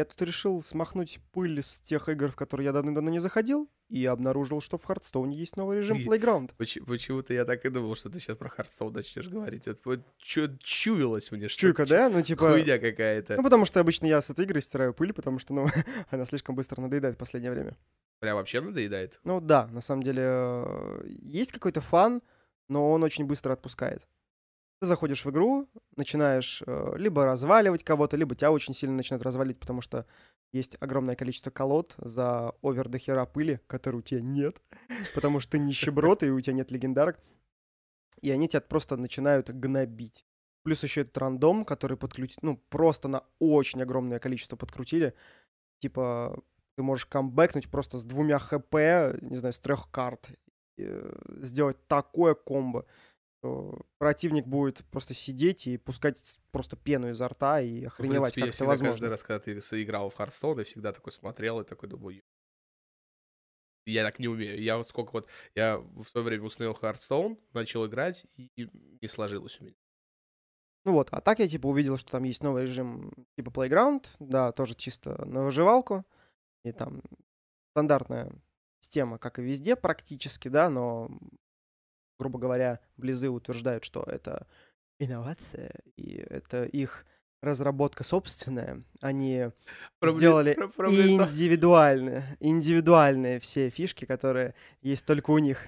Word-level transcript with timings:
Я 0.00 0.06
тут 0.06 0.22
решил 0.22 0.62
смахнуть 0.62 1.20
пыль 1.30 1.62
с 1.62 1.78
тех 1.80 2.08
игр, 2.08 2.30
в 2.30 2.34
которые 2.34 2.64
я 2.64 2.72
давно-давно 2.72 3.10
не 3.10 3.18
заходил, 3.18 3.68
и 3.90 4.06
обнаружил, 4.06 4.62
что 4.62 4.78
в 4.78 4.84
Hearthstone 4.84 5.28
'е 5.28 5.36
есть 5.36 5.58
новый 5.58 5.76
режим 5.76 5.98
И- 5.98 6.06
Playground. 6.06 6.52
Поч- 6.56 6.78
Почему-то 6.86 7.34
я 7.34 7.44
так 7.44 7.66
и 7.66 7.68
думал, 7.68 7.94
что 7.96 8.08
ты 8.08 8.18
сейчас 8.18 8.38
про 8.38 8.48
Hearthstone 8.48 8.94
начнешь 8.94 9.28
говорить. 9.28 9.66
Вот, 9.66 9.80
вот 9.84 10.00
чё- 10.16 10.56
чуялось 10.62 11.30
мне, 11.30 11.48
что 11.48 11.60
Чуйка, 11.60 11.84
да? 11.84 12.08
Ну, 12.08 12.22
типа... 12.22 12.48
хуйня 12.52 12.78
какая-то. 12.78 13.36
Ну, 13.36 13.42
потому 13.42 13.66
что 13.66 13.78
обычно 13.78 14.06
я 14.06 14.22
с 14.22 14.30
этой 14.30 14.46
игрой 14.46 14.62
стираю 14.62 14.94
пыль, 14.94 15.12
потому 15.12 15.38
что, 15.38 15.52
ну, 15.52 15.66
она 16.10 16.24
слишком 16.24 16.54
быстро 16.54 16.80
надоедает 16.80 17.16
в 17.16 17.18
последнее 17.18 17.52
время. 17.52 17.76
Прям 18.20 18.36
вообще 18.36 18.62
надоедает. 18.62 19.20
Ну, 19.24 19.38
да, 19.42 19.66
на 19.66 19.82
самом 19.82 20.02
деле, 20.02 20.22
э, 20.24 21.02
есть 21.20 21.52
какой-то 21.52 21.82
фан, 21.82 22.22
но 22.68 22.90
он 22.90 23.02
очень 23.02 23.26
быстро 23.26 23.52
отпускает. 23.52 24.06
Ты 24.80 24.86
заходишь 24.86 25.26
в 25.26 25.30
игру, 25.30 25.68
начинаешь 25.96 26.62
э, 26.66 26.94
либо 26.96 27.26
разваливать 27.26 27.84
кого-то, 27.84 28.16
либо 28.16 28.34
тебя 28.34 28.50
очень 28.50 28.72
сильно 28.72 28.96
начинают 28.96 29.22
разваливать, 29.22 29.60
потому 29.60 29.82
что 29.82 30.06
есть 30.52 30.76
огромное 30.80 31.16
количество 31.16 31.50
колод 31.50 31.94
за 31.98 32.54
овер 32.62 32.88
до 32.88 32.96
хера 32.96 33.26
пыли, 33.26 33.60
которой 33.66 33.96
у 33.96 34.02
тебя 34.02 34.22
нет, 34.22 34.56
потому 35.14 35.38
что 35.38 35.52
ты 35.52 35.58
нищеброд, 35.58 36.22
и 36.22 36.30
у 36.30 36.40
тебя 36.40 36.54
нет 36.54 36.70
легендарок. 36.70 37.20
И 38.22 38.30
они 38.30 38.48
тебя 38.48 38.62
просто 38.62 38.96
начинают 38.96 39.50
гнобить. 39.50 40.24
Плюс 40.62 40.82
еще 40.82 41.02
этот 41.02 41.16
рандом, 41.18 41.66
который 41.66 41.98
подкрутить, 41.98 42.42
ну, 42.42 42.56
просто 42.56 43.08
на 43.08 43.24
очень 43.38 43.82
огромное 43.82 44.18
количество 44.18 44.56
подкрутили. 44.56 45.14
Типа, 45.80 46.42
ты 46.76 46.82
можешь 46.82 47.04
камбэкнуть 47.04 47.70
просто 47.70 47.98
с 47.98 48.04
двумя 48.04 48.38
хп, 48.38 48.74
не 49.20 49.36
знаю, 49.36 49.52
с 49.52 49.58
трех 49.58 49.90
карт, 49.90 50.30
э, 50.78 51.12
сделать 51.42 51.76
такое 51.86 52.34
комбо, 52.34 52.86
противник 53.98 54.46
будет 54.46 54.84
просто 54.90 55.14
сидеть 55.14 55.66
и 55.66 55.76
пускать 55.78 56.38
просто 56.50 56.76
пену 56.76 57.10
изо 57.10 57.28
рта 57.28 57.60
и 57.60 57.84
охреневать, 57.84 58.32
принципе, 58.32 58.40
как 58.46 58.50
я 58.50 58.54
это 58.56 58.64
возможно. 58.66 58.92
каждый 58.92 59.08
раз, 59.10 59.22
когда 59.22 59.40
ты 59.40 59.82
играл 59.82 60.10
в 60.10 60.14
Hearthstone, 60.14 60.58
я 60.58 60.64
всегда 60.64 60.92
такой 60.92 61.12
смотрел 61.12 61.60
и 61.60 61.64
такой 61.64 61.88
думаю, 61.88 62.16
«Ё- 62.16 62.22
я 63.86 64.04
так 64.04 64.18
не 64.18 64.28
умею. 64.28 64.60
Я 64.62 64.76
вот 64.76 64.88
сколько 64.88 65.12
вот, 65.12 65.28
я 65.54 65.78
в 65.78 66.04
свое 66.04 66.24
время 66.24 66.44
установил 66.44 66.74
Hearthstone, 66.74 67.38
начал 67.52 67.86
играть, 67.86 68.26
и 68.36 68.68
не 69.02 69.08
сложилось 69.08 69.60
у 69.60 69.64
меня. 69.64 69.74
Ну 70.84 70.92
вот, 70.92 71.08
а 71.10 71.20
так 71.20 71.38
я 71.40 71.48
типа 71.48 71.66
увидел, 71.66 71.98
что 71.98 72.12
там 72.12 72.22
есть 72.24 72.42
новый 72.42 72.62
режим 72.62 73.12
типа 73.36 73.50
Playground, 73.50 74.06
да, 74.18 74.50
тоже 74.52 74.74
чисто 74.74 75.24
на 75.26 75.44
выживалку, 75.44 76.06
и 76.64 76.72
там 76.72 77.02
стандартная 77.72 78.32
система, 78.80 79.18
как 79.18 79.38
и 79.38 79.42
везде 79.42 79.76
практически, 79.76 80.48
да, 80.48 80.70
но, 80.70 81.10
грубо 82.20 82.38
говоря, 82.38 82.78
Близы 82.98 83.28
утверждают, 83.30 83.82
что 83.84 84.02
это 84.06 84.46
инновация, 85.00 85.72
и 85.96 86.22
это 86.28 86.64
их 86.64 87.06
разработка 87.42 88.04
собственная, 88.04 88.82
они 89.00 89.48
Про 89.98 90.10
Бли- 90.12 90.16
сделали 90.18 90.52
про- 90.52 90.68
про 90.68 90.88
Близза- 90.90 91.24
индивидуальные, 91.24 92.36
индивидуальные 92.40 93.40
все 93.40 93.70
фишки, 93.70 94.04
которые 94.04 94.54
есть 94.82 95.06
только 95.06 95.30
у 95.30 95.38
них. 95.38 95.58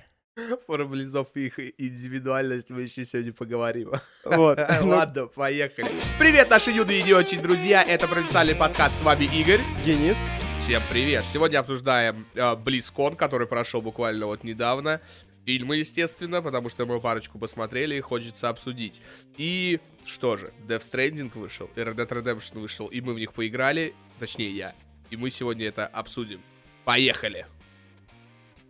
Про 0.66 0.84
Близов 0.84 1.28
и 1.34 1.46
их 1.46 1.58
индивидуальность 1.80 2.68
мы 2.70 2.82
еще 2.82 3.04
сегодня 3.06 3.32
поговорим. 3.32 3.92
Вот. 4.24 4.58
Ну, 4.82 4.88
Ладно, 4.88 5.26
поехали. 5.28 5.90
Привет, 6.18 6.50
наши 6.50 6.70
юные 6.70 7.00
и 7.00 7.02
не 7.02 7.14
очень 7.14 7.42
друзья. 7.42 7.82
Это 7.82 8.06
провинциальный 8.08 8.54
подкаст. 8.54 8.98
С 8.98 9.02
вами 9.02 9.24
Игорь. 9.24 9.60
Денис, 9.84 10.16
Всем 10.60 10.82
привет. 10.90 11.24
Сегодня 11.26 11.58
обсуждаем 11.58 12.24
э, 12.34 12.38
BlizzCon, 12.54 13.16
который 13.16 13.46
прошел 13.46 13.82
буквально 13.82 14.26
вот 14.26 14.44
недавно. 14.44 15.00
Фильмы, 15.44 15.76
естественно, 15.76 16.40
потому 16.40 16.68
что 16.68 16.86
мы 16.86 17.00
парочку 17.00 17.38
посмотрели 17.38 17.96
и 17.96 18.00
хочется 18.00 18.48
обсудить. 18.48 19.02
И 19.36 19.80
что 20.04 20.36
же, 20.36 20.52
Death 20.68 20.90
Stranding 20.90 21.32
вышел, 21.34 21.68
и 21.74 21.80
Red 21.80 21.96
Dead 21.96 22.08
Redemption 22.08 22.60
вышел, 22.60 22.86
и 22.86 23.00
мы 23.00 23.14
в 23.14 23.18
них 23.18 23.32
поиграли, 23.32 23.94
точнее 24.20 24.50
я. 24.50 24.74
И 25.10 25.16
мы 25.16 25.30
сегодня 25.30 25.66
это 25.66 25.86
обсудим. 25.86 26.40
Поехали. 26.84 27.46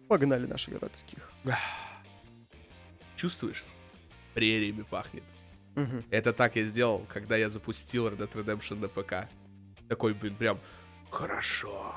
погнали 0.09 0.47
наших 0.47 0.75
городских. 0.75 1.31
Чувствуешь? 3.17 3.65
Прериями 4.35 4.83
пахнет. 4.83 5.25
Мгм. 5.75 6.05
Это 6.11 6.33
так 6.33 6.57
я 6.57 6.65
сделал, 6.65 7.07
когда 7.09 7.37
я 7.37 7.49
запустил 7.49 8.09
Red 8.09 8.19
Dead 8.19 8.33
Redemption 8.33 8.81
на 8.81 8.89
ПК. 8.89 9.31
Такой, 9.89 10.15
блин, 10.15 10.37
прям, 10.37 10.59
хорошо. 11.11 11.95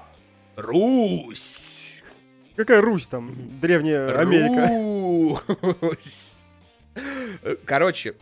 Русь! 0.56 2.04
Какая 2.56 2.82
Русь 2.82 3.08
там? 3.08 3.34
Древняя 3.60 4.18
Америка. 4.20 4.70
Русь! 5.82 6.38
Короче, 7.66 8.16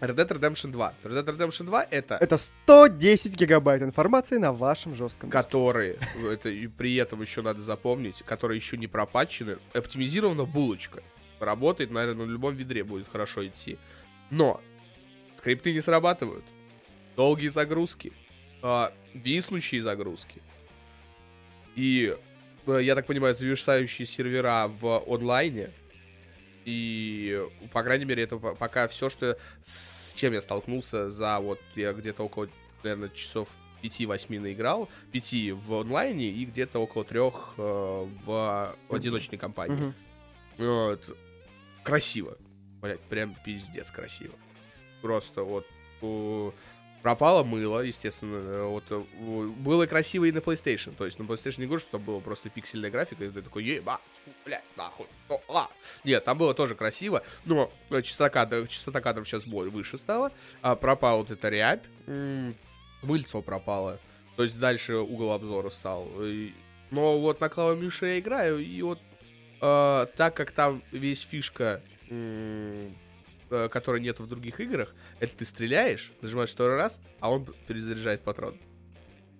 Red 0.00 0.14
Dead 0.14 0.28
Redemption 0.28 0.70
2. 0.72 0.94
Red 1.04 1.24
Dead 1.24 1.36
Redemption 1.36 1.64
2 1.64 1.86
это 1.90 2.16
Это 2.20 2.36
110 2.38 3.36
гигабайт 3.36 3.82
информации 3.82 4.36
на 4.38 4.52
вашем 4.52 4.94
жестком 4.94 5.30
диске. 5.30 5.42
которые, 5.42 5.98
это 6.30 6.48
и 6.48 6.66
при 6.66 6.94
этом 6.96 7.20
еще 7.22 7.42
надо 7.42 7.62
запомнить, 7.62 8.22
которые 8.22 8.56
еще 8.56 8.76
не 8.76 8.86
пропатчены, 8.86 9.58
оптимизирована 9.74 10.44
булочка. 10.44 11.02
Работает, 11.40 11.90
наверное, 11.90 12.26
на 12.26 12.30
любом 12.30 12.54
ведре 12.54 12.82
будет 12.84 13.08
хорошо 13.10 13.46
идти. 13.46 13.78
Но 14.30 14.60
скрипты 15.38 15.72
не 15.74 15.80
срабатывают. 15.82 16.44
Долгие 17.14 17.48
загрузки. 17.48 18.12
а, 18.62 18.92
виснущие 19.14 19.80
загрузки. 19.82 20.42
И, 21.76 22.14
э, 22.14 22.18
я 22.66 22.94
так 22.94 23.06
понимаю, 23.06 23.34
завершающие 23.34 24.06
сервера 24.06 24.68
в 24.68 25.02
онлайне. 25.06 25.70
И, 26.64 27.40
по 27.72 27.82
крайней 27.82 28.04
мере, 28.04 28.24
это 28.24 28.38
по- 28.38 28.54
пока 28.54 28.88
все, 28.88 29.08
что 29.08 29.38
с 29.62 30.12
чем 30.14 30.32
я 30.32 30.40
столкнулся 30.42 31.10
за 31.10 31.38
вот 31.38 31.60
я 31.76 31.92
где-то 31.92 32.24
около, 32.24 32.48
наверное, 32.82 33.08
часов 33.10 33.48
5-8 33.82 34.40
наиграл, 34.40 34.88
5 35.12 35.52
в 35.52 35.74
онлайне 35.74 36.28
и 36.28 36.44
где-то 36.44 36.80
около 36.80 37.04
3 37.04 37.20
в 37.56 38.74
одиночной 38.88 39.38
компании. 39.38 39.94
Вот. 40.58 41.16
Красиво. 41.84 42.36
Блять, 42.82 43.00
прям 43.02 43.36
пиздец 43.44 43.90
красиво. 43.92 44.34
Просто 45.02 45.42
вот 45.44 45.66
пропало 47.02 47.44
мыло, 47.44 47.80
естественно. 47.80 48.36
э, 48.36 48.64
Вот 48.64 48.84
э, 48.90 49.02
было 49.58 49.86
красиво 49.86 50.24
и 50.24 50.32
на 50.32 50.38
PlayStation. 50.38 50.94
То 50.96 51.04
есть 51.04 51.18
на 51.18 51.24
PlayStation 51.24 51.60
не 51.60 51.66
говорю, 51.66 51.80
что 51.80 51.92
там 51.92 52.02
было 52.02 52.20
просто 52.20 52.50
пиксельная 52.50 52.90
графика, 52.90 53.24
и 53.24 53.30
ты 53.30 53.42
такой, 53.42 53.62
фу, 54.24 54.30
блядь, 54.44 54.64
нахуй. 54.76 55.06
что, 55.26 55.40
а». 55.48 55.70
Нет, 56.04 56.24
там 56.24 56.38
было 56.38 56.54
тоже 56.54 56.74
красиво, 56.74 57.22
но 57.44 57.72
э, 57.90 58.02
частота 58.02 58.30
кадров, 58.30 58.68
частота 58.68 59.00
кадров 59.00 59.28
сейчас 59.28 59.46
выше 59.46 59.98
стала, 59.98 60.32
а 60.62 60.74
пропала 60.76 61.18
вот 61.18 61.30
эта 61.30 61.48
рябь, 61.48 61.84
мыльцо 63.02 63.42
пропало. 63.42 63.98
То 64.36 64.42
есть 64.42 64.58
дальше 64.58 64.96
угол 64.96 65.32
обзора 65.32 65.70
стал. 65.70 66.08
Но 66.90 67.18
вот 67.18 67.40
на 67.40 67.48
клавомеше 67.48 68.06
я 68.06 68.18
играю, 68.18 68.58
и 68.58 68.82
вот 68.82 69.00
э, 69.60 70.06
так 70.16 70.36
как 70.36 70.52
там 70.52 70.82
весь 70.92 71.22
фишка, 71.22 71.82
которой 73.48 74.00
нет 74.00 74.20
в 74.20 74.26
других 74.26 74.60
играх, 74.60 74.94
это 75.20 75.36
ты 75.36 75.44
стреляешь, 75.44 76.12
нажимаешь 76.20 76.50
второй 76.50 76.76
раз, 76.76 77.00
а 77.20 77.30
он 77.30 77.46
перезаряжает 77.66 78.22
патрон. 78.22 78.58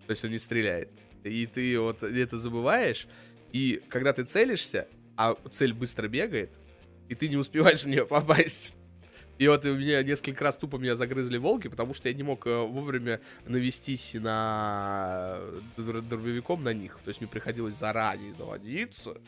То 0.06 0.10
есть 0.12 0.24
он 0.24 0.30
не 0.30 0.38
стреляет. 0.38 0.90
И 1.24 1.46
ты 1.46 1.78
вот 1.80 2.02
это 2.02 2.38
забываешь, 2.38 3.08
и 3.52 3.82
когда 3.88 4.12
ты 4.12 4.24
целишься, 4.24 4.86
а 5.16 5.36
цель 5.52 5.72
быстро 5.72 6.08
бегает, 6.08 6.50
и 7.08 7.14
ты 7.14 7.28
не 7.28 7.36
успеваешь 7.36 7.82
в 7.82 7.88
нее 7.88 8.06
попасть. 8.06 8.76
И 9.38 9.48
вот 9.48 9.64
у 9.66 9.74
меня 9.74 10.02
несколько 10.02 10.44
раз 10.44 10.56
тупо 10.56 10.76
меня 10.76 10.94
загрызли 10.94 11.36
волки, 11.36 11.68
потому 11.68 11.92
что 11.92 12.08
я 12.08 12.14
не 12.14 12.22
мог 12.22 12.46
э, 12.46 12.58
вовремя 12.58 13.20
навестись 13.44 14.14
на 14.14 15.38
др- 15.76 16.00
дробовиком 16.00 16.64
на 16.64 16.72
них. 16.72 16.98
То 17.04 17.08
есть 17.08 17.20
мне 17.20 17.28
приходилось 17.28 17.74
заранее 17.74 18.34
наводиться 18.38 19.20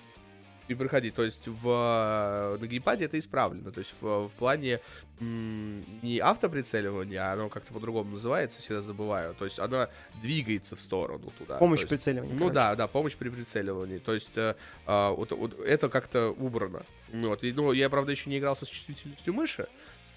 и 0.68 0.74
приходить. 0.74 1.14
То 1.14 1.24
есть 1.24 1.46
в, 1.46 1.68
э, 1.68 2.58
на 2.60 2.66
геймпаде 2.66 3.06
это 3.06 3.18
исправлено. 3.18 3.70
То 3.72 3.78
есть 3.78 3.92
в, 4.00 4.28
в 4.28 4.32
плане 4.38 4.80
не 5.20 6.18
автоприцеливания, 6.20 7.20
а 7.20 7.32
оно 7.32 7.48
как-то 7.48 7.72
по-другому 7.72 8.12
называется, 8.12 8.60
всегда 8.60 8.82
забываю. 8.82 9.34
То 9.34 9.44
есть 9.44 9.58
оно 9.58 9.88
двигается 10.22 10.76
в 10.76 10.80
сторону 10.80 11.32
туда. 11.38 11.58
Помощь 11.58 11.80
есть- 11.80 11.88
прицеливания. 11.90 12.32
ну 12.32 12.38
короче. 12.38 12.54
да, 12.54 12.74
да, 12.76 12.86
помощь 12.86 13.16
при 13.16 13.28
прицеливании. 13.28 13.98
То 13.98 14.14
есть 14.14 14.36
э, 14.36 14.54
а, 14.86 15.10
вот, 15.10 15.32
вот 15.32 15.58
это 15.60 15.88
как-то 15.88 16.30
убрано. 16.30 16.82
Вот. 17.12 17.42
И, 17.42 17.52
ну, 17.52 17.72
я, 17.72 17.88
правда, 17.90 18.12
еще 18.12 18.30
не 18.30 18.38
игрался 18.38 18.64
с 18.64 18.68
чувствительностью 18.68 19.34
мыши. 19.34 19.66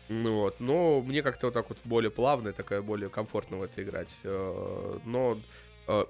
Ну 0.09 0.41
вот, 0.41 0.59
но 0.59 0.99
мне 1.01 1.23
как-то 1.23 1.47
вот 1.47 1.53
так 1.53 1.69
вот 1.69 1.77
более 1.85 2.11
плавно, 2.11 2.51
такая 2.51 2.81
более 2.81 3.09
комфортно 3.09 3.57
в 3.57 3.63
это 3.63 3.81
играть. 3.81 4.17
Э, 4.23 4.97
Но 5.05 5.33
э, 5.33 5.37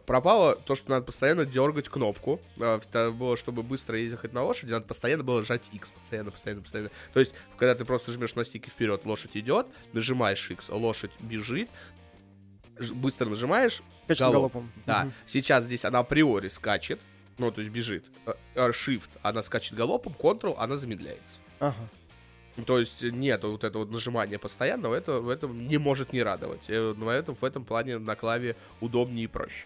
пропало 0.05 0.55
то, 0.55 0.75
что 0.75 0.89
надо 0.91 1.05
постоянно 1.05 1.45
дергать 1.45 1.89
кнопку. 1.89 2.39
Э, 2.57 2.79
всегда 2.79 3.11
было, 3.11 3.35
чтобы 3.37 3.63
быстро 3.63 3.97
ехать 3.97 4.33
на 4.33 4.43
лошади, 4.43 4.71
надо 4.71 4.85
постоянно 4.85 5.23
было 5.23 5.41
жать 5.43 5.69
X. 5.71 5.91
Постоянно, 5.91 6.31
постоянно, 6.31 6.61
постоянно. 6.61 6.91
То 7.13 7.19
есть, 7.19 7.33
когда 7.57 7.73
ты 7.75 7.85
просто 7.85 8.11
жмешь 8.11 8.35
на 8.35 8.43
стике 8.43 8.69
вперед, 8.69 9.05
лошадь 9.05 9.35
идет, 9.37 9.67
нажимаешь 9.93 10.49
X, 10.51 10.69
лошадь 10.69 11.11
бежит, 11.19 11.69
быстро 12.93 13.29
нажимаешь, 13.29 13.81
Скачет 14.05 14.19
галоп. 14.21 14.35
галопом. 14.53 14.71
да, 14.85 15.03
Мгм. 15.05 15.13
сейчас 15.25 15.63
здесь 15.65 15.85
она 15.85 15.99
априори 15.99 16.49
скачет, 16.49 16.99
ну, 17.37 17.51
то 17.51 17.61
есть 17.61 17.71
бежит. 17.71 18.05
Э, 18.25 18.33
э, 18.55 18.69
Shift, 18.71 19.09
она 19.21 19.41
скачет 19.41 19.73
галопом, 19.75 20.15
Ctrl, 20.19 20.55
она 20.57 20.77
замедляется. 20.77 21.39
Ага. 21.59 21.75
То 22.65 22.79
есть 22.79 23.03
нет 23.03 23.43
вот 23.43 23.63
этого 23.63 23.83
вот 23.83 23.91
нажимания 23.91 24.37
постоянного, 24.37 24.95
это, 24.95 25.19
в 25.19 25.29
этом 25.29 25.67
не 25.67 25.77
может 25.77 26.13
не 26.13 26.21
радовать. 26.21 26.65
Э, 26.69 26.93
но 26.97 27.09
это, 27.09 27.33
в 27.33 27.43
этом 27.43 27.63
плане 27.63 27.97
на 27.97 28.15
клаве 28.15 28.55
удобнее 28.81 29.25
и 29.25 29.27
проще. 29.27 29.65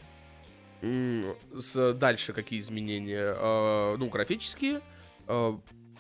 С, 0.82 1.94
дальше 1.94 2.34
какие 2.34 2.60
изменения? 2.60 3.36
Э, 3.36 3.96
ну, 3.98 4.08
графические. 4.10 4.82
Э, 5.28 5.58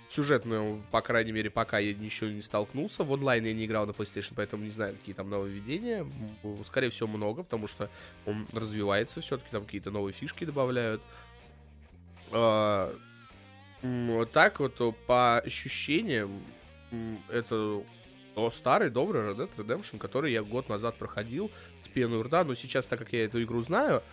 сюжетную, 0.09 0.83
по 0.91 1.01
крайней 1.01 1.31
мере, 1.31 1.49
пока 1.49 1.79
я 1.79 1.89
еще 1.89 2.31
не 2.31 2.41
столкнулся. 2.41 3.03
В 3.03 3.11
онлайн 3.11 3.45
я 3.45 3.53
не 3.53 3.65
играл 3.65 3.87
на 3.87 3.91
PlayStation, 3.91 4.33
поэтому 4.35 4.63
не 4.63 4.69
знаю, 4.69 4.95
какие 4.95 5.15
там 5.15 5.29
нововведения. 5.29 6.05
Скорее 6.65 6.91
всего, 6.91 7.07
много, 7.07 7.41
потому 7.41 7.67
что 7.67 7.89
он 8.27 8.47
развивается 8.53 9.21
все-таки, 9.21 9.49
там 9.51 9.65
какие-то 9.65 9.89
новые 9.89 10.13
фишки 10.13 10.45
добавляют. 10.45 11.01
Вот 13.85 14.31
так 14.31 14.59
вот 14.59 14.81
э, 14.81 14.91
по 15.05 15.39
ощущениям, 15.39 16.41
это 17.29 17.83
о, 18.35 18.51
старый 18.51 18.89
добрый 18.89 19.21
Red 19.21 19.37
Dead 19.37 19.49
Redemption, 19.57 19.97
который 19.97 20.31
я 20.31 20.43
год 20.43 20.69
назад 20.69 20.97
проходил 20.97 21.51
с 21.83 21.87
пеной 21.87 22.21
рта, 22.21 22.43
но 22.43 22.53
сейчас, 22.53 22.85
так 22.85 22.99
как 22.99 23.13
я 23.13 23.25
эту 23.25 23.41
игру 23.43 23.61
знаю, 23.61 24.03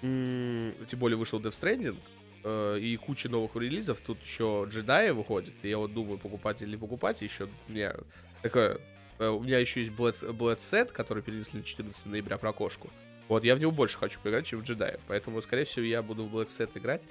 тем 0.00 0.98
более 0.98 1.16
вышел 1.16 1.40
Death 1.40 1.60
Stranding, 1.60 1.98
э, 2.44 2.78
и 2.78 2.96
куча 2.96 3.28
новых 3.28 3.56
релизов, 3.56 4.00
тут 4.00 4.22
еще 4.22 4.66
джедаи 4.68 5.10
выходит, 5.10 5.54
и 5.62 5.68
я 5.68 5.78
вот 5.78 5.92
думаю, 5.92 6.18
покупать 6.18 6.62
или 6.62 6.70
не 6.72 6.76
покупать, 6.76 7.22
еще 7.22 7.48
у 7.68 7.72
меня 7.72 7.94
такое, 8.42 8.78
э, 9.18 9.28
у 9.28 9.42
меня 9.42 9.58
еще 9.58 9.80
есть 9.80 9.92
Blood, 9.92 10.20
Blood 10.36 10.58
Set, 10.58 10.92
который 10.92 11.22
перенесли 11.22 11.60
на 11.60 11.64
14 11.64 12.06
ноября 12.06 12.38
про 12.38 12.52
кошку. 12.52 12.90
Вот, 13.28 13.42
я 13.42 13.56
в 13.56 13.58
него 13.58 13.72
больше 13.72 13.98
хочу 13.98 14.20
поиграть, 14.20 14.46
чем 14.46 14.60
в 14.60 14.64
джедаев, 14.64 15.00
поэтому, 15.08 15.40
скорее 15.40 15.64
всего, 15.64 15.84
я 15.84 16.02
буду 16.02 16.26
в 16.26 16.36
Black 16.36 16.48
Set 16.48 16.70
играть, 16.74 17.08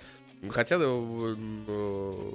хотя, 0.50 0.78
э, 0.80 1.36
э, 1.68 2.32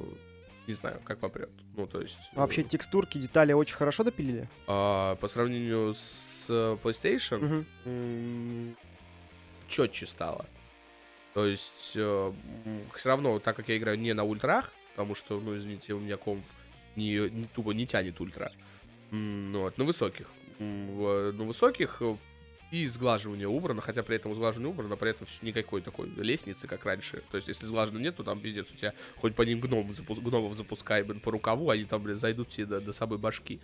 не 0.68 0.74
знаю, 0.74 1.00
как 1.04 1.18
попрет, 1.18 1.50
ну, 1.76 1.86
то 1.86 2.00
есть... 2.00 2.18
э, 2.34 2.38
Вообще 2.38 2.62
текстурки, 2.62 3.18
детали 3.18 3.52
очень 3.54 3.74
хорошо 3.76 4.04
допилили. 4.04 4.48
а, 4.66 5.16
по 5.16 5.26
сравнению 5.26 5.94
с 5.94 6.46
э, 6.50 6.76
PlayStation, 6.82 7.64
Мгм. 7.86 8.76
четче 9.66 10.06
стало. 10.06 10.46
То 11.34 11.46
есть, 11.46 11.74
все 11.92 12.34
равно, 13.04 13.38
так 13.38 13.56
как 13.56 13.68
я 13.68 13.76
играю 13.76 13.98
не 13.98 14.12
на 14.12 14.24
ультрах, 14.24 14.72
потому 14.92 15.14
что, 15.14 15.40
ну, 15.40 15.56
извините, 15.56 15.94
у 15.94 16.00
меня 16.00 16.16
комп 16.16 16.44
не, 16.96 17.14
не 17.30 17.44
тупо 17.46 17.70
не 17.72 17.86
тянет 17.86 18.20
ультра. 18.20 18.52
Вот, 19.10 19.78
на 19.78 19.84
высоких. 19.84 20.28
На 20.58 21.44
высоких 21.44 21.98
э, 22.02 22.16
и 22.70 22.86
сглаживание 22.88 23.48
убрано, 23.48 23.80
хотя 23.80 24.02
при 24.02 24.16
этом 24.16 24.34
сглаживание 24.34 24.70
убрано, 24.70 24.96
при 24.96 25.10
этом 25.10 25.26
никакой 25.42 25.80
такой 25.80 26.08
лестницы, 26.08 26.66
как 26.66 26.84
раньше. 26.84 27.22
То 27.30 27.36
есть, 27.36 27.48
если 27.48 27.66
сглажено 27.66 27.98
нет, 27.98 28.16
то 28.16 28.24
там 28.24 28.40
пиздец, 28.40 28.66
у 28.72 28.76
тебя 28.76 28.92
хоть 29.16 29.34
по 29.34 29.42
ним 29.42 29.60
гном, 29.60 29.90
запу- 29.90 30.20
гномов 30.20 30.54
запускай, 30.54 31.02
блин, 31.02 31.20
по 31.20 31.30
рукаву, 31.30 31.70
они 31.70 31.84
там, 31.84 32.02
блин, 32.02 32.16
зайдут 32.16 32.50
тебе 32.50 32.66
до, 32.66 32.80
до 32.80 32.92
самой 32.92 33.18
башки. 33.18 33.60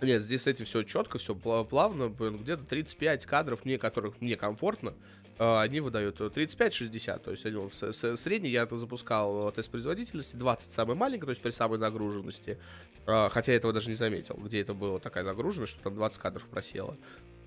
Нет, 0.00 0.22
здесь 0.22 0.42
с 0.42 0.46
этим 0.46 0.64
все 0.66 0.82
четко, 0.82 1.18
все 1.18 1.34
плавно, 1.34 2.08
блин, 2.08 2.38
где-то 2.38 2.64
35 2.64 3.24
кадров, 3.26 3.64
мне 3.64 3.78
которых 3.78 4.20
мне 4.20 4.36
комфортно, 4.36 4.94
э, 5.38 5.58
они 5.60 5.80
выдают 5.80 6.20
э, 6.20 6.24
35-60, 6.24 7.20
то 7.20 7.30
есть 7.30 7.46
они, 7.46 8.16
средний 8.16 8.50
я 8.50 8.64
это 8.64 8.76
запускал 8.76 9.48
э, 9.48 9.52
тест 9.52 9.70
производительности, 9.70 10.36
20 10.36 10.72
самый 10.72 10.94
маленький, 10.96 11.24
то 11.24 11.30
есть 11.30 11.40
при 11.40 11.52
самой 11.52 11.78
нагруженности, 11.78 12.58
Э, 13.06 13.28
хотя 13.30 13.52
я 13.52 13.58
этого 13.58 13.72
даже 13.72 13.88
не 13.88 13.96
заметил, 13.96 14.36
где 14.36 14.60
это 14.60 14.74
была 14.74 14.98
такая 14.98 15.24
нагруженность, 15.24 15.72
что 15.72 15.82
там 15.82 15.94
20 15.94 16.18
кадров 16.18 16.46
просело. 16.46 16.96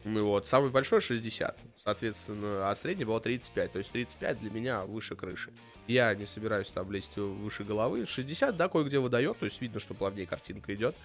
Ну 0.09 0.25
вот, 0.25 0.47
самый 0.47 0.69
большой 0.69 1.01
60, 1.01 1.57
соответственно, 1.83 2.69
а 2.69 2.75
средний 2.75 3.03
было 3.05 3.19
35, 3.19 3.71
то 3.73 3.79
есть 3.79 3.91
35 3.91 4.39
для 4.39 4.49
меня 4.49 4.85
выше 4.85 5.15
крыши. 5.15 5.51
Я 5.87 6.13
не 6.15 6.25
собираюсь 6.25 6.69
там 6.69 6.91
лезть 6.91 7.17
выше 7.17 7.63
головы. 7.63 8.05
60, 8.05 8.55
да, 8.55 8.69
кое-где 8.69 8.99
выдает, 8.99 9.37
то 9.37 9.45
есть 9.45 9.59
видно, 9.61 9.79
что 9.79 9.93
плавнее 9.93 10.25
картинка 10.25 10.73
идет. 10.75 10.95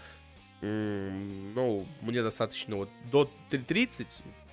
Ну, 0.61 1.87
мне 2.01 2.23
достаточно 2.23 2.77
вот 2.77 2.89
до 3.11 3.29
три- 3.51 3.59
30, 3.63 4.07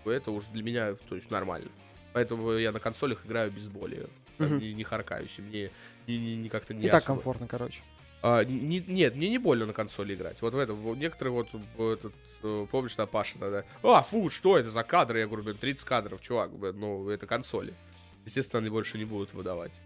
это 0.06 0.32
уже 0.32 0.50
для 0.52 0.64
меня, 0.64 0.96
то 0.96 1.16
есть 1.16 1.30
нормально. 1.30 1.70
Поэтому 2.14 2.52
я 2.54 2.72
на 2.72 2.80
консолях 2.80 3.26
играю 3.26 3.52
без 3.52 3.68
боли. 3.68 4.08
Там 4.38 4.48
Мгм. 4.48 4.60
Не, 4.60 4.74
не 4.74 4.84
харкаюсь, 4.84 5.36
и 5.38 5.42
мне 5.42 5.70
не, 6.08 6.18
не- 6.18 6.38
не 6.38 6.50
как-то 6.50 6.74
не 6.74 6.88
так 6.90 7.04
особо- 7.04 7.18
комфортно, 7.18 7.48
короче. 7.48 7.82
А, 8.22 8.44
не- 8.44 8.84
нет, 8.86 9.16
мне 9.16 9.30
не 9.30 9.38
больно 9.38 9.66
на 9.66 9.74
консоли 9.74 10.14
играть. 10.14 10.42
Вот 10.42 10.54
в 10.54 10.58
этом, 10.58 11.00
некоторые 11.00 11.34
вот, 11.34 11.48
э, 11.54 11.94
этот, 11.94 12.14
э, 12.44 12.68
помнишь, 12.70 12.98
на 12.98 13.06
Паша 13.06 13.38
тогда, 13.40 13.64
а, 13.84 14.02
фу, 14.02 14.30
что 14.30 14.58
это 14.58 14.70
за 14.70 14.84
кадры? 14.84 15.20
Я 15.20 15.28
говорю, 15.28 15.44
блин, 15.44 15.58
30 15.58 15.86
кадров, 15.86 16.22
чувак, 16.22 16.52
блин, 16.52 16.80
ну, 16.80 17.10
это 17.10 17.28
консоли. 17.28 17.74
Естественно, 18.26 18.60
они 18.60 18.70
больше 18.70 18.98
не 18.98 19.06
будут 19.06 19.34
выдавать. 19.34 19.80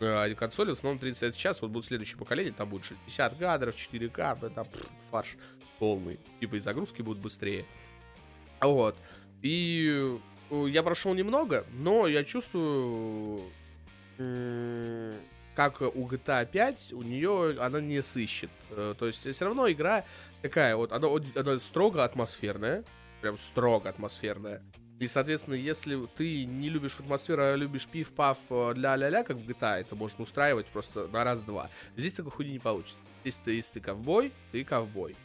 А 0.00 0.28
консоли 0.34 0.70
в 0.70 0.72
основном 0.72 0.98
30 0.98 1.34
сейчас, 1.34 1.62
вот 1.62 1.70
будет 1.70 1.84
следующее 1.84 2.18
поколение, 2.18 2.52
там 2.52 2.68
будет 2.68 2.84
60 2.84 3.36
кадров, 3.38 3.74
4К, 3.74 4.38
блин, 4.40 4.52
там 4.52 4.66
пф, 4.66 4.86
фарш 5.10 5.36
полный. 5.78 6.18
Типа 6.40 6.56
и 6.56 6.60
загрузки 6.60 7.02
будут 7.02 7.22
быстрее. 7.22 7.64
Вот. 8.60 8.96
И 9.42 10.18
э, 10.50 10.66
я 10.68 10.82
прошел 10.82 11.14
немного, 11.14 11.64
но 11.72 12.06
я 12.06 12.24
чувствую, 12.24 13.42
как 15.54 15.80
у 15.80 16.08
GTA 16.08 16.46
5, 16.46 16.92
у 16.92 17.02
нее 17.02 17.56
она 17.60 17.80
не 17.80 18.02
сыщет. 18.02 18.50
Э, 18.70 18.94
То 18.98 19.06
есть 19.06 19.28
все 19.28 19.44
равно 19.44 19.70
игра 19.70 20.04
такая 20.40 20.76
вот, 20.76 20.92
она, 20.92 21.08
она 21.36 21.58
строго 21.60 22.04
атмосферная, 22.04 22.84
прям 23.20 23.38
строго 23.38 23.88
атмосферная. 23.88 24.62
И, 24.98 25.08
соответственно, 25.08 25.54
если 25.54 26.06
ты 26.16 26.44
не 26.44 26.68
любишь 26.68 26.94
атмосферу, 26.98 27.42
а 27.42 27.56
любишь 27.56 27.86
пив-пав 27.86 28.38
э, 28.50 28.72
для 28.74 28.94
ля-ля, 28.96 29.24
как 29.24 29.36
в 29.36 29.48
GTA, 29.48 29.80
это 29.80 29.96
можно 29.96 30.22
устраивать 30.22 30.66
просто 30.66 31.08
на 31.08 31.24
раз-два. 31.24 31.70
Здесь 31.96 32.14
такой 32.14 32.30
хуйни 32.30 32.52
не 32.52 32.58
получится. 32.58 32.98
Здесь 33.22 33.36
ты, 33.36 33.52
если 33.54 33.72
ты 33.72 33.80
ковбой, 33.80 34.32
ты 34.52 34.64
ковбой. 34.64 35.16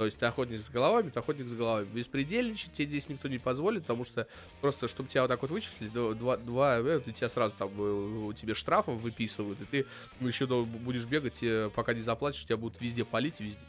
То 0.00 0.06
есть 0.06 0.18
ты 0.18 0.24
охотник 0.24 0.62
с 0.62 0.70
головами, 0.70 1.10
ты 1.10 1.18
охотник 1.18 1.46
с 1.46 1.52
головами. 1.52 1.86
Беспредельничать 1.92 2.72
тебе 2.72 2.86
здесь 2.86 3.10
никто 3.10 3.28
не 3.28 3.36
позволит, 3.36 3.82
потому 3.82 4.06
что 4.06 4.26
просто, 4.62 4.88
чтобы 4.88 5.10
тебя 5.10 5.20
вот 5.20 5.28
так 5.28 5.42
вот 5.42 5.50
вычислили, 5.50 5.90
два, 5.90 6.38
два, 6.38 6.78
э, 6.78 7.02
тебя 7.14 7.28
сразу 7.28 7.54
там 7.58 7.68
э, 7.76 8.32
тебе 8.32 8.54
штрафом 8.54 8.96
выписывают, 8.96 9.60
и 9.60 9.66
ты 9.66 9.86
ну, 10.18 10.28
еще 10.28 10.46
будешь 10.46 11.04
бегать, 11.04 11.42
э, 11.42 11.68
пока 11.74 11.92
не 11.92 12.00
заплатишь, 12.00 12.46
тебя 12.46 12.56
будут 12.56 12.80
везде 12.80 13.04
палить 13.04 13.40
везде. 13.40 13.60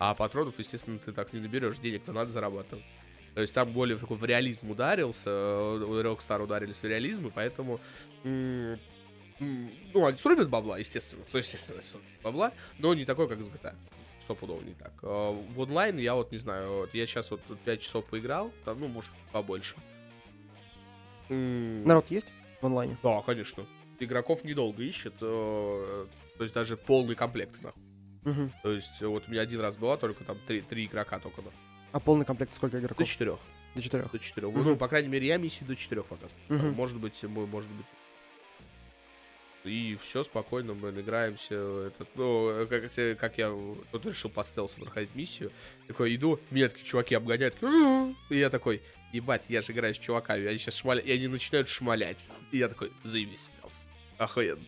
А 0.00 0.16
патронов, 0.16 0.58
естественно, 0.58 0.98
ты 0.98 1.12
так 1.12 1.32
не 1.32 1.38
наберешь, 1.38 1.78
денег-то 1.78 2.12
надо 2.12 2.32
зарабатывать. 2.32 2.84
То 3.36 3.40
есть 3.40 3.54
там 3.54 3.70
более 3.72 3.98
такой 3.98 4.16
в 4.16 4.24
реализм 4.24 4.72
ударился, 4.72 5.30
э, 5.30 6.02
Rockstar 6.02 6.42
ударились 6.42 6.78
в 6.78 6.84
реализм, 6.84 7.28
и 7.28 7.30
поэтому... 7.30 7.78
Ну, 8.24 10.06
они 10.06 10.16
срубят 10.16 10.48
бабла, 10.48 10.78
естественно. 10.78 11.22
То 11.30 11.38
есть, 11.38 11.52
естественно, 11.52 12.02
бабла, 12.24 12.52
но 12.80 12.94
не 12.94 13.04
такой, 13.04 13.28
как 13.28 13.40
с 13.44 13.48
GTA. 13.48 13.76
Стопудово 14.26 14.60
не 14.62 14.74
так. 14.74 14.92
А 15.02 15.30
В 15.30 15.60
онлайн 15.60 15.98
я 15.98 16.16
вот 16.16 16.32
не 16.32 16.38
знаю, 16.38 16.78
вот 16.78 16.94
я 16.94 17.06
сейчас 17.06 17.30
вот 17.30 17.40
5 17.64 17.80
часов 17.80 18.04
поиграл, 18.06 18.50
там, 18.64 18.80
ну, 18.80 18.88
может, 18.88 19.12
побольше. 19.30 19.76
Народ 21.28 22.10
есть 22.10 22.26
в 22.60 22.66
онлайне? 22.66 22.96
Да, 23.04 23.22
конечно. 23.22 23.64
Игроков 24.00 24.42
недолго 24.42 24.82
ищет, 24.82 25.14
э, 25.20 26.06
то 26.38 26.42
есть 26.42 26.54
даже 26.54 26.76
полный 26.76 27.14
комплект, 27.14 27.62
нахуй. 27.62 27.80
Мгм. 28.24 28.52
То 28.64 28.72
есть 28.72 29.00
э, 29.00 29.06
вот 29.06 29.28
у 29.28 29.30
меня 29.30 29.42
один 29.42 29.60
раз 29.60 29.76
была 29.76 29.96
только 29.96 30.24
там 30.24 30.38
три, 30.48 30.60
три 30.60 30.86
игрока 30.86 31.20
только, 31.20 31.40
нахуй. 31.42 31.58
А 31.92 32.00
полный 32.00 32.24
комплект 32.24 32.52
сколько 32.52 32.78
До 32.78 32.82
игроков? 32.84 33.06
четырех. 33.06 33.38
До 33.76 33.82
четырех. 33.82 34.10
До 34.10 34.18
четырех. 34.18 34.50
Мгм. 34.50 34.64
Ну, 34.64 34.76
по 34.76 34.88
крайней 34.88 35.08
мере, 35.08 35.28
я 35.28 35.36
миссии 35.36 35.62
до 35.62 35.76
четырех 35.76 36.06
пока. 36.06 36.26
Мгм. 36.48 36.72
Может 36.72 36.98
быть, 36.98 37.22
может 37.22 37.70
быть. 37.70 37.86
И 39.66 39.98
все 40.00 40.22
спокойно, 40.22 40.74
мы 40.74 40.90
играемся. 40.90 41.54
Этот, 41.88 42.08
ну, 42.14 42.66
как, 42.68 42.90
как 43.18 43.38
я 43.38 43.50
тут 43.92 44.06
решил 44.06 44.30
по 44.30 44.44
стелсу 44.44 44.80
проходить 44.80 45.14
миссию. 45.14 45.50
Такой 45.86 46.14
иду, 46.14 46.40
меня 46.50 46.68
такие 46.68 46.86
чуваки 46.86 47.14
обгоняют. 47.14 47.56
И 48.30 48.38
я 48.38 48.50
такой, 48.50 48.82
ебать, 49.12 49.44
я 49.48 49.62
же 49.62 49.72
играю 49.72 49.94
с 49.94 49.98
чуваками, 49.98 50.46
они 50.46 50.58
сейчас 50.58 50.76
шмалят, 50.76 51.04
и 51.04 51.12
они 51.12 51.28
начинают 51.28 51.68
шмалять. 51.68 52.26
И 52.52 52.58
я 52.58 52.68
такой, 52.68 52.92
заебись, 53.04 53.46
стелс. 53.46 53.86
Охуенно. 54.18 54.64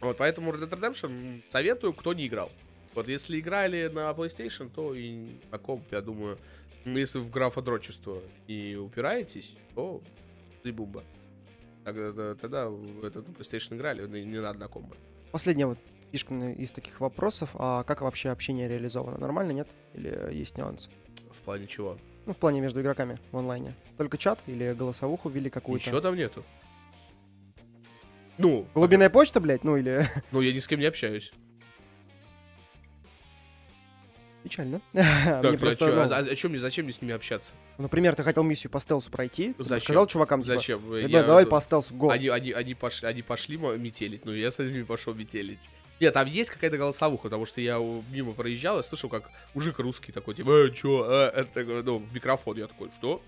Вот, 0.00 0.16
поэтому 0.18 0.52
Red 0.52 0.68
Dead 0.68 0.80
Redemption 0.80 1.42
советую, 1.50 1.92
кто 1.92 2.14
не 2.14 2.26
играл. 2.26 2.52
Вот, 2.94 3.08
если 3.08 3.38
играли 3.40 3.88
на 3.88 4.10
PlayStation, 4.10 4.70
то 4.74 4.94
и 4.94 5.38
на 5.50 5.58
комп, 5.58 5.84
я 5.90 6.00
думаю, 6.00 6.38
если 6.84 7.18
в 7.18 7.30
графодрочество 7.30 8.22
и 8.46 8.76
упираетесь, 8.76 9.54
то 9.74 10.00
ты 10.62 10.72
бумба. 10.72 11.04
Тогда, 11.92 12.34
тогда 12.34 12.68
в 12.68 13.04
этот 13.04 13.28
на 13.28 13.32
PlayStation 13.32 13.76
играли, 13.76 14.06
не, 14.06 14.24
не 14.24 14.40
надо 14.40 14.58
на 14.58 14.68
комбо. 14.68 14.96
Последняя 15.32 15.66
вот 15.66 15.78
фишка 16.12 16.34
из 16.34 16.70
таких 16.70 17.00
вопросов. 17.00 17.50
А 17.54 17.84
как 17.84 18.00
вообще 18.02 18.30
общение 18.30 18.68
реализовано? 18.68 19.18
Нормально, 19.18 19.52
нет? 19.52 19.68
Или 19.94 20.34
есть 20.34 20.56
нюансы? 20.56 20.90
В 21.30 21.40
плане 21.42 21.66
чего? 21.66 21.98
Ну, 22.26 22.32
в 22.32 22.36
плане 22.36 22.60
между 22.60 22.80
игроками 22.80 23.18
в 23.32 23.36
онлайне. 23.36 23.74
Только 23.96 24.18
чат 24.18 24.38
или 24.46 24.74
голосовуху 24.74 25.28
ввели 25.28 25.50
какую-то? 25.50 25.86
Ничего 25.86 26.00
там 26.00 26.16
нету. 26.16 26.44
Ну, 28.36 28.66
Глубинная 28.74 29.10
почта, 29.10 29.40
блядь? 29.40 29.64
Ну, 29.64 29.76
или... 29.76 30.06
ну, 30.30 30.40
я 30.40 30.52
ни 30.52 30.58
с 30.58 30.66
кем 30.66 30.78
не 30.78 30.86
общаюсь. 30.86 31.32
Печально. 34.48 34.80
Так, 34.92 35.44
Мне 35.44 35.58
просто, 35.58 35.86
ну, 35.88 36.00
а, 36.02 36.18
а 36.18 36.48
мне, 36.48 36.58
зачем 36.58 36.84
мне 36.84 36.92
с 36.92 37.02
ними 37.02 37.14
общаться? 37.14 37.52
Например, 37.76 38.14
ты 38.14 38.22
хотел 38.22 38.42
миссию 38.42 38.70
по 38.70 38.80
стелсу 38.80 39.10
пройти, 39.10 39.54
Зачем? 39.58 39.80
сказал 39.84 40.06
чувакам, 40.06 40.42
типа, 40.42 40.56
Зачем? 40.56 40.94
«Ребят, 40.94 41.10
Я- 41.10 41.22
давай 41.24 41.46
по 41.46 41.60
стелсу, 41.60 41.94
го. 41.94 42.10
Они, 42.10 42.28
они, 42.28 42.52
они, 42.52 42.74
пошли, 42.74 43.08
они 43.08 43.22
пошли 43.22 43.56
метелить, 43.56 44.24
ну 44.24 44.32
я 44.32 44.50
с 44.50 44.58
ними 44.58 44.82
пошел 44.82 45.14
метелить. 45.14 45.68
Нет, 46.00 46.14
там 46.14 46.28
есть 46.28 46.50
какая-то 46.50 46.78
голосовуха, 46.78 47.24
потому 47.24 47.44
что 47.44 47.60
я 47.60 47.78
мимо 47.78 48.32
проезжал 48.32 48.78
и 48.78 48.82
слышал, 48.82 49.10
как 49.10 49.30
мужик 49.54 49.78
русский 49.80 50.12
такой, 50.12 50.34
типа, 50.34 50.50
э, 50.50 50.70
чё, 50.70 51.04
э, 51.10 51.40
это, 51.40 51.64
ну, 51.64 51.98
в 51.98 52.14
микрофон. 52.14 52.56
Я 52.56 52.68
такой, 52.68 52.90
что? 52.98 53.20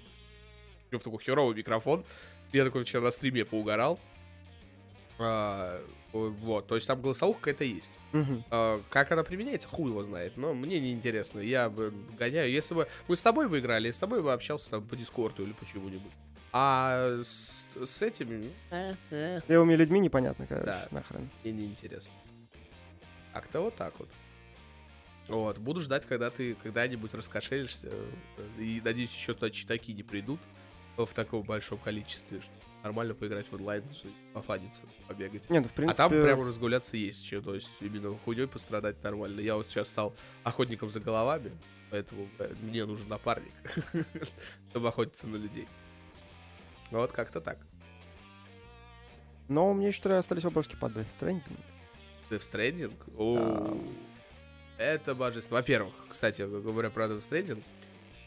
Него 0.93 1.03
такой 1.03 1.19
херовый 1.23 1.57
микрофон. 1.57 2.05
Я 2.53 2.65
такой 2.65 2.85
вчера 2.85 3.03
на 3.03 3.11
стриме 3.11 3.45
поугарал. 3.45 3.99
А, 5.19 5.81
вот, 6.13 6.67
то 6.67 6.75
есть 6.75 6.87
там 6.87 7.01
голосовуха 7.01 7.39
какая-то 7.41 7.65
есть. 7.65 7.93
Мгм. 8.13 8.45
А, 8.51 8.81
как 8.91 9.13
она 9.13 9.23
применяется, 9.23 9.69
хуй 9.69 9.91
его 9.91 10.03
знает, 10.03 10.37
но 10.37 10.55
мне 10.55 10.81
не 10.81 10.93
интересно. 10.93 11.39
Я 11.41 11.71
бы 11.71 11.93
гоняю. 12.19 12.51
Если 12.51 12.75
бы 12.75 12.89
мы 13.09 13.17
с 13.17 13.23
тобой 13.23 13.49
бы 13.49 13.59
играли, 13.61 13.87
я 13.89 13.93
с 13.93 13.99
тобой 13.99 14.23
бы 14.23 14.33
общался 14.33 14.69
там 14.71 14.83
по 14.87 14.97
Дискорду 14.97 15.43
или 15.45 15.53
по 15.53 15.65
чему-нибудь. 15.67 16.13
А 16.53 17.21
с, 17.23 17.65
с 17.87 18.03
этими, 18.03 18.51
С 19.11 19.49
левыми 19.49 19.75
людьми 19.75 20.01
непонятно, 20.01 20.47
короче, 20.49 20.67
Да. 20.67 20.89
нахрен. 20.91 21.29
мне 21.45 21.53
не 21.53 21.67
интересно. 21.67 22.13
Как-то 23.33 23.61
вот 23.61 23.77
так 23.77 23.95
вот. 24.01 24.09
Вот, 25.29 25.59
буду 25.59 25.81
ждать, 25.81 26.07
когда 26.07 26.29
ты 26.31 26.57
когда-нибудь 26.57 27.15
раскошелишься. 27.15 27.87
э, 27.89 28.11
И 28.59 28.81
надеюсь, 28.85 29.15
еще 29.15 29.33
туда 29.35 29.51
читаки 29.51 29.93
не 29.93 30.03
придут 30.03 30.41
в 30.97 31.07
таком 31.15 31.43
большом 31.43 31.79
количестве, 31.79 32.41
что 32.41 32.51
нормально 32.83 33.15
поиграть 33.15 33.47
в 33.47 33.55
онлайн, 33.55 33.85
пофаниться, 34.33 34.87
побегать. 35.07 35.49
Не, 35.51 35.61
ну, 35.61 35.69
в 35.69 35.73
А 35.73 35.75
принципе... 35.75 35.97
там 35.97 36.11
прямо 36.11 36.45
разгуляться 36.45 36.97
есть 36.97 37.25
чем, 37.25 37.43
то 37.43 37.55
есть 37.55 37.71
именно 37.81 38.17
хуйней 38.25 38.47
пострадать 38.47 39.03
нормально. 39.03 39.41
Я 39.41 39.57
вот 39.57 39.67
сейчас 39.69 39.89
стал 39.89 40.15
охотником 40.43 40.91
за 40.91 41.01
головами, 41.01 41.53
поэтому 41.91 42.29
э, 42.39 42.55
мне 42.63 42.85
нужен 42.85 43.09
напарник, 43.09 43.53
чтобы 44.71 44.89
охотиться 44.89 45.27
на 45.27 45.37
людей. 45.37 45.67
Вот 46.91 47.13
как-то 47.13 47.41
так. 47.41 47.59
Но 49.49 49.71
у 49.71 49.75
меня 49.75 49.89
еще 49.89 50.09
остались 50.17 50.45
вопросы 50.45 50.77
по 50.77 50.87
Death 50.87 51.09
Stranding. 51.19 51.59
Death 52.31 52.43
Stranding? 52.53 52.93
О, 53.17 53.77
это 54.79 55.15
божество. 55.15 55.57
Во-первых, 55.57 55.93
кстати, 56.09 56.43
говоря 56.43 56.91
про 56.91 57.07
Death 57.07 57.29
Stranding, 57.29 57.63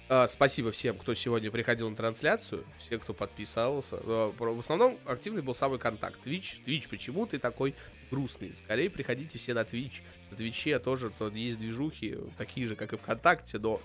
а, 0.10 0.28
спасибо 0.28 0.72
всем, 0.72 0.98
кто 0.98 1.14
сегодня 1.14 1.50
приходил 1.50 1.90
на 1.90 1.96
трансляцию, 1.96 2.66
все, 2.80 2.98
кто 3.00 3.14
подписался. 3.14 3.98
А, 4.02 4.32
В 4.38 4.60
основном 4.60 5.00
активный 5.06 5.42
был 5.42 5.56
самый 5.56 5.80
контакт. 5.80 6.26
Twitch, 6.26 6.64
Twitch, 6.66 6.88
почему 6.90 7.26
ты 7.26 7.40
такой 7.40 7.76
грустный? 8.12 8.54
Скорее 8.64 8.90
приходите 8.90 9.38
все 9.40 9.54
на 9.54 9.62
Twitch. 9.62 10.02
На 10.30 10.38
Твиче 10.38 10.78
тоже 10.80 11.10
то 11.10 11.30
есть 11.30 11.58
движухи, 11.60 12.18
такие 12.38 12.68
же, 12.68 12.76
как 12.76 12.94
и 12.94 12.98
ВКонтакте, 12.98 13.60
но, 13.60 13.82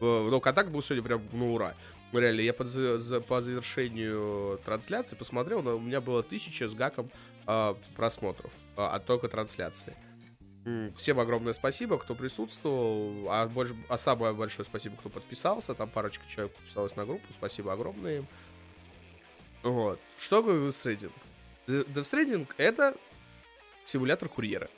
э, 0.00 0.28
но 0.30 0.40
контакт 0.40 0.70
был 0.70 0.82
сегодня 0.82 1.04
прям 1.04 1.22
на 1.32 1.50
ура. 1.52 1.74
Ну, 2.12 2.20
Реально, 2.20 2.40
я 2.42 2.52
по, 2.54 2.64
за- 2.64 3.20
по 3.20 3.40
завершению 3.40 4.60
трансляции 4.64 5.16
посмотрел, 5.16 5.62
но 5.62 5.76
у 5.76 5.80
меня 5.80 6.00
было 6.00 6.22
тысяча 6.22 6.68
с 6.68 6.74
гаком 6.74 7.10
а, 7.46 7.76
просмотров 7.96 8.52
а, 8.76 8.94
от 8.94 9.04
только 9.04 9.28
трансляции. 9.28 9.94
Всем 10.96 11.20
огромное 11.20 11.52
спасибо, 11.52 11.98
кто 11.98 12.14
присутствовал, 12.14 13.28
а, 13.30 13.46
больше, 13.48 13.76
а 13.88 13.98
самое 13.98 14.32
большое 14.32 14.64
спасибо, 14.64 14.96
кто 14.96 15.10
подписался. 15.10 15.74
Там 15.74 15.90
парочка 15.90 16.24
человек 16.28 16.54
подписалась 16.54 16.96
на 16.96 17.04
группу, 17.04 17.26
спасибо 17.36 17.72
огромное. 17.72 18.24
Вот. 19.62 20.00
Что 20.18 20.40
такое 20.40 20.70
Death 20.70 20.82
Stranding? 20.82 21.12
Death 21.66 22.02
Stranding— 22.02 22.48
это 22.56 22.96
симулятор 23.86 24.28
курьера. 24.28 24.70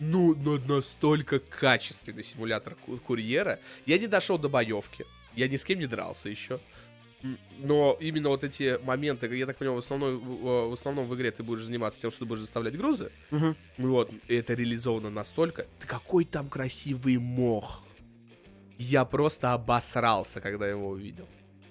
Ну, 0.00 0.34
но 0.34 0.58
настолько 0.58 1.38
качественный 1.38 2.24
симулятор 2.24 2.74
ку- 2.74 2.98
курьера. 2.98 3.60
Я 3.86 3.98
не 3.98 4.06
дошел 4.06 4.38
до 4.38 4.48
боевки. 4.48 5.06
Я 5.34 5.48
ни 5.48 5.56
с 5.56 5.64
кем 5.64 5.78
не 5.78 5.86
дрался 5.86 6.28
еще. 6.28 6.60
Но 7.58 7.96
именно 8.00 8.28
вот 8.28 8.44
эти 8.44 8.78
моменты, 8.82 9.34
я 9.34 9.46
так 9.46 9.56
понимаю, 9.56 9.80
в 9.80 9.84
основном, 9.84 10.68
в 10.68 10.72
основном 10.72 11.08
в 11.08 11.14
игре 11.14 11.30
ты 11.30 11.42
будешь 11.42 11.64
заниматься 11.64 12.00
тем, 12.00 12.10
что 12.10 12.20
ты 12.20 12.24
будешь 12.26 12.40
заставлять 12.40 12.76
грузы. 12.76 13.10
Мгм. 13.30 13.56
Вот, 13.78 14.10
это 14.28 14.54
реализовано 14.54 15.10
настолько. 15.10 15.66
Да 15.80 15.86
какой 15.86 16.24
там 16.24 16.48
красивый 16.48 17.16
мох. 17.16 17.82
Я 18.76 19.04
просто 19.04 19.52
обосрался, 19.52 20.40
когда 20.40 20.68
его 20.68 20.88
увидел. 20.88 21.26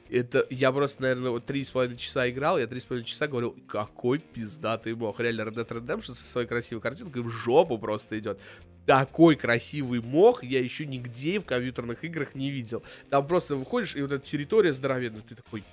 Это, 0.09 0.45
я 0.49 0.71
просто, 0.71 1.01
наверное, 1.01 1.31
вот 1.31 1.45
три 1.45 1.63
с 1.63 1.71
половиной 1.71 1.97
часа 1.97 2.29
играл, 2.29 2.59
я 2.59 2.67
три 2.67 2.79
с 2.79 2.85
половиной 2.85 3.07
часа 3.07 3.27
говорил, 3.27 3.55
какой 3.67 4.19
пиздатый 4.19 4.95
мох. 4.95 5.19
Реально, 5.19 5.41
Red 5.41 5.55
Dead 5.55 5.67
Redemption 5.67 6.13
со 6.13 6.23
своей 6.23 6.47
красивой 6.47 6.81
картинкой 6.81 7.23
в 7.23 7.29
жопу 7.29 7.77
просто 7.77 8.17
идет. 8.19 8.39
Такой 8.85 9.35
красивый 9.35 10.01
мох 10.01 10.43
я 10.43 10.59
еще 10.59 10.85
нигде 10.85 11.39
в 11.39 11.45
компьютерных 11.45 12.03
играх 12.03 12.35
не 12.35 12.49
видел. 12.49 12.83
Там 13.09 13.25
просто 13.25 13.55
выходишь, 13.55 13.95
и 13.95 14.01
вот 14.01 14.11
эта 14.11 14.25
территория 14.25 14.73
здоровенная, 14.73 15.21
ты 15.21 15.35
такой, 15.35 15.63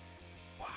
«Ба, 0.58 0.68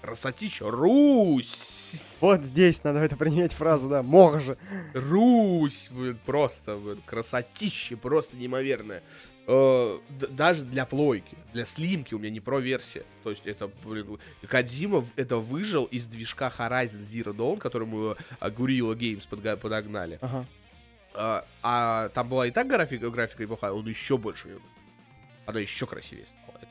красотища, 0.00 0.70
Русь! 0.70 2.18
Вот 2.20 2.44
здесь 2.44 2.84
надо 2.84 3.00
это 3.00 3.16
применять 3.16 3.52
фразу, 3.52 3.88
да, 3.88 4.02
мог 4.04 4.40
же. 4.40 4.56
Русь, 4.94 5.88
блин, 5.90 6.18
просто, 6.24 6.76
блин, 6.76 7.02
красотище, 7.04 7.96
просто 7.96 8.36
неимоверное. 8.36 9.02
Э, 9.50 9.98
даже 10.30 10.62
для 10.62 10.84
плойки, 10.84 11.36
для 11.54 11.64
слимки 11.64 12.14
у 12.14 12.18
меня 12.18 12.30
не 12.30 12.40
про 12.40 12.60
версия. 12.60 13.04
То 13.24 13.30
есть 13.30 13.46
это, 13.46 13.70
блин, 13.82 14.18
Кадзима 14.46 15.04
это 15.16 15.38
выжил 15.38 15.84
из 15.86 16.06
движка 16.06 16.52
Horizon 16.56 17.00
Zero 17.00 17.34
Dawn, 17.34 17.56
которому 17.56 18.10
э, 18.10 18.48
Guerrilla 18.50 18.94
Games 18.94 19.26
подогнали. 19.56 20.18
Ага. 20.20 20.46
А, 21.14 21.44
а 21.62 22.08
там 22.10 22.28
была 22.28 22.46
и 22.46 22.50
так 22.50 22.66
графика, 22.68 23.10
графика 23.10 23.42
неплохая, 23.42 23.72
он 23.72 23.86
еще 23.86 24.18
больше 24.18 24.48
ее. 24.48 24.60
Она 25.46 25.60
еще 25.60 25.86
красивее 25.86 26.26
стала. 26.26 26.58
Это 26.60 26.70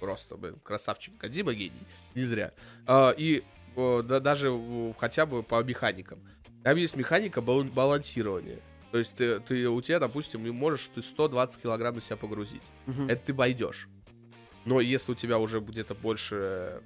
просто, 0.00 0.36
блин, 0.36 0.58
красавчик. 0.62 1.16
Кадзима 1.16 1.54
гений. 1.54 1.86
Не 2.14 2.22
зря. 2.24 2.52
А, 2.86 3.10
и 3.10 3.42
да- 3.76 4.20
даже 4.20 4.52
хотя 4.98 5.26
бы 5.26 5.42
по 5.42 5.62
механикам. 5.62 6.20
Там 6.62 6.76
есть 6.76 6.96
механика 6.96 7.40
бал- 7.40 7.64
балансирования. 7.64 8.60
То 8.90 8.98
есть 8.98 9.14
ты, 9.14 9.40
ты- 9.40 9.68
у 9.68 9.80
тебя, 9.80 9.98
допустим, 9.98 10.48
можешь 10.54 10.88
ты 10.94 11.02
120 11.02 11.60
килограмм 11.62 11.94
на 11.96 12.00
себя 12.00 12.16
погрузить. 12.16 12.62
Мгм. 12.86 13.08
Это 13.08 13.26
ты 13.26 13.34
пойдешь. 13.34 13.88
Но 14.64 14.80
если 14.80 15.12
у 15.12 15.14
тебя 15.14 15.38
уже 15.38 15.60
где-то 15.60 15.94
больше, 15.94 16.80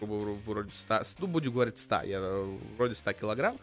вроде 0.00 0.70
100, 0.72 1.02
ну, 1.18 1.26
будем 1.26 1.52
говорить 1.52 1.78
100, 1.78 2.02
я, 2.02 2.18
э, 2.20 2.58
вроде 2.76 2.94
100 2.94 3.12
килограмм, 3.12 3.58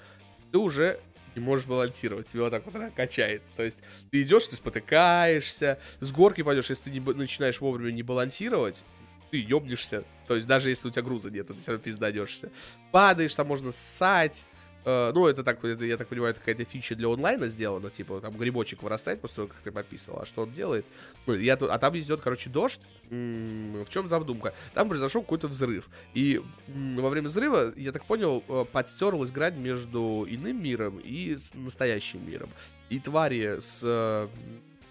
ты 0.52 0.58
уже 0.58 1.00
не 1.38 1.44
можешь 1.44 1.66
балансировать, 1.66 2.28
тебя 2.28 2.44
вот 2.44 2.50
так 2.50 2.66
вот 2.66 2.76
она 2.76 2.90
качает. 2.90 3.44
То 3.56 3.64
есть 3.64 3.80
ты 4.12 4.22
идешь, 4.22 4.48
ты 4.48 4.56
спотыкаешься, 4.56 5.80
с 6.00 6.12
горки 6.12 6.42
пойдешь, 6.42 6.70
если 6.70 6.84
ты 6.84 6.90
не, 6.90 7.00
начинаешь 7.00 7.62
вовремя 7.62 7.92
не 7.92 8.04
балансировать, 8.04 8.84
ты 9.32 9.38
ёбнешься. 9.42 10.04
То 10.28 10.36
есть 10.36 10.48
даже 10.48 10.70
если 10.70 10.88
у 10.88 10.92
тебя 10.92 11.04
груза 11.04 11.30
нет, 11.30 11.48
ты 11.48 11.54
все 11.54 11.72
равно 11.72 11.84
пизданешься. 11.84 12.52
Падаешь, 12.92 13.36
там 13.36 13.48
можно 13.48 13.72
ссать. 13.72 14.44
Э, 14.88 15.12
ну, 15.14 15.28
это 15.28 15.44
так, 15.44 15.62
это, 15.66 15.84
я 15.84 15.98
так 15.98 16.08
понимаю, 16.08 16.34
какая-то 16.34 16.64
фича 16.64 16.96
для 16.96 17.10
онлайна 17.10 17.50
сделана, 17.50 17.90
типа, 17.90 18.22
там 18.22 18.38
грибочек 18.38 18.82
вырастает 18.84 19.20
после 19.20 19.36
того, 19.36 19.48
как 19.50 19.58
ты 19.58 19.70
подписывал, 19.70 20.22
а 20.22 20.26
что 20.26 20.44
он 20.44 20.54
делает? 20.54 20.86
Ну, 21.26 21.34
я, 21.34 21.56
а 21.56 21.78
там 21.78 22.00
идет, 22.00 22.22
короче, 22.22 22.50
дождь. 22.50 22.80
М, 23.10 23.84
В 23.84 23.90
чем 23.90 24.08
задумка? 24.08 24.54
Там 24.74 24.88
произошел 24.88 25.24
какой-то 25.24 25.50
взрыв. 25.50 25.90
И 26.14 26.42
м, 26.70 26.96
во 26.96 27.10
время 27.10 27.28
взрыва, 27.28 27.74
я 27.76 27.92
так 27.92 28.06
понял, 28.06 28.42
э, 28.48 28.64
подстерлась 28.72 29.30
грань 29.30 29.58
между 29.60 30.26
иным 30.30 30.64
миром 30.64 31.00
и 31.00 31.36
с 31.36 31.54
настоящим 31.54 32.26
миром. 32.26 32.50
И 32.90 33.02
твари 33.02 33.60
с 33.60 33.82
э, 33.84 34.30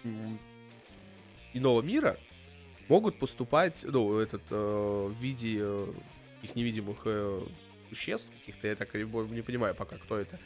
м, 0.03 0.37
иного 1.53 1.81
мира 1.81 2.17
могут 2.87 3.17
поступать, 3.17 3.83
ну, 3.83 4.19
этот, 4.19 4.43
э, 4.51 5.07
в 5.11 5.19
виде 5.19 5.57
э, 5.59 5.87
их 6.43 6.55
невидимых 6.55 6.97
э, 7.05 7.41
существ 7.89 8.29
каких-то, 8.39 8.67
я 8.67 8.75
так 8.75 8.93
не 8.93 9.03
не 9.03 9.41
понимаю 9.41 9.75
пока, 9.75 9.97
кто 9.97 10.17
это, 10.17 10.39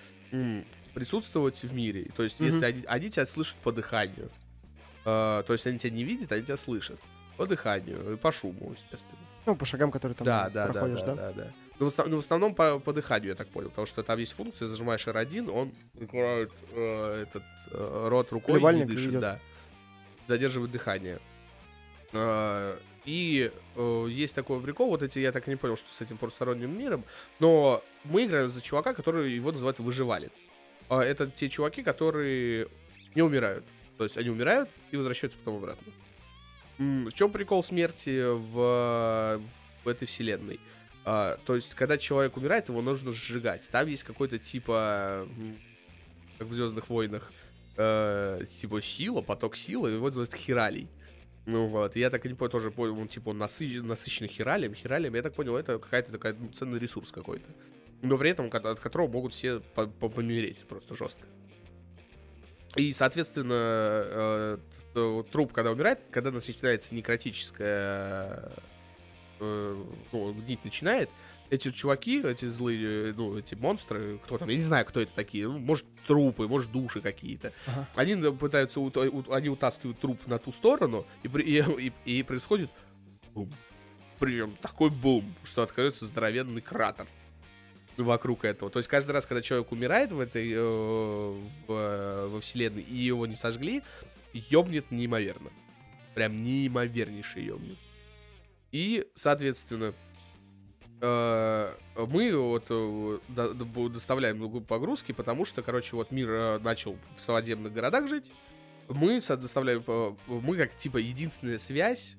присутствовать 0.94 1.62
в 1.64 1.74
мире. 1.74 2.10
То 2.16 2.24
есть, 2.24 2.40
Мгм. 2.40 2.48
если 2.50 2.66
они, 2.66 2.84
они 2.88 3.10
тебя 3.10 3.26
слышат 3.26 3.56
по 3.64 3.72
дыханию, 3.72 4.30
Э, 5.04 5.44
то 5.46 5.54
есть 5.54 5.66
они 5.66 5.80
тебя 5.80 5.92
не 5.92 6.04
видят, 6.04 6.32
они 6.32 6.44
тебя 6.44 6.58
слышат. 6.58 7.00
По 7.38 7.48
дыханию 7.48 8.14
и 8.14 8.18
по 8.18 8.32
шуму, 8.32 8.74
естественно. 8.74 9.18
Ну, 9.46 9.56
по 9.56 9.66
шагам, 9.66 9.90
которые 9.90 10.16
там 10.16 10.26
да, 10.26 10.50
да, 10.50 10.68
да, 10.68 10.74
проходишь, 10.74 11.00
да, 11.02 11.16
да? 11.16 11.16
да, 11.16 11.34
да. 11.34 11.52
Но 11.80 11.90
в, 11.90 11.92
основ- 11.92 12.08
ну, 12.08 12.18
в 12.18 12.20
основном 12.20 12.54
по, 12.54 12.78
по 12.80 12.94
дыханию, 12.94 13.30
я 13.30 13.36
так 13.36 13.48
понял, 13.48 13.70
потому 13.70 13.88
что 13.88 14.04
там 14.04 14.20
есть 14.20 14.34
функция, 14.34 14.68
зажимаешь 14.68 15.08
R1, 15.08 15.50
он 15.50 15.74
прикрывает 15.98 16.52
э, 16.72 17.24
этот 17.24 17.44
э, 17.72 18.08
рот 18.10 18.32
рукой 18.32 18.56
и 18.56 18.58
Клевальник 18.58 18.86
дышит, 18.88 19.08
ведет. 19.08 19.22
да. 19.22 19.40
Задерживает 20.28 20.72
дыхание. 20.72 21.20
Э, 22.14 22.78
и 23.05 23.51
э, 23.75 24.08
есть 24.10 24.36
такой 24.36 24.62
прикол, 24.62 24.89
вот 24.89 25.01
эти, 25.01 25.20
я 25.20 25.31
так 25.31 25.48
и 25.48 25.51
не 25.51 25.55
понял, 25.55 25.75
что 25.75 25.91
с 25.93 26.01
этим 26.01 26.17
потусторонним 26.17 26.77
миром, 26.77 27.03
но 27.39 27.84
мы 28.03 28.25
играем 28.25 28.48
за 28.48 28.62
чувака, 28.62 28.93
который 28.93 29.31
его 29.31 29.51
называют 29.51 29.79
выживалец. 29.79 30.48
А 30.89 31.01
это 31.01 31.27
те 31.27 31.48
чуваки, 31.50 31.84
которые 31.84 32.67
не 33.15 33.22
умирают. 33.22 33.65
То 33.98 34.03
есть 34.03 34.17
они 34.17 34.29
умирают 34.29 34.70
и 34.91 34.98
возвращаются 34.98 35.38
потом 35.39 35.58
обратно. 35.58 35.93
В 36.77 37.12
чем 37.12 37.31
прикол 37.31 37.63
смерти 37.63 38.24
в, 38.24 39.41
в 39.84 39.88
этой 39.88 40.08
вселенной? 40.08 40.60
А, 41.03 41.38
то 41.46 41.55
есть, 41.55 41.74
когда 41.74 41.98
человек 41.98 42.38
умирает, 42.38 42.70
его 42.70 42.81
нужно 42.81 43.12
сжигать. 43.12 43.67
Там 43.70 43.88
есть 43.88 44.03
какой-то 44.03 44.38
типа, 44.38 45.27
как 46.38 46.48
в 46.48 46.53
Звездных 46.53 46.89
войнах, 46.89 47.31
э, 47.77 48.43
типа 48.48 48.81
сила, 48.81 49.22
поток 49.22 49.55
силы, 49.55 49.91
его 49.91 50.08
называют 50.08 50.34
хиралий. 50.34 50.88
Ну 51.46 51.66
вот, 51.68 51.96
я 51.96 52.10
так 52.10 52.24
не 52.26 52.34
понял, 52.36 52.52
тоже 52.52 52.72
понял, 52.72 52.98
он 53.00 53.08
типа 53.08 53.30
он 53.30 53.38
насыщен, 53.40 53.88
насыщенный 53.88 54.30
хиралием, 54.30 54.76
хиралием, 54.76 55.16
я 55.16 55.22
так 55.24 55.34
понял, 55.34 55.56
это 55.58 55.80
какая-то 55.80 56.12
такая 56.12 56.34
ну, 56.34 56.50
ценный 56.50 56.80
ресурс 56.80 57.12
какой-то. 57.12 57.46
Но 58.04 58.18
при 58.18 58.30
этом, 58.32 58.48
от 58.52 58.66
от 58.66 58.80
которого 58.80 59.08
могут 59.08 59.34
все 59.34 59.60
по- 59.60 59.88
по- 59.88 60.10
помереть 60.10 60.60
просто 60.68 60.96
жестко. 60.96 61.26
И, 62.76 62.94
соответственно, 62.94 63.54
э, 64.06 64.58
т- 64.94 65.24
труп, 65.32 65.52
когда 65.52 65.72
умирает, 65.72 66.00
когда 66.10 66.32
начинается 66.32 66.96
некротическая... 66.96 68.52
э, 69.40 69.84
Ну, 70.12 70.34
гнить 70.34 70.64
начинает, 70.64 71.10
эти 71.51 71.70
чуваки, 71.70 72.22
эти 72.24 72.46
злые, 72.48 73.10
э, 73.10 73.13
ну, 73.15 73.38
эти 73.38 73.55
монстры, 73.55 74.17
кто 74.24 74.38
там, 74.38 74.50
я 74.50 74.55
не 74.55 74.62
знаю, 74.62 74.86
кто 74.86 75.01
это 75.01 75.12
такие, 75.13 75.48
ну, 75.48 75.60
может, 75.60 75.86
трупы, 76.08 76.48
может, 76.48 76.72
души 76.72 77.01
какие-то. 77.01 77.51
Ага. 77.67 77.88
Они 77.96 78.13
э, 78.13 78.31
пытаются, 78.31 78.79
ут- 78.79 78.96
ут- 78.98 79.29
они 79.29 79.50
утаскивают 79.50 80.00
труп 80.00 80.20
на 80.27 80.39
ту 80.39 80.51
сторону, 80.53 81.05
и, 81.24 81.27
и, 81.27 81.91
и- 82.05 82.20
и 82.20 82.24
происходит 82.24 82.72
бум. 83.36 83.51
Прям 84.17 84.55
такой 84.62 84.89
бум, 84.89 85.36
что 85.43 85.62
открывается 85.63 86.05
здоровенный 86.05 86.62
кратер 86.62 87.08
вокруг 87.98 88.46
этого. 88.46 88.72
То 88.72 88.79
есть 88.79 88.88
каждый 88.89 89.12
раз, 89.12 89.25
когда 89.25 89.41
человек 89.41 89.72
умирает 89.74 90.12
в 90.13 90.20
этой, 90.22 90.50
э, 90.53 90.60
в- 91.67 92.27
во 92.29 92.39
вселенной, 92.39 92.81
и 92.81 92.96
его 92.96 93.27
не 93.27 93.36
сожгли, 93.36 93.84
ёбнет 94.34 94.89
неимоверно. 94.89 95.50
Прям 96.15 96.41
неимовернейший 96.43 97.43
ёбнет. 97.43 97.77
И, 98.72 99.05
соответственно, 99.15 99.86
э, 99.86 99.93
мы 101.01 102.31
вот 102.38 102.65
э, 102.70 103.20
до- 103.29 103.53
до- 103.53 103.89
доставляем 103.89 104.63
погрузки, 104.63 105.12
потому 105.12 105.46
что, 105.46 105.63
короче, 105.63 105.96
вот 105.96 106.12
мир 106.12 106.29
э, 106.29 106.60
начал 106.60 106.98
в 107.17 107.22
соводемных 107.22 107.74
городах 107.74 108.08
жить. 108.08 108.31
Мы 108.88 109.20
доставляем, 109.20 109.84
э, 109.88 110.13
мы 110.27 110.58
как 110.58 110.75
типа 110.75 110.98
единственная 110.98 111.58
связь 111.58 112.17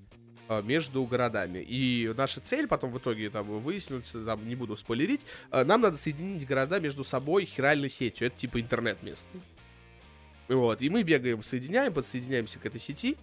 э, 0.49 0.63
между 0.63 1.05
городами. 1.05 1.61
И 1.61 2.13
наша 2.17 2.41
цель 2.41 2.67
потом 2.67 2.93
в 2.93 2.99
итоге 2.99 3.31
там 3.31 3.47
выяснится, 3.61 4.25
там 4.25 4.47
не 4.49 4.57
буду 4.57 4.77
спойлерить, 4.77 5.21
нам 5.51 5.81
надо 5.81 5.97
соединить 5.97 6.47
города 6.47 6.81
между 6.81 7.05
собой 7.05 7.45
хиральной 7.45 7.89
сетью. 7.89 8.27
Это 8.27 8.37
типа 8.37 8.61
интернет 8.61 9.03
местный. 9.03 9.41
Вот, 10.49 10.83
и 10.83 10.91
мы 10.91 11.05
бегаем, 11.05 11.43
соединяем, 11.43 11.95
подсоединяемся 11.95 12.59
к 12.59 12.67
этой 12.67 12.81
сети. 12.81 13.17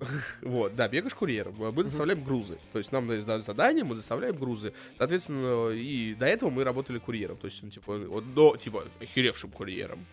Вот, 0.42 0.74
да, 0.74 0.88
бегаешь 0.88 1.14
курьером. 1.14 1.54
Мы 1.56 1.84
доставляем 1.84 2.22
грузы. 2.22 2.58
То 2.72 2.78
есть 2.78 2.92
нам 2.92 3.06
дают 3.06 3.24
задание, 3.44 3.84
мы 3.84 3.94
доставляем 3.94 4.36
грузы. 4.36 4.72
Соответственно, 4.96 5.70
и 5.70 6.14
до 6.14 6.26
этого 6.26 6.50
мы 6.50 6.64
работали 6.64 6.98
курьером. 6.98 7.36
То 7.36 7.46
есть, 7.46 7.62
ну, 7.62 7.70
типа, 7.70 7.96
вот 7.98 8.34
до, 8.34 8.56
типа, 8.56 8.84
охеревшим 9.00 9.50
курьером. 9.50 10.04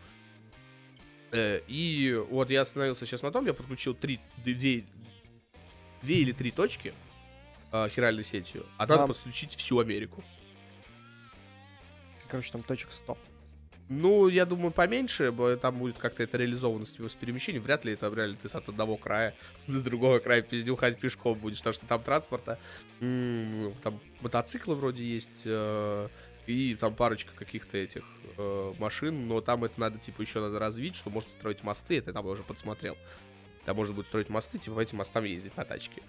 Э, 1.32 1.62
И 1.68 2.14
вот 2.30 2.50
я 2.50 2.62
остановился 2.62 3.06
сейчас 3.06 3.24
на 3.24 3.32
том, 3.32 3.46
я 3.46 3.54
подключил 3.54 3.94
три, 3.94 4.20
две, 4.44 4.86
две 6.02 6.16
или 6.16 6.32
три 6.32 6.52
точки 6.52 6.94
э, 7.72 7.90
хиральной 7.90 8.24
сетью, 8.24 8.66
а 8.78 8.86
надо 8.86 9.08
подключить 9.08 9.56
всю 9.56 9.80
Америку. 9.80 10.24
Короче, 12.28 12.52
там 12.52 12.64
точек 12.64 12.92
100. 12.92 13.18
Ну, 13.94 14.30
я 14.30 14.46
думаю, 14.46 14.72
поменьше, 14.72 15.34
там 15.62 15.78
будет 15.78 15.98
как-то 15.98 16.24
это 16.24 16.38
реализовано 16.38 16.86
с 16.86 16.94
перемещением. 16.94 17.62
Вряд 17.62 17.84
ли 17.84 17.92
это 17.92 18.10
реально 18.14 18.38
ты 18.42 18.48
с 18.48 18.56
от 18.56 18.70
одного 18.70 18.96
края 18.96 19.36
до 19.68 19.82
другого 19.82 20.20
края 20.20 20.42
пиздюхать 20.42 20.98
пешком 20.98 21.38
будешь, 21.38 21.58
потому 21.58 21.74
что 21.74 21.86
там 21.88 22.02
транспорта, 22.02 22.58
там 23.00 24.00
мотоциклы 24.22 24.76
вроде 24.76 25.04
есть, 25.04 25.42
э, 25.44 26.08
и 26.48 26.76
там 26.76 26.96
парочка 26.96 27.34
каких-то 27.36 27.78
этих 27.78 28.06
э, 28.38 28.74
машин, 28.80 29.28
но 29.28 29.42
там 29.42 29.66
это 29.66 29.78
надо, 29.78 30.00
типа, 30.00 30.22
еще 30.22 30.40
надо 30.40 30.58
развить, 30.58 30.96
что 30.96 31.10
можно 31.10 31.30
строить 31.30 31.62
мосты, 31.62 31.98
это 31.98 32.12
я 32.12 32.14
там 32.14 32.26
уже 32.28 32.44
подсмотрел. 32.44 32.96
Там 33.66 33.76
можно 33.76 33.94
будет 33.94 34.08
строить 34.08 34.30
мосты, 34.30 34.58
типа, 34.58 34.78
по 34.78 34.80
этим 34.80 34.98
мостам 34.98 35.24
ездить 35.24 35.56
на 35.56 35.66
тачке. 35.66 36.02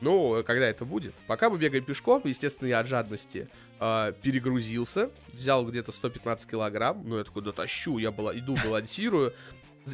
Ну, 0.00 0.36
э, 0.36 0.42
когда 0.42 0.66
это 0.66 0.84
будет? 0.84 1.14
Пока 1.26 1.48
мы 1.48 1.58
бегаем 1.58 1.84
пешком, 1.84 2.22
естественно, 2.24 2.68
я 2.68 2.80
от 2.80 2.88
жадности 2.88 3.48
э, 3.78 4.12
перегрузился, 4.22 5.10
взял 5.32 5.64
где-то 5.64 5.92
115 5.92 6.50
килограмм, 6.50 7.02
ну, 7.08 7.18
я 7.18 7.24
такой, 7.24 7.42
да 7.42 7.52
тащу, 7.52 7.98
я 7.98 8.10
была, 8.10 8.36
иду, 8.36 8.56
балансирую, 8.64 9.34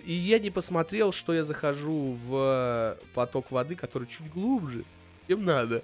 и 0.04 0.12
я 0.12 0.38
не 0.38 0.50
посмотрел, 0.50 1.12
что 1.12 1.34
я 1.34 1.44
захожу 1.44 2.16
в 2.26 2.98
поток 3.14 3.50
воды, 3.50 3.76
который 3.76 4.08
чуть 4.08 4.30
глубже, 4.30 4.84
чем 5.28 5.44
надо. 5.44 5.82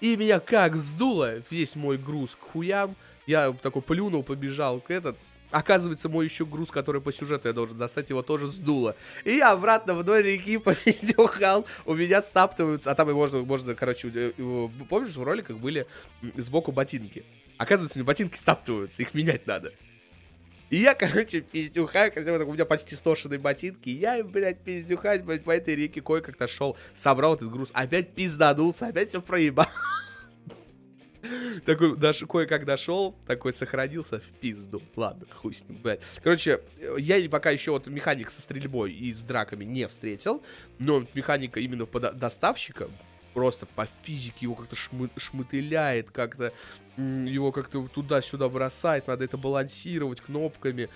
И 0.00 0.16
меня 0.16 0.40
как 0.40 0.76
сдуло, 0.76 1.42
весь 1.50 1.74
мой 1.74 1.98
груз 1.98 2.36
к 2.36 2.40
хуям, 2.52 2.94
я 3.26 3.52
такой 3.52 3.82
плюнул, 3.82 4.22
побежал 4.22 4.80
к 4.80 4.90
этот, 4.90 5.16
Оказывается, 5.50 6.08
мой 6.08 6.26
еще 6.26 6.44
груз, 6.44 6.70
который 6.70 7.00
по 7.00 7.12
сюжету 7.12 7.48
я 7.48 7.54
должен 7.54 7.78
достать, 7.78 8.10
его 8.10 8.22
тоже 8.22 8.48
сдуло. 8.48 8.96
И 9.24 9.32
я 9.32 9.52
обратно 9.52 9.94
вдоль 9.94 10.22
реки 10.22 10.56
повездюхал. 10.58 11.66
У 11.86 11.94
меня 11.94 12.22
стаптываются. 12.22 12.90
А 12.90 12.94
там 12.94 13.10
и 13.10 13.14
можно, 13.14 13.40
можно, 13.42 13.74
короче, 13.74 14.10
э, 14.14 14.68
помнишь, 14.88 15.14
в 15.14 15.22
роликах 15.22 15.56
были 15.56 15.86
сбоку 16.36 16.72
ботинки. 16.72 17.24
Оказывается, 17.56 17.98
у 17.98 18.00
меня 18.00 18.06
ботинки 18.06 18.36
стаптываются, 18.36 19.02
их 19.02 19.14
менять 19.14 19.46
надо. 19.46 19.72
И 20.70 20.76
я, 20.76 20.94
короче, 20.94 21.40
пиздюхаю, 21.40 22.12
вот 22.14 22.48
у 22.48 22.52
меня 22.52 22.66
почти 22.66 22.94
стошенные 22.94 23.38
ботинки, 23.38 23.88
я, 23.88 24.22
блядь, 24.22 24.60
пиздюхать, 24.60 25.24
блядь, 25.24 25.42
по 25.42 25.50
этой 25.52 25.74
реке 25.74 26.02
кое-как-то 26.02 26.46
шел, 26.46 26.76
собрал 26.94 27.34
этот 27.36 27.50
груз, 27.50 27.70
опять 27.72 28.12
пизданулся, 28.12 28.88
опять 28.88 29.08
все 29.08 29.22
проебал. 29.22 29.66
Такой, 31.66 31.96
дош... 31.96 32.22
кое-как 32.28 32.64
дошел, 32.64 33.16
такой 33.26 33.52
сохранился 33.52 34.20
в 34.20 34.40
пизду. 34.40 34.82
Ладно, 34.96 35.26
хуй 35.32 35.54
с 35.54 35.62
ним, 35.68 35.80
блядь. 35.82 36.00
Короче, 36.22 36.60
э, 36.78 36.96
я 36.98 37.28
пока 37.28 37.50
еще 37.50 37.72
вот 37.72 37.86
механик 37.86 38.30
со 38.30 38.42
стрельбой 38.42 38.92
и 38.92 39.12
с 39.12 39.22
драками 39.22 39.64
не 39.64 39.86
встретил, 39.88 40.42
но 40.78 41.06
механика 41.14 41.60
именно 41.60 41.86
по 41.86 42.00
до- 42.00 42.12
доставщика 42.12 42.88
просто 43.34 43.66
по 43.66 43.86
физике 44.02 44.38
его 44.40 44.54
как-то 44.54 44.76
шмы- 44.76 45.10
шмытыляет, 45.16 46.10
как-то 46.10 46.52
его 46.96 47.52
как-то 47.52 47.86
туда-сюда 47.86 48.48
бросает, 48.48 49.06
надо 49.06 49.24
это 49.24 49.36
балансировать 49.36 50.20
кнопками. 50.20 50.88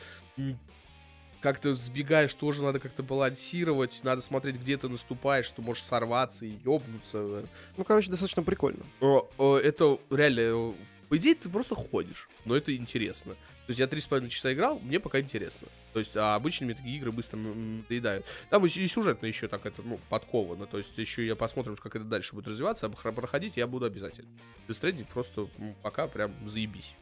Как-то 1.42 1.74
сбегаешь, 1.74 2.32
тоже 2.34 2.62
надо 2.62 2.78
как-то 2.78 3.02
балансировать, 3.02 4.00
надо 4.04 4.22
смотреть, 4.22 4.56
где 4.56 4.78
ты 4.78 4.88
наступаешь, 4.88 5.46
что 5.46 5.60
можешь 5.60 5.82
сорваться 5.82 6.46
и 6.46 6.56
ёбнуться. 6.64 7.44
Ну, 7.76 7.84
короче, 7.84 8.10
достаточно 8.10 8.42
прикольно. 8.44 8.84
О, 9.00 9.28
о, 9.38 9.58
это 9.58 9.98
реально, 10.10 10.40
э, 10.40 10.72
по 11.08 11.16
идее, 11.18 11.34
ты 11.34 11.48
просто 11.48 11.74
ходишь, 11.74 12.28
но 12.44 12.56
это 12.56 12.74
интересно. 12.74 13.34
То 13.34 13.70
есть 13.70 13.80
я 13.80 13.86
три 13.86 14.00
с 14.00 14.06
половиной 14.06 14.30
часа 14.30 14.52
играл, 14.52 14.78
мне 14.78 14.98
пока 14.98 15.20
интересно. 15.20 15.68
То 15.92 15.98
есть, 15.98 16.16
а 16.16 16.34
обычно 16.34 16.66
мне 16.66 16.74
такие 16.74 16.96
игры 16.96 17.12
быстро 17.12 17.36
м, 17.38 17.78
надоедают. 17.78 18.24
Там 18.48 18.64
и, 18.64 18.68
сюжетно 18.68 19.26
еще 19.26 19.46
так 19.48 19.66
это, 19.66 19.82
ну, 19.82 20.00
подковано. 20.08 20.66
То 20.66 20.78
есть 20.78 20.96
еще 20.96 21.26
я 21.26 21.36
посмотрим, 21.36 21.76
как 21.76 21.94
это 21.94 22.04
дальше 22.04 22.34
будет 22.34 22.48
развиваться, 22.48 22.86
а 22.86 22.88
проходить 23.12 23.56
я 23.56 23.66
буду 23.66 23.84
обязательно. 23.84 24.30
Stranding 24.68 25.06
просто 25.12 25.48
пока 25.82 26.06
прям 26.06 26.32
заебись. 26.48 26.94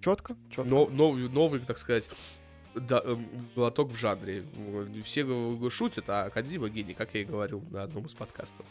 Четко, 0.00 0.36
четко. 0.50 0.64
Но, 0.64 0.86
новый, 0.86 1.28
новый, 1.28 1.60
так 1.60 1.78
сказать, 1.78 2.08
да, 2.74 3.00
эм, 3.04 3.26
глоток 3.54 3.90
в 3.90 3.96
жанре. 3.96 4.44
Все 5.04 5.70
шутят, 5.70 6.04
а 6.08 6.30
Кадзима 6.30 6.68
гений, 6.68 6.94
как 6.94 7.14
я 7.14 7.22
и 7.22 7.24
говорил 7.24 7.62
на 7.70 7.82
одном 7.82 8.06
из 8.06 8.12
подкастов. 8.14 8.66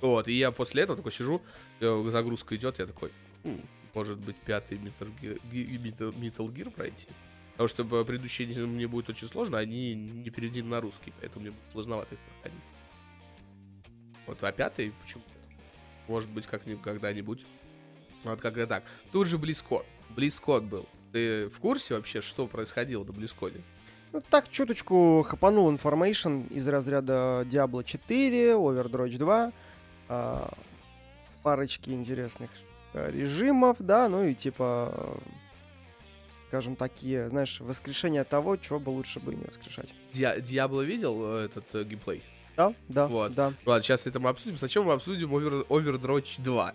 Вот, 0.00 0.28
и 0.28 0.32
я 0.34 0.50
после 0.52 0.82
этого 0.82 0.96
такой 0.96 1.12
сижу, 1.12 1.40
э, 1.80 2.08
загрузка 2.10 2.54
идет, 2.56 2.78
я 2.78 2.86
такой, 2.86 3.12
«Хм, 3.44 3.60
может 3.94 4.18
быть, 4.18 4.36
пятый 4.36 4.76
Metal 4.78 5.10
Gear, 5.20 5.40
Metal- 5.50 6.52
Gear 6.52 6.70
пройти. 6.70 7.08
Потому 7.52 7.68
что 7.68 8.04
предыдущие 8.04 8.46
не- 8.46 8.60
мне 8.66 8.86
будет 8.86 9.08
очень 9.08 9.26
сложно, 9.28 9.56
они 9.56 9.94
не 9.94 10.28
переведены 10.28 10.68
на 10.68 10.80
русский, 10.82 11.12
поэтому 11.18 11.42
мне 11.44 11.50
будет 11.52 11.72
сложновато 11.72 12.14
их 12.14 12.20
проходить. 12.20 12.68
Вот, 14.26 14.42
а 14.42 14.52
пятый 14.52 14.92
почему 15.02 15.22
нет? 15.28 15.58
Может 16.08 16.28
быть, 16.30 16.46
как-нибудь 16.46 16.82
когда-нибудь. 16.82 17.46
Вот 18.24 18.40
как-то 18.40 18.66
так. 18.66 18.84
Тут 19.12 19.28
же 19.28 19.38
BlizzCon. 19.38 19.84
BlizzCon 20.10 20.68
был. 20.68 20.86
Ты 21.16 21.48
в 21.48 21.60
курсе 21.60 21.94
вообще, 21.94 22.20
что 22.20 22.46
происходило 22.46 23.02
на 23.02 23.10
BlizzCon 23.10 23.48
'е? 23.48 23.62
Ну, 24.12 24.22
так, 24.28 24.50
чуточку 24.50 25.24
хапанул 25.26 25.70
information 25.70 26.40
из 26.50 26.68
разряда 26.68 27.42
Diablo 27.50 27.82
4, 27.82 28.50
Overwatch 28.52 29.16
2, 29.16 29.52
а, 30.10 30.50
парочки 31.42 31.88
интересных 31.88 32.50
э, 32.92 33.10
режимов, 33.10 33.78
да, 33.78 34.10
ну 34.10 34.24
и 34.24 34.34
типа, 34.34 34.92
э, 34.94 35.18
скажем, 36.48 36.76
такие, 36.76 37.30
знаешь, 37.30 37.60
воскрешение 37.60 38.24
того, 38.24 38.58
чего 38.58 38.78
бы 38.78 38.90
лучше 38.90 39.18
бы 39.18 39.34
не 39.34 39.42
воскрешать. 39.44 39.88
Диа- 40.12 40.38
Диабло 40.42 40.82
видел 40.82 41.16
э, 41.38 41.44
этот 41.46 41.64
э, 41.74 41.84
геймплей? 41.84 42.22
Да, 42.58 42.74
да, 42.88 43.06
Вот. 43.06 43.32
да. 43.32 43.54
Ладно, 43.64 43.82
сейчас 43.82 44.06
это 44.06 44.20
мы 44.20 44.28
обсудим. 44.28 44.58
Сначала 44.58 44.84
мы 44.84 44.92
обсудим 44.92 45.34
Over- 45.34 45.66
Overwatch 45.66 46.42
2. 46.42 46.74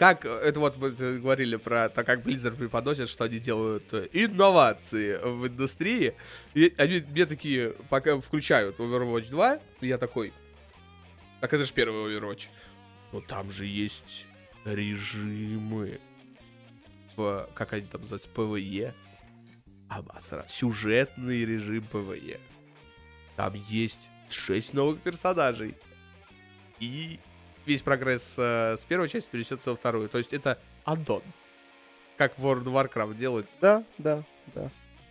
Как, 0.00 0.24
это 0.24 0.60
вот 0.60 0.78
мы 0.78 0.92
говорили 0.92 1.56
про 1.56 1.90
то, 1.90 2.04
как 2.04 2.20
Blizzard 2.24 2.56
преподносит, 2.56 3.06
что 3.10 3.24
они 3.24 3.38
делают 3.38 3.84
э, 3.92 4.08
инновации 4.14 5.18
в 5.22 5.46
индустрии. 5.46 6.14
И 6.54 6.72
они 6.78 7.00
мне 7.00 7.26
такие, 7.26 7.74
пока 7.90 8.18
включают 8.18 8.78
Overwatch 8.78 9.28
2, 9.28 9.60
и 9.82 9.86
я 9.86 9.98
такой, 9.98 10.32
так 11.42 11.52
это 11.52 11.66
же 11.66 11.72
первый 11.74 12.16
Overwatch. 12.16 12.48
Но 13.12 13.20
там 13.20 13.50
же 13.50 13.66
есть 13.66 14.26
режимы. 14.64 16.00
В, 17.14 17.50
как 17.52 17.74
они 17.74 17.84
там 17.84 18.00
называются, 18.00 18.30
PvE. 18.30 18.94
Обосрать. 19.90 20.48
Сюжетный 20.48 21.44
режим 21.44 21.84
PvE. 21.84 22.40
Там 23.36 23.52
есть 23.68 24.08
6 24.30 24.72
новых 24.72 25.02
персонажей. 25.02 25.76
И 26.78 27.20
весь 27.66 27.82
прогресс 27.82 28.34
э, 28.36 28.76
с 28.76 28.84
первой 28.84 29.08
части 29.08 29.28
перенесется 29.30 29.70
во 29.70 29.76
вторую. 29.76 30.08
То 30.08 30.18
есть 30.18 30.32
это 30.32 30.58
аддон. 30.84 31.22
Как 32.16 32.36
World 32.38 32.64
of 32.64 32.92
Warcraft 32.92 33.16
делает. 33.16 33.46
Да, 33.60 33.84
да, 33.98 34.22
да. 34.54 34.70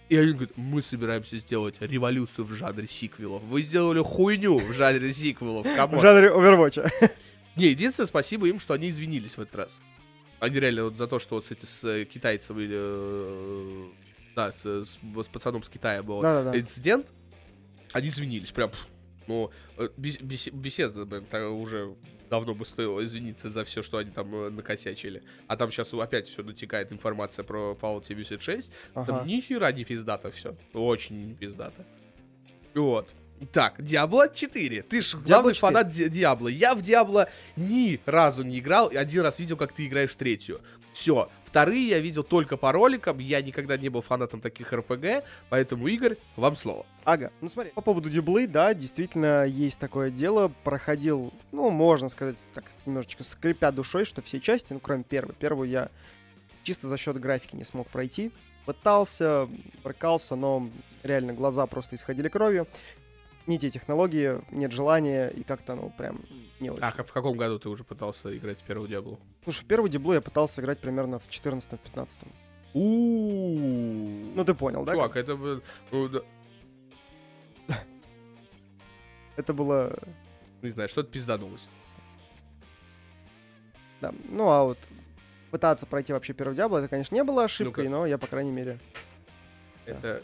И 0.10 0.16
они 0.18 0.32
говорят, 0.34 0.58
мы 0.58 0.82
собираемся 0.82 1.38
сделать 1.38 1.76
революцию 1.80 2.46
в 2.46 2.52
жанре 2.54 2.88
сиквелов. 2.88 3.44
Вы 3.44 3.62
сделали 3.62 4.02
хуйню 4.04 4.58
в 4.60 4.74
жанре 4.74 5.12
сиквелов. 5.14 5.66
В 5.68 5.76
come 5.76 5.88
on». 5.88 6.02
жанре 6.02 6.30
Overwatch. 6.30 7.12
Не, 7.56 7.68
единственное, 7.68 8.08
спасибо 8.08 8.48
им, 8.48 8.60
что 8.60 8.74
они 8.74 8.90
извинились 8.90 9.36
в 9.38 9.42
этот 9.42 9.56
раз. 9.56 9.80
Они 10.40 10.60
реально 10.60 10.86
вот 10.86 10.98
за 10.98 11.06
то, 11.08 11.20
что 11.20 11.36
вот 11.36 11.46
с, 11.46 11.52
эти, 11.52 11.66
с 11.66 11.84
э, 11.84 12.06
китайцем 12.06 12.60
или... 12.60 12.76
э, 12.80 13.90
Да, 14.36 14.52
с, 14.52 14.64
с- 14.64 14.98
с 14.98 15.28
пацаном 15.28 15.62
с 15.64 15.70
Китая 15.70 16.02
был 16.02 16.22
Да-да-да. 16.22 16.58
инцидент. 16.60 17.06
Они 17.92 18.10
извинились, 18.10 18.52
прям... 18.52 18.72
Ну, 19.28 19.52
э, 19.78 19.90
бес- 19.98 20.22
бес- 20.22 20.48
Bethesda, 20.52 21.06
блин, 21.06 21.26
уже 21.62 21.94
давно 22.30 22.54
бы 22.56 22.66
стоило 22.66 23.04
извиниться 23.04 23.50
за 23.50 23.64
все, 23.64 23.82
что 23.82 23.98
они 23.98 24.12
там 24.12 24.34
э, 24.36 24.50
накосячили. 24.50 25.24
А 25.48 25.56
там 25.58 25.72
сейчас 25.72 25.94
опять 25.94 26.28
все 26.28 26.44
дотекает 26.44 26.92
информация 26.92 27.44
про 27.44 27.78
Fallout 27.82 28.06
76. 28.08 28.72
Там 28.94 29.04
Ага. 29.08 29.24
ни 29.26 29.42
хера 29.42 29.72
не 29.72 29.84
пиздато 29.84 30.30
все. 30.32 30.56
Очень 30.74 31.28
не 31.28 31.34
пиздато. 31.34 31.86
Вот. 32.76 33.10
Так, 33.54 33.82
Диабло 33.82 34.28
4. 34.28 34.82
Ты 34.84 35.02
ж 35.02 35.16
главный 35.16 35.54
4. 35.54 35.60
фанат 35.60 35.90
Ди- 35.90 36.10
Диабло. 36.10 36.50
Я 36.50 36.76
в 36.76 36.82
Диабло 36.82 37.30
ни 37.56 38.00
разу 38.06 38.44
не 38.44 38.60
играл. 38.60 38.90
и 38.90 38.98
Один 38.98 39.22
раз 39.24 39.40
видел, 39.40 39.56
как 39.58 39.72
ты 39.74 39.86
играешь 39.88 40.12
в 40.12 40.16
третью. 40.18 40.60
Все. 40.94 41.30
Вторые 41.50 41.88
я 41.88 42.00
видел 42.00 42.24
только 42.24 42.58
по 42.58 42.72
роликам. 42.72 43.18
Я 43.18 43.42
никогда 43.42 43.76
не 43.76 43.90
был 43.90 44.04
фанатом 44.04 44.40
таких 44.40 44.72
РПГ. 44.72 45.24
Поэтому, 45.50 45.88
Игорь, 45.88 46.18
вам 46.36 46.56
слово. 46.56 46.86
Ага, 47.06 47.32
ну 47.42 47.50
смотри, 47.50 47.72
по 47.72 47.82
поводу 47.82 48.08
дюблы, 48.08 48.46
да, 48.46 48.76
действительно 48.76 49.46
есть 49.48 49.80
такое 49.80 50.12
дело. 50.12 50.52
Проходил, 50.64 51.34
ну, 51.52 51.72
можно 51.72 52.08
сказать, 52.08 52.38
так 52.54 52.66
немножечко 52.86 53.24
скрипя 53.24 53.72
душой, 53.72 54.06
что 54.06 54.22
все 54.22 54.40
части, 54.40 54.74
ну, 54.74 54.80
кроме 54.80 55.04
первой. 55.04 55.34
Первую 55.34 55.68
я 55.68 55.90
чисто 56.62 56.88
за 56.88 56.98
счет 56.98 57.20
графики 57.20 57.56
не 57.56 57.64
смог 57.64 57.88
пройти. 57.88 58.32
Пытался, 58.68 59.50
брыкался, 59.84 60.36
но 60.36 60.70
реально 61.02 61.34
глаза 61.34 61.66
просто 61.66 61.96
исходили 61.96 62.28
кровью. 62.28 62.68
Не 63.48 63.58
те 63.58 63.70
технологии, 63.70 64.42
нет 64.52 64.72
желания, 64.72 65.30
и 65.30 65.44
как-то, 65.44 65.76
ну, 65.76 65.92
прям 65.98 66.22
не 66.60 66.70
очень. 66.70 66.84
А 66.84 66.92
в 66.92 67.12
каком 67.12 67.36
году 67.38 67.58
ты 67.58 67.70
уже 67.70 67.84
пытался 67.84 68.36
играть 68.38 68.60
в 68.60 68.64
первую 68.64 68.88
Диабло? 68.88 69.20
Слушай, 69.44 69.64
в 69.64 69.66
первую 69.66 69.90
диблу 69.90 70.14
я 70.14 70.22
пытался 70.22 70.62
играть 70.62 70.80
примерно 70.80 71.20
в 71.20 71.28
14-15. 71.30 72.10
У 72.74 74.34
Ну, 74.36 74.46
ты 74.46 74.54
понял, 74.54 74.84
да? 74.86 74.94
Чувак, 74.94 75.16
это... 75.16 75.36
ну, 75.36 76.10
Это 79.36 79.54
было 79.54 79.98
Не 80.62 80.70
знаю, 80.70 80.90
что-то 80.90 81.10
пизданулось. 81.10 81.68
Да. 84.02 84.14
Ну, 84.26 84.50
а 84.50 84.64
вот 84.66 84.78
пытаться 85.50 85.86
пройти 85.86 86.14
вообще 86.14 86.34
первый 86.34 86.56
Диабло, 86.56 86.78
это, 86.78 86.88
конечно, 86.88 87.16
не 87.16 87.24
было 87.24 87.46
ошибкой, 87.46 87.90
но 87.90 88.06
я, 88.06 88.18
по 88.18 88.28
крайней 88.28 88.52
мере, 88.52 88.80
Да. 89.86 89.92
Это... 89.92 90.24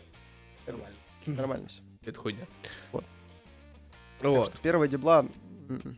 Нормально. 0.68 0.98
нормально 1.26 1.68
все. 1.68 1.82
Это 2.06 2.20
хуйня. 2.20 2.46
Вот. 2.92 3.04
Вот. 4.22 4.54
первая 4.62 4.88
Дибла... 4.88 5.26
м-м. 5.70 5.98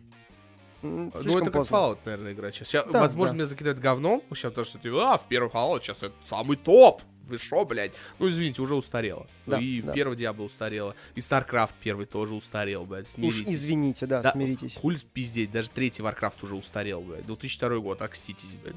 Ну, 0.84 1.12
слишком 1.15 1.38
это 1.41 1.46
как 1.46 1.54
поздно. 1.54 1.76
Fallout, 1.76 1.98
наверное, 2.06 2.34
игра 2.34 2.52
сейчас. 2.52 2.74
Я- 2.74 2.84
Да, 2.84 3.02
возможно, 3.02 3.34
да. 3.34 3.38
меня 3.38 3.46
закидают 3.46 3.80
говном, 3.80 4.22
сейчас 4.34 4.54
то, 4.54 4.63
что 4.63 4.78
ты, 4.78 4.89
а, 4.89 5.17
в 5.17 5.28
первый 5.28 5.50
Fallout 5.50 5.82
сейчас 5.82 6.04
это 6.04 6.13
самый 6.24 6.56
топ. 6.56 7.02
Вы 7.24 7.38
шо, 7.39 7.65
блядь? 7.65 7.91
Ну, 8.20 8.30
извините, 8.30 8.62
уже 8.62 8.74
устарело. 8.76 9.28
Да, 9.46 9.60
и 9.60 9.82
да. 9.82 9.91
первый 9.91 10.15
Диабло 10.15 10.43
устарело. 10.43 10.96
И 11.15 11.20
StarCraft 11.20 11.74
первый 11.84 12.06
тоже 12.06 12.34
устарел, 12.36 12.86
блядь. 12.86 13.06
Уж 13.08 13.12
Смиритесь. 13.15 13.54
извините, 13.54 14.06
да, 14.06 14.22
Да, 14.22 14.32
смиритесь. 14.32 14.76
Хуй 14.78 14.98
пиздеть, 14.98 15.52
даже 15.52 15.70
третий 15.70 16.02
Warcraft 16.04 16.38
уже 16.43 16.56
устарел, 16.56 17.02
блядь. 17.02 17.26
2002 17.26 17.80
год, 17.80 18.02
окститесь, 18.02 18.54
блядь. 18.63 18.76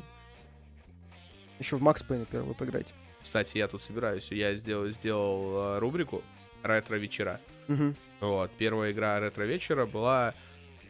Еще 1.60 1.76
в 1.76 1.82
Макс 1.82 2.02
Пейна 2.02 2.24
первую 2.24 2.54
поиграть. 2.54 2.92
Кстати, 3.22 3.58
я 3.58 3.68
тут 3.68 3.82
собираюсь, 3.82 4.32
я 4.32 4.54
сделал, 4.56 4.88
сделал 4.88 5.74
э, 5.76 5.78
рубрику 5.78 6.22
ретро-вечера. 6.62 7.40
Мгм. 7.68 7.96
Вот, 8.20 8.50
первая 8.58 8.92
игра 8.92 9.18
ретро-вечера 9.20 9.86
была... 9.86 10.34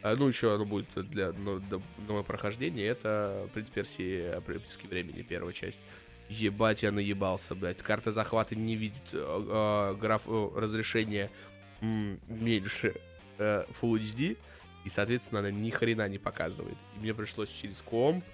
э, 0.03 0.15
Ну, 0.17 0.29
еще 0.29 0.55
она 0.55 0.65
будет 0.65 0.87
для 1.11 1.33
ну, 1.33 1.61
нового 2.07 2.23
прохождения. 2.23 2.85
Это 2.87 3.49
«Принц 3.55 3.69
Персии. 3.69 4.41
Приписки 4.41 4.87
времени», 4.87 5.23
первая 5.23 5.53
часть. 5.53 5.81
Ебать, 6.29 6.83
я 6.83 6.93
наебался, 6.93 7.55
блядь. 7.55 7.79
Карта 7.83 8.11
захвата 8.13 8.55
не 8.55 8.77
видит 8.77 9.03
э, 9.13 9.17
э, 9.19 9.97
граф 10.01 10.23
э, 10.27 10.51
разрешения 10.57 11.31
меньше 11.81 12.95
э, 13.39 13.65
Full 13.81 14.01
HD. 14.01 14.37
И, 14.85 14.89
соответственно, 14.91 15.41
она 15.41 15.51
ни 15.51 15.71
хрена 15.71 16.09
не 16.09 16.19
показывает. 16.19 16.77
И 16.97 17.01
мне 17.01 17.15
пришлось 17.15 17.49
через 17.51 17.83
комп 17.83 18.25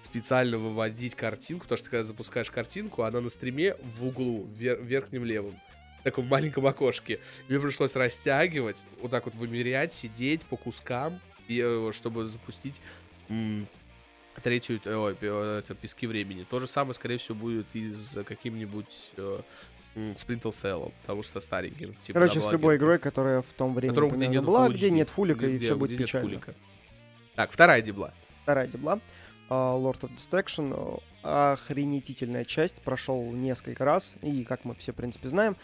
специально 0.00 0.58
выводить 0.58 1.14
картинку, 1.14 1.62
потому 1.64 1.78
что 1.78 1.90
когда 1.90 2.04
запускаешь 2.04 2.50
картинку, 2.50 3.02
она 3.04 3.20
на 3.20 3.30
стриме 3.30 3.76
в 3.96 4.04
углу, 4.04 4.48
вер- 4.58 4.82
верхнем 4.82 5.24
левом, 5.24 5.54
в 6.02 6.04
таком 6.04 6.26
маленьком 6.26 6.66
окошке. 6.66 7.20
Мне 7.48 7.60
пришлось 7.60 7.94
растягивать, 7.94 8.84
вот 9.00 9.12
так 9.12 9.24
вот 9.24 9.36
вымерять, 9.36 9.94
сидеть 9.94 10.42
по 10.42 10.56
кускам, 10.56 11.20
и, 11.46 11.60
э, 11.64 11.92
чтобы 11.94 12.26
запустить 12.26 12.80
третью, 14.42 14.80
э, 14.84 15.14
пи- 15.18 15.26
э, 15.28 15.58
это 15.60 15.74
пески 15.76 16.06
времени. 16.08 16.44
То 16.48 16.58
же 16.58 16.66
самое, 16.66 16.94
скорее 16.94 17.18
всего, 17.18 17.36
будет 17.36 17.66
и 17.74 17.90
с 17.92 18.22
каким-нибудь 18.24 19.12
Splinter 19.94 20.50
Cell, 20.50 20.92
потому 21.02 21.22
что 21.22 21.40
стареньким. 21.40 21.94
Типа, 22.02 22.18
Короче, 22.20 22.40
с 22.40 22.50
любой 22.50 22.76
игрой, 22.78 22.98
которая 22.98 23.42
в 23.42 23.52
том 23.52 23.74
времени 23.74 23.90
Которому, 23.94 24.16
где 24.16 24.26
нет 24.26 24.44
была, 24.44 24.68
где 24.70 24.90
нет 24.90 25.08
фулика, 25.10 25.46
и 25.46 25.56
где- 25.56 25.66
все 25.66 25.74
где 25.74 25.78
будет 25.80 25.98
печально. 25.98 26.28
фулика. 26.28 26.54
Так, 27.36 27.52
вторая 27.52 27.80
дебла. 27.82 28.12
Вторая 28.42 28.66
Дибла. 28.66 29.00
а, 29.48 29.76
Lord 29.78 30.00
of 30.00 30.10
Distraction. 30.16 31.00
а, 31.22 31.52
Охренетительная 31.52 32.44
часть. 32.44 32.76
Прошел 32.82 33.22
несколько 33.32 33.84
раз. 33.84 34.14
И, 34.22 34.42
как 34.44 34.64
мы 34.64 34.74
все, 34.74 34.92
в 34.92 34.96
принципе, 34.96 35.28
знаем, 35.28 35.56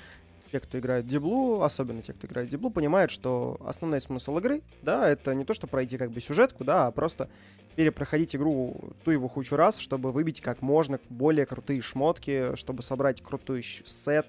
те, 0.51 0.61
кто 0.61 0.79
играет 0.79 1.07
Диблу, 1.07 1.63
особенно 1.63 2.03
те, 2.03 2.13
кто 2.13 2.27
играет 2.27 2.49
Диблу, 2.49 2.71
понимают, 2.71 3.11
что 3.11 3.59
основной 3.65 4.01
смысл 4.01 4.39
игры, 4.39 4.63
да, 4.83 5.09
это 5.09 5.35
не 5.35 5.45
то, 5.45 5.55
что 5.55 5.67
пройти 5.67 5.99
как 5.99 6.11
бы 6.11 6.21
сюжетку, 6.21 6.65
да, 6.65 6.87
а 6.87 6.91
просто 6.91 7.29
перепроходить 7.77 8.35
игру 8.35 8.93
ту 9.05 9.11
его 9.11 9.29
хучу 9.29 9.57
раз, 9.57 9.79
чтобы 9.79 10.11
выбить 10.11 10.41
как 10.41 10.63
можно 10.63 10.99
более 11.11 11.47
крутые 11.47 11.81
шмотки, 11.81 12.57
чтобы 12.57 12.83
собрать 12.83 13.23
крутой 13.23 13.63
сет, 13.85 14.27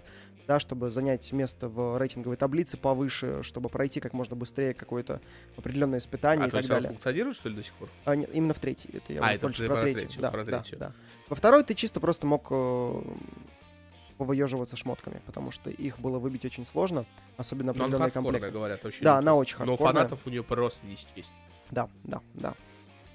да, 0.47 0.59
чтобы 0.59 0.89
занять 0.91 1.31
место 1.31 1.69
в 1.69 1.97
рейтинговой 1.99 2.35
таблице 2.37 2.75
повыше, 2.77 3.41
чтобы 3.43 3.69
пройти 3.69 3.99
как 3.99 4.13
можно 4.13 4.35
быстрее 4.35 4.73
какое-то 4.73 5.21
определенное 5.57 5.99
испытание 5.99 6.45
А, 6.45 6.47
и 6.47 6.49
то 6.49 6.57
так 6.57 6.59
есть 6.61 6.69
далее. 6.69 6.89
функционирует, 6.89 7.35
что 7.35 7.49
ли, 7.49 7.55
до 7.55 7.63
сих 7.63 7.73
пор? 7.73 7.89
А, 8.05 8.15
нет, 8.15 8.29
именно 8.33 8.53
в 8.53 8.59
третьей. 8.59 8.89
Это 8.97 9.13
я 9.13 9.21
А, 9.23 9.33
это 9.33 9.45
больше 9.47 9.65
про, 9.65 9.73
про 9.75 9.81
третью. 9.83 10.01
третью, 10.03 10.21
Да, 10.21 10.31
про 10.31 10.43
да, 10.43 10.59
третью. 10.59 10.77
да. 10.79 10.91
Во 11.29 11.35
второй 11.35 11.63
ты 11.63 11.75
чисто 11.75 11.99
просто 11.99 12.25
мог 12.25 12.47
э, 12.49 13.01
повыеживаться 14.19 14.75
шмотками, 14.75 15.21
потому 15.25 15.49
что 15.49 15.69
их 15.69 15.97
было 15.97 16.19
выбить 16.19 16.43
очень 16.43 16.65
сложно, 16.65 17.05
особенно 17.37 17.71
Но 17.73 17.85
определенные 17.85 18.11
комплекты. 18.11 18.51
говорят, 18.51 18.83
вообще. 18.83 19.01
Да, 19.01 19.17
она 19.17 19.33
очень 19.33 19.55
Но 19.59 19.65
хардкорная. 19.65 19.93
фанатов 19.93 20.19
у 20.25 20.29
нее 20.29 20.43
просто 20.43 20.85
не 20.85 20.95
счесть. 20.95 21.31
Да, 21.71 21.87
да, 22.03 22.19
да. 22.33 22.53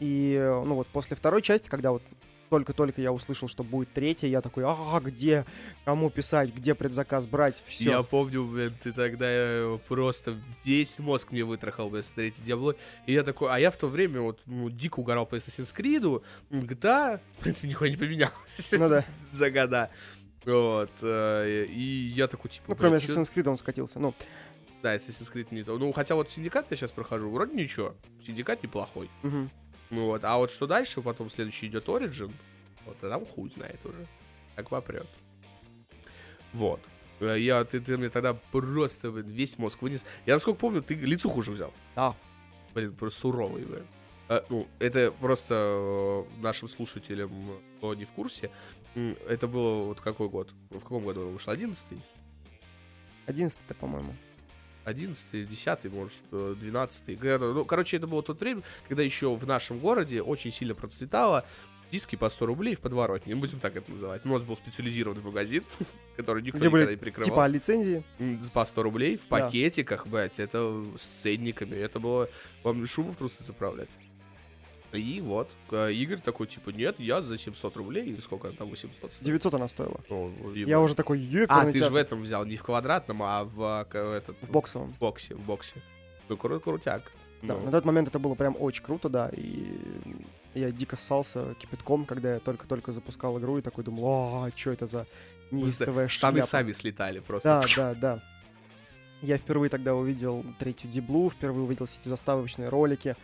И, 0.01 0.41
ну 0.65 0.77
вот, 0.77 0.87
после 0.89 1.15
второй 1.15 1.43
части, 1.43 1.69
когда 1.69 1.93
вот 1.93 2.03
только-только 2.51 3.03
я 3.03 3.13
услышал, 3.13 3.49
что 3.49 3.65
будет 3.65 3.93
третья, 3.93 4.29
я 4.29 4.41
такой, 4.41 4.65
а 4.65 5.01
где, 5.01 5.45
кому 5.85 6.09
писать, 6.09 6.55
где 6.55 6.75
предзаказ 6.75 7.27
брать, 7.27 7.63
все. 7.67 7.91
Я 7.91 8.03
помню, 8.03 8.45
блин, 8.47 8.73
ты 8.83 8.93
тогда 8.93 9.27
э, 9.29 9.79
просто 9.89 10.39
весь 10.65 10.99
мозг 11.01 11.33
мне 11.33 11.43
вытрахал, 11.43 11.91
блин, 11.91 12.05
смотрите, 12.05 12.41
Diablo. 12.43 12.77
И 13.07 13.13
я 13.13 13.25
такой, 13.25 13.51
а 13.51 13.59
я 13.59 13.71
в 13.71 13.77
то 13.77 13.89
время 13.89 14.21
вот 14.21 14.41
ну, 14.47 14.71
дико 14.71 15.01
угорал 15.01 15.27
по 15.27 15.35
Assassin's 15.35 15.75
Creed, 15.77 16.23
GTA, 16.51 17.21
в 17.39 17.41
принципе, 17.41 17.69
нихуя 17.69 17.91
не 17.91 17.97
поменялось 17.97 18.73
Ну 18.73 18.89
да. 18.89 19.05
за 19.33 19.51
года. 19.51 19.91
Вот, 20.45 20.91
э, 21.01 21.65
и 21.69 22.13
я 22.15 22.27
такой, 22.29 22.51
типа, 22.51 22.65
Ну, 22.69 22.77
кроме 22.77 22.97
Assassin's 22.97 23.33
Creed 23.35 23.49
он 23.49 23.57
скатился. 23.57 23.99
Ну, 23.99 24.15
Да, 24.83 24.95
Assassin's 24.95 25.33
Creed 25.33 25.49
не 25.53 25.63
то. 25.63 25.79
Ну, 25.79 25.91
хотя 25.93 26.15
вот 26.15 26.29
Синдикат 26.31 26.67
я 26.71 26.77
сейчас 26.77 26.93
прохожу, 26.93 27.31
вроде 27.31 27.55
ничего. 27.55 27.95
Синдикат 28.27 28.63
неплохой. 28.63 29.09
мгм. 29.23 29.51
Ну 29.91 30.07
вот, 30.07 30.25
а 30.25 30.37
вот 30.39 30.51
что 30.51 30.67
дальше, 30.67 31.03
потом 31.03 31.31
следующий 31.31 31.67
идет 31.69 31.87
Origin, 31.87 32.33
вот, 32.85 32.97
а 33.03 33.09
там 33.11 33.25
хуй 33.27 33.51
знает 33.51 33.79
уже. 33.85 34.07
Так 34.57 34.69
попрет. 34.69 35.07
Вот. 36.53 36.81
Э, 37.21 37.37
Я, 37.39 37.65
ты, 37.65 37.81
ты 37.81 37.97
мне 37.97 38.09
тогда 38.11 38.35
просто 38.51 39.09
весь 39.09 39.59
мозг 39.59 39.83
вынес. 39.83 40.05
Я, 40.27 40.35
насколько 40.35 40.59
помню, 40.59 40.83
ты 40.83 40.95
лицуху 40.95 41.41
уже 41.41 41.53
взял. 41.53 41.73
Да. 41.95 42.15
Блин, 42.75 42.95
просто 42.95 43.21
суровый, 43.21 43.65
блин. 43.65 43.87
Э, 44.29 44.43
ну, 44.49 44.67
это 44.79 45.13
просто 45.13 46.25
нашим 46.41 46.69
слушателям, 46.69 47.31
кто 47.77 47.95
не 47.95 48.05
в 48.05 48.11
курсе. 48.11 48.51
Это 48.95 49.47
было 49.49 49.85
вот 49.85 50.01
какой 50.01 50.29
год? 50.29 50.51
В 50.71 50.81
каком 50.81 51.05
году 51.05 51.23
он 51.27 51.33
вышел? 51.33 51.53
11 51.53 51.87
11 53.27 53.59
по-моему. 53.81 54.15
11 54.85 55.49
10 55.49 55.85
может, 55.93 56.23
э, 56.31 56.55
12 56.61 57.17
Когда- 57.17 57.39
Ну, 57.53 57.65
короче, 57.65 57.97
это 57.97 58.07
было 58.07 58.23
тот 58.23 58.39
время, 58.41 58.63
когда 58.87 59.03
еще 59.03 59.35
в 59.35 59.47
нашем 59.47 59.79
городе 59.79 60.21
очень 60.21 60.53
сильно 60.53 60.75
процветало 60.75 61.47
диски 61.91 62.17
по 62.17 62.29
100 62.29 62.47
рублей 62.47 62.75
в 62.75 62.81
подворотне, 62.81 63.35
не 63.35 63.41
будем 63.41 63.61
так 63.61 63.77
это 63.77 63.91
называть. 63.91 64.23
У 64.25 64.29
нас 64.29 64.43
был 64.43 64.57
специализированный 64.57 65.23
магазин, 65.23 65.65
который 66.17 66.43
никто 66.43 66.59
Где 66.59 66.67
никогда 66.69 66.91
не 66.91 66.97
прикрывал. 66.97 67.31
Типа 67.31 67.47
лицензии. 67.47 68.05
По 68.53 68.65
100 68.65 68.83
рублей 68.83 69.17
в 69.17 69.23
Да. 69.29 69.39
пакетиках, 69.47 70.07
блядь, 70.07 70.39
это 70.39 70.85
с 70.97 71.07
ценниками. 71.23 71.77
Это 71.77 71.99
было... 72.01 72.29
Вам 72.63 72.85
шубу 72.87 73.11
в 73.13 73.17
трусы 73.17 73.43
заправлять? 73.45 73.91
И 74.99 75.21
вот, 75.21 75.51
э, 75.71 75.93
Игорь 75.93 76.21
такой, 76.21 76.47
типа, 76.47 76.71
нет, 76.71 76.99
я 76.99 77.21
за 77.23 77.37
700 77.39 77.77
рублей, 77.77 78.05
или 78.07 78.21
сколько 78.21 78.49
она 78.49 78.57
там, 78.57 78.69
800 78.71 79.13
стоит? 79.13 79.25
900 79.27 79.55
она 79.55 79.69
стоила. 79.69 80.01
Ну, 80.09 80.53
Я 80.55 80.81
уже 80.81 80.95
такой, 80.95 81.19
А, 81.19 81.21
ёперный 81.21 81.73
ты 81.73 81.79
же 81.79 81.85
в 81.85 81.89
театр». 81.93 81.97
этом 81.99 82.23
взял, 82.23 82.45
не 82.45 82.57
в 82.57 82.63
квадратном, 82.63 83.23
а 83.23 83.45
в, 83.45 83.87
э, 83.93 84.17
этот, 84.17 84.37
В 84.43 84.51
боксовом. 84.51 84.93
в 84.93 84.99
боксе, 84.99 85.35
в 85.35 85.41
боксе. 85.41 85.83
Ну, 86.29 86.37
кру- 86.37 86.61
крутяк. 86.61 87.13
Да, 87.43 87.55
Ну, 87.55 87.65
на 87.67 87.71
тот 87.73 87.85
момент 87.85 88.09
это 88.09 88.19
было 88.19 88.35
прям 88.35 88.57
очень 88.59 88.83
круто, 88.83 89.09
да, 89.11 89.29
и 89.33 89.67
я 90.55 90.71
дико 90.71 90.97
ссался 90.97 91.55
кипятком, 91.59 92.07
когда 92.07 92.35
я 92.35 92.41
только-только 92.41 92.93
запускал 92.93 93.39
игру 93.39 93.59
и 93.59 93.61
такой 93.61 93.85
думал, 93.85 94.45
а, 94.45 94.51
что 94.57 94.71
это 94.71 94.87
за 94.87 95.07
неистовая 95.51 96.09
Штаны 96.09 96.37
шляпа?» 96.39 96.49
сами 96.49 96.73
слетали 96.73 97.19
просто. 97.19 97.61
Да, 97.77 97.77
да, 97.77 97.95
да. 97.95 98.23
Я 99.21 99.39
впервые 99.39 99.71
тогда 99.71 99.95
увидел 99.95 100.45
третью 100.59 100.91
Диблу, 100.91 101.31
впервые 101.31 101.65
увидел 101.65 101.87
все 101.87 101.99
эти 102.01 102.09
заставочные 102.09 102.69
ролики. 102.69 103.17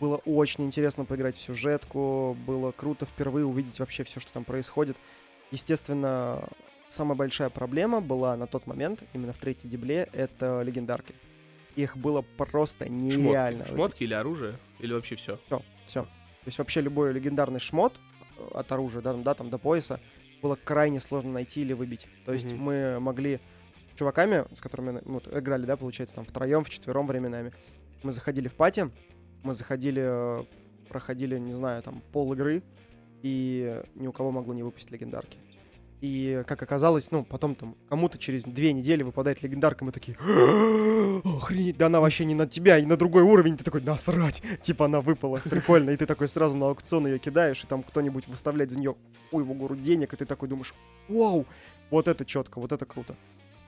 Было 0.00 0.16
очень 0.24 0.64
интересно 0.64 1.04
поиграть 1.04 1.36
в 1.36 1.40
сюжетку, 1.40 2.36
было 2.46 2.70
круто 2.72 3.04
впервые 3.06 3.44
увидеть 3.46 3.80
вообще 3.80 4.04
все, 4.04 4.20
что 4.20 4.32
там 4.32 4.44
происходит. 4.44 4.96
Естественно, 5.50 6.48
самая 6.86 7.16
большая 7.16 7.50
проблема 7.50 8.00
была 8.00 8.36
на 8.36 8.46
тот 8.46 8.66
момент, 8.66 9.02
именно 9.12 9.32
в 9.32 9.38
третьей 9.38 9.68
Дибле, 9.68 10.08
это 10.12 10.62
легендарки. 10.62 11.14
Их 11.74 11.96
было 11.96 12.22
просто 12.36 12.88
нереально. 12.88 13.64
Шмотки. 13.64 13.76
Шмотки 13.76 14.02
или 14.04 14.14
оружие? 14.14 14.58
Или 14.78 14.92
вообще 14.92 15.16
все? 15.16 15.38
Все, 15.46 15.62
все. 15.86 16.02
То 16.02 16.46
есть 16.46 16.58
вообще 16.58 16.80
любой 16.80 17.12
легендарный 17.12 17.60
шмот 17.60 17.94
э, 18.36 18.48
от 18.54 18.70
оружия, 18.72 19.02
да, 19.02 19.12
там, 19.12 19.22
да, 19.22 19.34
там 19.34 19.50
до 19.50 19.58
пояса, 19.58 20.00
было 20.42 20.56
крайне 20.56 21.00
сложно 21.00 21.32
найти 21.32 21.60
или 21.60 21.72
выбить. 21.72 22.06
То 22.24 22.32
есть 22.32 22.52
Мгм. 22.52 22.62
мы 22.62 23.00
могли 23.00 23.40
с 23.92 23.98
чуваками, 23.98 24.44
с 24.54 24.60
которыми 24.60 25.02
ну, 25.04 25.20
играли, 25.32 25.66
да, 25.66 25.76
получается, 25.76 26.16
там 26.16 26.24
втроем, 26.24 26.64
вчетвером 26.64 27.06
временами, 27.06 27.52
мы 28.02 28.12
заходили 28.12 28.48
в 28.48 28.54
пати, 28.54 28.90
мы 29.42 29.54
заходили, 29.54 30.02
э, 30.04 30.44
проходили, 30.88 31.38
не 31.38 31.54
знаю, 31.54 31.82
там 31.82 32.02
пол 32.12 32.32
игры, 32.32 32.62
и 33.22 33.82
ни 33.94 34.06
у 34.06 34.12
кого 34.12 34.30
могло 34.30 34.54
не 34.54 34.62
выпасть 34.62 34.90
легендарки. 34.90 35.38
И, 36.00 36.44
как 36.46 36.62
оказалось, 36.62 37.10
ну, 37.10 37.24
потом 37.24 37.56
там 37.56 37.74
кому-то 37.88 38.18
через 38.18 38.44
две 38.44 38.72
недели 38.72 39.02
выпадает 39.02 39.42
легендарка, 39.42 39.84
мы 39.84 39.90
такие, 39.90 40.16
охренеть, 40.16 41.76
да 41.76 41.86
она 41.86 42.00
вообще 42.00 42.24
не 42.24 42.36
на 42.36 42.46
тебя, 42.46 42.78
и 42.78 42.86
на 42.86 42.96
другой 42.96 43.22
уровень, 43.22 43.56
ты 43.56 43.64
такой, 43.64 43.82
насрать, 43.82 44.40
типа 44.62 44.84
она 44.84 45.00
выпала, 45.00 45.38
прикольно, 45.38 45.90
и 45.90 45.96
ты 45.96 46.06
такой 46.06 46.28
сразу 46.28 46.56
на 46.56 46.66
аукцион 46.66 47.08
ее 47.08 47.18
кидаешь, 47.18 47.64
и 47.64 47.66
там 47.66 47.82
кто-нибудь 47.82 48.28
выставляет 48.28 48.70
за 48.70 48.78
нее 48.78 48.94
ой, 49.32 49.42
в 49.42 49.52
гору 49.54 49.74
денег, 49.74 50.12
и 50.12 50.16
ты 50.16 50.24
такой 50.24 50.48
думаешь, 50.48 50.72
вау, 51.08 51.46
вот 51.90 52.06
это 52.06 52.24
четко, 52.24 52.60
вот 52.60 52.70
это 52.70 52.86
круто. 52.86 53.16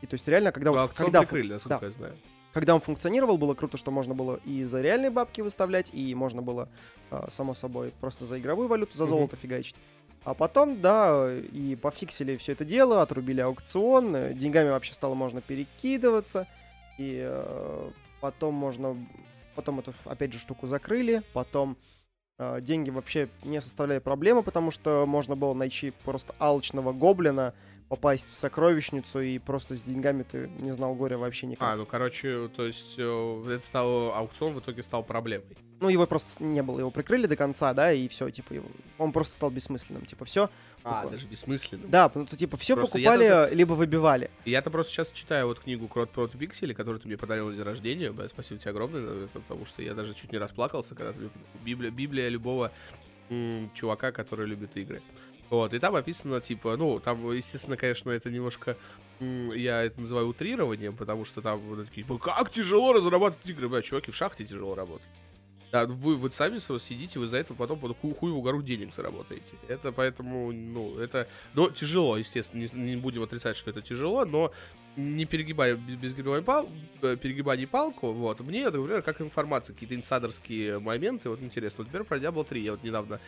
И 0.00 0.06
то 0.06 0.14
есть 0.14 0.26
реально, 0.28 0.52
когда, 0.52 0.70
вот- 0.70 0.78
Аукцион 0.78 1.06
когда, 1.06 1.20
прикрыли, 1.22 1.54
насколько 1.54 1.80
да. 1.80 1.87
я 1.87 1.92
знаю. 1.92 2.16
Когда 2.52 2.74
он 2.74 2.80
функционировал, 2.80 3.38
было 3.38 3.54
круто, 3.54 3.76
что 3.76 3.90
можно 3.90 4.14
было 4.14 4.40
и 4.44 4.64
за 4.64 4.80
реальные 4.80 5.10
бабки 5.10 5.40
выставлять, 5.40 5.90
и 5.92 6.14
можно 6.14 6.42
было, 6.42 6.68
а, 7.10 7.30
само 7.30 7.54
собой, 7.54 7.92
просто 8.00 8.26
за 8.26 8.38
игровую 8.38 8.68
валюту, 8.68 8.96
за 8.96 9.06
золото 9.06 9.36
фигачить. 9.36 9.76
А 10.22 10.34
потом, 10.34 10.80
да, 10.80 11.32
и 11.32 11.76
пофиксили 11.76 12.36
все 12.36 12.52
это 12.52 12.64
дело, 12.64 13.00
отрубили 13.00 13.40
аукцион, 13.40 14.14
э, 14.14 14.34
деньгами 14.34 14.68
вообще 14.68 14.92
стало 14.92 15.14
можно 15.14 15.40
перекидываться, 15.40 16.46
и 16.98 17.20
э, 17.22 17.90
потом 18.20 18.52
можно, 18.52 18.96
потом 19.54 19.78
эту, 19.80 19.94
опять 20.04 20.32
же, 20.34 20.38
штуку 20.38 20.66
закрыли, 20.66 21.22
потом 21.32 21.78
э, 22.38 22.60
деньги 22.60 22.90
вообще 22.90 23.30
не 23.44 23.62
составляли 23.62 24.00
проблемы, 24.00 24.42
потому 24.42 24.70
что 24.70 25.06
можно 25.06 25.36
было 25.36 25.54
найти 25.54 25.92
просто 26.04 26.34
алчного 26.38 26.92
гоблина, 26.92 27.54
попасть 27.90 28.29
в 28.31 28.35
сокровищницу, 28.35 29.20
и 29.20 29.38
просто 29.40 29.76
с 29.76 29.83
деньгами 29.83 30.22
ты 30.22 30.48
не 30.61 30.70
знал 30.70 30.94
горя 30.94 31.18
вообще 31.18 31.46
никак. 31.48 31.68
А, 31.68 31.74
ну, 31.76 31.85
короче, 31.85 32.48
то 32.57 32.64
есть, 32.64 32.94
э, 32.96 33.44
это 33.50 33.66
стал, 33.66 34.14
аукцион 34.14 34.55
в 34.55 34.61
итоге 34.61 34.85
стал 34.85 35.03
проблемой. 35.03 35.57
Ну, 35.81 35.88
его 35.88 36.07
просто 36.07 36.42
не 36.44 36.62
было, 36.62 36.79
его 36.79 36.90
прикрыли 36.92 37.26
до 37.26 37.35
конца, 37.35 37.74
да, 37.74 37.92
и 37.92 38.07
все, 38.07 38.31
типа, 38.31 38.53
его- 38.53 38.68
он 38.96 39.11
просто 39.11 39.35
стал 39.35 39.50
бессмысленным, 39.50 40.07
типа, 40.07 40.24
все. 40.24 40.48
А, 40.85 41.00
Такое. 41.03 41.12
даже 41.12 41.26
бессмысленно. 41.26 41.88
Да, 41.88 42.09
ну, 42.14 42.26
то, 42.26 42.37
типа, 42.37 42.57
все 42.57 42.76
Просто 42.76 42.96
покупали, 42.96 43.53
либо 43.55 43.72
выбивали. 43.72 44.31
Я-то 44.44 44.70
просто 44.70 44.92
сейчас 44.92 45.11
читаю 45.11 45.48
вот 45.48 45.59
книгу 45.59 45.88
Крот 45.88 46.11
против 46.11 46.38
Пиксели, 46.38 46.72
которую 46.74 47.00
ты 47.00 47.09
мне 47.09 47.16
подарил 47.18 47.48
на 47.48 47.55
день 47.55 47.64
рождения. 47.64 48.14
Спасибо 48.29 48.61
тебе 48.61 48.70
огромное, 48.70 49.24
это, 49.24 49.40
потому 49.40 49.66
что 49.66 49.83
я 49.83 49.94
даже 49.94 50.14
чуть 50.14 50.31
не 50.31 50.38
расплакался, 50.38 50.94
когда 50.94 51.12
ты 51.12 51.29
Библия, 51.64 51.90
Библия 51.90 52.29
любого 52.29 52.70
м, 53.31 53.68
чувака, 53.74 54.12
который 54.12 54.46
любит 54.46 54.76
игры. 54.76 55.03
Вот, 55.50 55.74
и 55.74 55.80
там 55.80 55.96
описано, 55.96 56.40
типа, 56.40 56.76
ну, 56.76 57.00
там, 57.00 57.30
естественно, 57.32 57.76
конечно, 57.76 58.10
это 58.10 58.30
немножко, 58.30 58.76
я 59.18 59.82
это 59.82 60.00
называю 60.00 60.28
утрированием, 60.28 60.96
потому 60.96 61.24
что 61.24 61.42
там 61.42 61.58
вот 61.58 61.86
такие, 61.86 62.06
«Ну, 62.08 62.18
как 62.18 62.50
тяжело 62.50 62.92
разрабатывать 62.92 63.44
игры, 63.46 63.68
бля, 63.68 63.82
чуваки, 63.82 64.12
в 64.12 64.16
шахте 64.16 64.44
тяжело 64.44 64.76
работать. 64.76 65.06
Да, 65.72 65.86
вы, 65.86 66.16
вы 66.16 66.32
сами 66.32 66.58
сидите, 66.58 67.18
вы 67.18 67.26
за 67.26 67.36
это 67.38 67.54
потом 67.54 67.78
под 67.78 67.96
ху- 67.98 68.14
хуеву 68.14 68.42
гору 68.42 68.60
денег 68.62 68.92
заработаете. 68.92 69.56
Это 69.68 69.92
поэтому, 69.92 70.52
ну, 70.52 70.98
это... 70.98 71.28
Но 71.54 71.70
тяжело, 71.70 72.16
естественно, 72.16 72.60
не, 72.60 72.94
не 72.94 72.96
будем 72.96 73.22
отрицать, 73.22 73.56
что 73.56 73.70
это 73.70 73.80
тяжело, 73.80 74.24
но 74.24 74.52
не 74.96 75.26
перегибая 75.26 75.76
без 75.76 76.12
перегибания 76.12 76.42
пал, 76.42 76.68
перегибания 77.00 77.66
палку, 77.66 78.12
вот, 78.12 78.40
мне, 78.40 78.64
например, 78.64 79.02
как 79.02 79.20
информация, 79.20 79.74
какие-то 79.74 79.94
инсайдерские 79.94 80.80
моменты, 80.80 81.28
вот 81.28 81.40
интересно, 81.40 81.84
вот, 81.84 81.92
например, 81.92 82.04
про 82.04 82.18
Diablo 82.18 82.44
3, 82.44 82.60
я 82.60 82.72
вот 82.72 82.82
недавно 82.82 83.20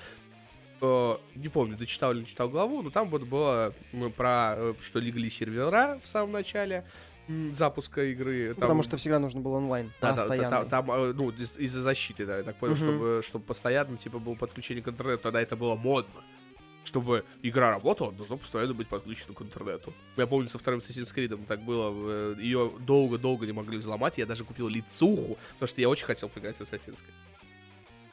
не 1.34 1.48
помню, 1.48 1.76
дочитал 1.76 2.12
или 2.12 2.20
не 2.20 2.26
читал 2.26 2.48
главу, 2.48 2.82
но 2.82 2.90
там 2.90 3.08
вот 3.08 3.22
было 3.22 3.72
про, 4.16 4.54
э, 4.56 4.74
что 4.80 4.98
легли 4.98 5.30
сервера 5.30 6.00
в 6.02 6.06
самом 6.06 6.32
начале 6.32 6.84
запуска 7.54 8.02
игры. 8.04 8.48
Там- 8.48 8.62
Потому 8.62 8.82
что 8.82 8.96
всегда 8.96 9.18
нужно 9.20 9.40
было 9.40 9.56
онлайн, 9.58 9.92
да, 10.00 10.12
да, 10.14 10.26
да, 10.28 10.64
там, 10.64 10.90
э, 10.90 11.12
ну, 11.12 11.30
из- 11.30 11.56
из-за 11.56 11.80
защиты, 11.80 12.26
да, 12.26 12.38
я 12.38 12.42
так 12.42 12.56
понял, 12.56 12.74
Мгм. 12.74 12.80
чтобы, 12.82 13.22
чтобы 13.24 13.44
постоянно, 13.44 13.96
типа, 13.96 14.18
было 14.18 14.34
подключение 14.34 14.82
к 14.82 14.88
интернету, 14.88 15.22
тогда 15.22 15.40
это 15.40 15.56
было 15.56 15.76
модно. 15.76 16.22
Чтобы 16.84 17.24
игра 17.42 17.70
работала, 17.70 18.10
должно 18.10 18.36
постоянно 18.38 18.74
быть 18.74 18.88
подключено 18.88 19.34
к 19.34 19.42
интернету. 19.42 19.94
Я 20.16 20.26
помню, 20.26 20.48
со 20.48 20.58
вторым 20.58 20.80
Assassin's 20.80 21.14
Creed 21.14 21.46
так 21.46 21.62
было. 21.62 22.34
Ее 22.36 22.72
долго-долго 22.80 23.46
не 23.46 23.52
могли 23.52 23.78
взломать. 23.78 24.18
Я 24.18 24.26
даже 24.26 24.42
купил 24.44 24.66
лицуху, 24.66 25.38
потому 25.54 25.68
что 25.68 25.80
я 25.80 25.88
очень 25.88 26.06
хотел 26.06 26.28
поиграть 26.28 26.56
в 26.56 26.60
Assassin's 26.60 26.94
Creed. 26.96 27.14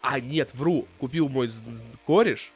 А, 0.02 0.20
нет, 0.20 0.52
вру. 0.54 0.88
Купил 1.00 1.30
мой 1.30 1.50
кореш, 2.06 2.52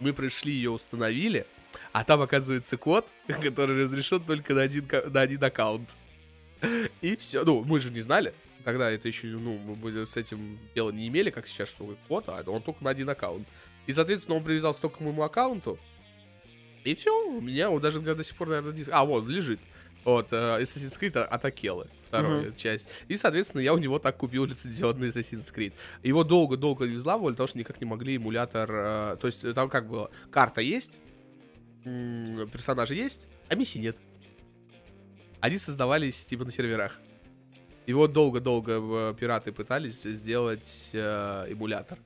мы 0.00 0.12
пришли, 0.12 0.52
ее 0.52 0.70
установили, 0.70 1.46
а 1.92 2.04
там, 2.04 2.20
оказывается, 2.20 2.76
код, 2.76 3.06
который 3.26 3.82
разрешен 3.82 4.20
только 4.20 4.54
на 4.54 4.62
один, 4.62 4.88
на 5.06 5.20
один 5.20 5.42
аккаунт. 5.42 5.96
И 7.00 7.16
все. 7.16 7.44
Ну, 7.44 7.64
мы 7.64 7.80
же 7.80 7.90
не 7.90 8.00
знали. 8.00 8.34
Тогда 8.64 8.90
это 8.90 9.06
еще, 9.06 9.28
ну, 9.28 9.58
мы 9.58 10.06
с 10.06 10.16
этим 10.16 10.58
дело 10.74 10.90
не 10.90 11.06
имели, 11.06 11.30
как 11.30 11.46
сейчас, 11.46 11.68
что 11.68 11.96
код, 12.08 12.24
а 12.28 12.42
он 12.46 12.62
только 12.62 12.82
на 12.82 12.90
один 12.90 13.08
аккаунт. 13.08 13.46
И, 13.86 13.92
соответственно, 13.92 14.36
он 14.36 14.44
привязался 14.44 14.80
только 14.80 14.98
к 14.98 15.00
моему 15.00 15.22
аккаунту. 15.22 15.78
И 16.82 16.94
все, 16.96 17.28
у 17.28 17.40
меня 17.40 17.70
он 17.70 17.80
даже 17.80 18.00
до 18.00 18.24
сих 18.24 18.36
пор, 18.36 18.48
наверное, 18.48 18.72
диск... 18.72 18.90
А, 18.92 19.04
вот, 19.04 19.26
лежит. 19.26 19.60
Вот, 20.04 20.32
Assassin's 20.32 20.98
Creed 20.98 21.18
от 21.18 21.44
Акелы, 22.10 22.38
вторая 22.40 22.52
часть. 22.52 22.88
И, 23.08 23.16
соответственно, 23.16 23.60
я 23.60 23.74
у 23.74 23.78
него 23.78 23.98
так 23.98 24.16
купил 24.16 24.44
лицензионный 24.44 25.08
Assassin's 25.08 25.52
Creed. 25.54 25.72
Его 26.02 26.24
долго-долго 26.24 26.86
не 26.86 26.94
взламывали, 26.94 27.32
потому 27.32 27.48
что 27.48 27.58
никак 27.58 27.80
не 27.80 27.86
могли 27.86 28.16
эмулятор... 28.16 28.70
э, 28.70 29.16
то 29.20 29.26
есть 29.26 29.44
э, 29.44 29.52
там 29.52 29.68
как 29.68 29.88
было? 29.88 30.10
Карта 30.30 30.60
есть, 30.60 31.00
персонажи 31.84 32.94
есть, 32.94 33.26
а 33.48 33.54
миссий 33.54 33.78
нет. 33.78 33.96
Они 35.40 35.58
создавались, 35.58 36.26
типа, 36.26 36.44
на 36.44 36.50
серверах. 36.50 36.98
И 37.86 37.92
вот 37.92 38.12
долго-долго 38.12 38.80
э, 38.80 39.14
пираты 39.18 39.52
пытались 39.52 40.02
сделать 40.02 40.90
э, 40.92 41.46
эмулятор. 41.48 41.98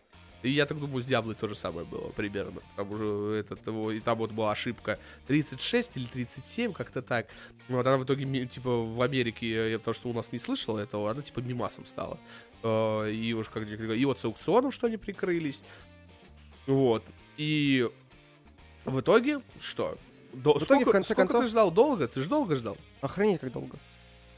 И 0.43 0.51
я 0.51 0.65
так 0.67 0.79
думаю, 0.81 1.03
с 1.03 1.07
Диаблой 1.07 1.35
то 1.35 1.49
же 1.49 1.55
самое 1.55 1.87
было 1.87 2.09
примерно. 2.11 2.63
Там 2.77 2.91
уже 2.93 3.37
этот, 3.41 3.67
его, 3.67 3.93
и 3.93 4.01
там 4.01 4.17
вот 4.19 4.33
была 4.33 4.53
ошибка 4.53 4.99
36 5.27 5.97
или 5.97 6.07
37, 6.07 6.73
как-то 6.73 7.03
так. 7.03 7.27
Вот 7.69 7.87
она 7.87 7.99
в 7.99 8.05
итоге, 8.05 8.47
типа, 8.47 8.71
в 8.85 9.03
Америке, 9.03 9.71
я 9.73 9.79
потому 9.79 9.95
что 9.95 10.09
у 10.09 10.13
нас 10.15 10.33
не 10.33 10.39
слышал 10.39 10.79
этого, 10.79 11.11
она 11.11 11.21
типа 11.23 11.41
мимасом 11.41 11.85
стала. 11.85 12.19
Э, 12.63 13.11
И 13.13 13.35
уж 13.35 13.49
как 13.51 13.69
и 13.69 14.05
вот 14.07 14.19
с 14.19 14.25
аукционом, 14.25 14.71
что 14.73 14.87
они 14.87 14.97
прикрылись. 14.97 15.63
Вот. 16.67 17.05
И 17.37 17.89
в 18.85 19.01
итоге, 19.01 19.41
что? 19.61 19.99
До- 20.33 20.53
В 20.59 20.63
итоге, 20.63 20.63
в 20.63 20.65
сколько 20.65 20.93
конце 20.93 21.13
сколько 21.15 21.23
концов- 21.33 21.45
ты 21.45 21.51
ждал 21.51 21.71
долго? 21.71 22.09
Ты 22.09 22.23
же 22.23 22.29
долго 22.29 22.55
ждал? 22.57 22.79
Охренеть 23.01 23.41
как 23.41 23.53
долго. 23.53 23.79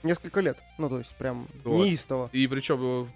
Несколько 0.02 0.40
лет. 0.40 0.58
Ну, 0.78 0.88
то 0.88 0.98
есть 0.98 1.14
прям 1.16 1.46
Вот. 1.64 1.84
неистово. 1.86 2.28
И 2.32 2.46
причем, 2.48 3.08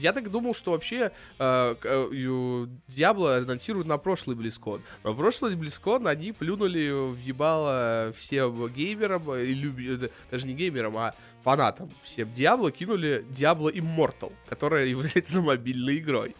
я 0.00 0.12
так 0.12 0.30
думал, 0.30 0.54
что 0.54 0.70
вообще 0.72 1.10
э, 1.38 1.74
э, 1.82 2.66
Диабло 2.88 3.36
анонсируют 3.38 3.88
на 3.88 3.98
прошлый 3.98 4.36
Близкон. 4.36 4.82
Но 5.02 5.14
прошлый 5.14 5.56
Близкон 5.56 6.06
они 6.06 6.32
плюнули 6.32 6.90
в 7.12 7.18
ебало 7.18 8.12
всем 8.16 8.68
геймерам, 8.68 9.30
э, 9.32 9.46
и 9.46 9.54
люби- 9.54 10.04
э, 10.04 10.08
даже 10.30 10.46
не 10.46 10.54
геймерам, 10.54 10.96
а 10.96 11.14
фанатам. 11.42 11.90
Всем 12.02 12.32
Диабло 12.34 12.70
кинули 12.70 13.24
Диабло 13.30 13.70
Immortal, 13.70 14.32
которая 14.48 14.86
является 14.86 15.40
мобильной 15.40 15.98
игрой. 15.98 16.36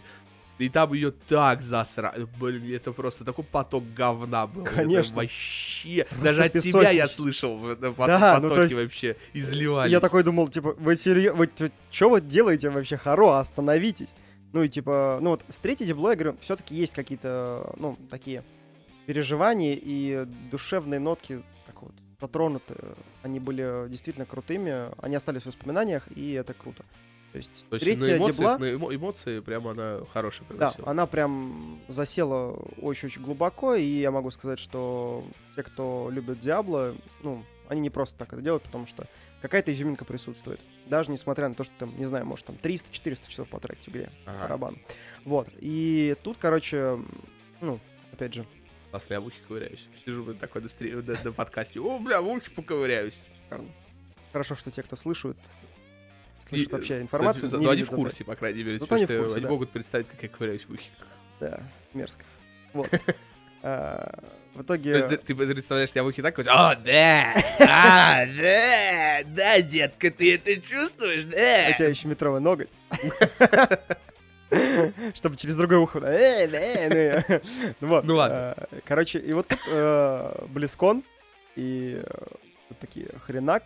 И 0.59 0.69
там 0.69 0.93
ее 0.93 1.13
так 1.29 1.63
засрали. 1.63 2.27
Блин, 2.39 2.75
это 2.75 2.93
просто 2.93 3.25
такой 3.25 3.45
поток 3.45 3.85
говна 3.95 4.47
был. 4.47 4.63
Это 4.63 4.75
Конечно. 4.75 5.17
вообще. 5.17 6.05
Просто 6.05 6.25
Даже 6.25 6.45
от 6.45 6.53
тебя 6.53 6.63
песочница. 6.63 6.93
я 6.95 7.09
слышал 7.09 7.59
в 7.59 7.69
этом 7.69 7.95
Да, 7.97 8.41
ну, 8.41 8.49
потоке 8.49 8.55
то 8.55 8.63
есть 8.63 8.75
вообще 8.75 9.17
изливались. 9.33 9.93
Я 9.93 10.01
такой 10.01 10.25
думал, 10.25 10.49
типа, 10.49 10.75
вы 10.79 10.97
серьезно, 10.97 11.39
вы 11.39 11.51
что 11.91 12.11
вы 12.11 12.21
делаете 12.21 12.71
вообще, 12.71 12.97
хоро, 12.97 13.39
остановитесь. 13.39 14.09
Ну 14.53 14.63
и 14.63 14.69
типа, 14.69 15.19
ну 15.21 15.31
вот 15.31 15.45
с 15.49 15.59
третьей 15.59 15.87
я 15.87 15.95
говорю, 15.95 16.37
все-таки 16.41 16.75
есть 16.75 16.95
какие-то, 16.95 17.75
ну, 17.77 17.97
такие 18.11 18.43
переживания 19.07 19.79
и 19.81 20.27
душевные 20.51 21.01
нотки 21.01 21.43
так 21.67 21.83
вот 21.83 21.93
затронуты. 22.21 22.75
Они 23.23 23.39
были 23.41 23.89
действительно 23.89 24.27
крутыми, 24.27 24.91
они 25.03 25.17
остались 25.17 25.43
в 25.43 25.47
воспоминаниях, 25.47 26.09
и 26.17 26.33
это 26.33 26.55
круто. 26.55 26.85
То 27.39 27.51
есть, 27.51 27.69
То 27.69 27.75
есть 27.77 27.85
третья 27.85 28.01
на 28.15 28.17
эмоциях, 28.19 28.37
Дибла, 28.37 28.59
на 28.59 28.65
эмо- 28.73 28.95
эмоции 28.95 29.41
прям 29.41 29.69
она 29.69 30.01
хорошая 30.13 30.47
да, 30.49 30.55
приносила. 30.55 30.89
она 30.89 31.07
прям 31.07 31.81
засела 31.89 32.53
очень-очень 32.81 33.23
глубоко, 33.23 33.75
и 33.75 33.85
я 33.85 34.11
могу 34.11 34.31
сказать, 34.31 34.59
что 34.59 35.25
те, 35.55 35.63
кто 35.63 36.09
любит 36.11 36.41
Диабло, 36.41 36.95
ну, 37.23 37.45
они 37.69 37.81
не 37.81 37.91
просто 37.91 38.17
так 38.19 38.33
это 38.33 38.43
делают, 38.43 38.65
потому 38.65 38.87
что 38.87 39.07
какая-то 39.43 39.73
изюминка 39.73 40.05
присутствует. 40.05 40.61
Даже 40.87 41.11
несмотря 41.11 41.49
на 41.49 41.55
то, 41.55 41.65
что 41.65 41.73
там, 41.79 41.95
не 41.97 42.07
знаю, 42.07 42.25
может 42.27 42.47
там 42.47 42.57
300-400 42.57 43.29
часов 43.29 43.49
потратить 43.49 43.85
в 43.85 43.89
игре. 43.89 44.11
Ага. 44.27 44.39
барабан. 44.43 44.79
Вот. 45.25 45.49
И 45.61 46.17
тут, 46.23 46.39
короче, 46.41 46.99
ну, 47.61 47.79
опять 48.13 48.35
же, 48.35 48.45
После 48.91 49.17
я 49.17 49.21
в 49.21 49.27
ухе 49.27 49.37
ковыряюсь. 49.47 49.87
Сижу 50.03 50.25
блин, 50.25 50.39
такой 50.39 50.63
на, 50.63 50.69
стри- 50.69 50.95
на- 50.95 51.23
на 51.23 51.31
подкасте. 51.33 51.79
О, 51.79 51.99
бля, 51.99 52.23
в 52.23 52.27
ухе 52.27 52.51
поковыряюсь. 52.51 53.23
хорошо, 54.33 54.55
что 54.55 54.71
те, 54.71 54.83
кто 54.83 54.97
слышит, 54.97 55.37
слышат 56.49 56.73
э, 56.73 56.77
вообще 56.77 57.01
информацию, 57.01 57.49
Ну, 57.53 57.59
не 57.59 57.65
ну, 57.67 57.71
они 57.71 57.83
в 57.83 57.91
курсе, 57.91 58.25
по 58.25 58.35
крайней 58.37 58.63
мере. 58.65 58.79
Зато 58.79 58.87
потому 58.87 59.07
в 59.07 59.11
что 59.11 59.19
курсе, 59.23 59.35
они 59.37 59.45
да. 59.45 59.51
могут 59.51 59.71
представить, 59.71 60.09
как 60.09 60.23
я 60.23 60.29
ковыряюсь 60.29 60.65
в 60.65 60.71
ухе. 60.73 60.91
Да, 61.41 61.61
мерзко. 61.95 62.25
Вот. 62.73 62.89
А, 63.61 64.21
В 64.55 64.59
То 64.59 64.63
итоге... 64.63 64.91
есть 64.93 65.09
ты- 65.09 65.17
ты 65.19 65.35
представляешь 65.35 65.91
себя 65.91 66.05
в 66.05 66.07
ухе 66.07 66.23
так, 66.23 66.39
вот, 66.39 66.47
о, 66.47 66.77
да, 66.77 67.35
а, 67.59 68.25
да, 68.25 69.21
да, 69.27 69.61
детка, 69.61 70.13
ты 70.13 70.37
это 70.37 70.61
чувствуешь, 70.61 71.25
У 71.25 71.31
да? 71.31 71.73
тебя 71.73 71.89
еще 71.89 72.07
метровый 72.07 72.41
ноготь. 72.41 72.69
Чтобы 75.15 75.37
через 75.37 75.57
другое 75.57 75.79
ухо. 75.81 75.99
«Э, 75.99 76.47
э, 76.47 77.23
э». 77.29 77.41
Ну 77.81 77.89
вот. 77.89 78.05
Ну 78.05 78.15
ладно. 78.15 78.55
э, 78.71 78.81
Короче, 78.87 79.19
и 79.19 79.33
вот 79.33 79.49
тут 79.49 79.61
Близкон 80.51 81.03
и 81.57 82.01
такие 82.81 83.09
хренак. 83.27 83.65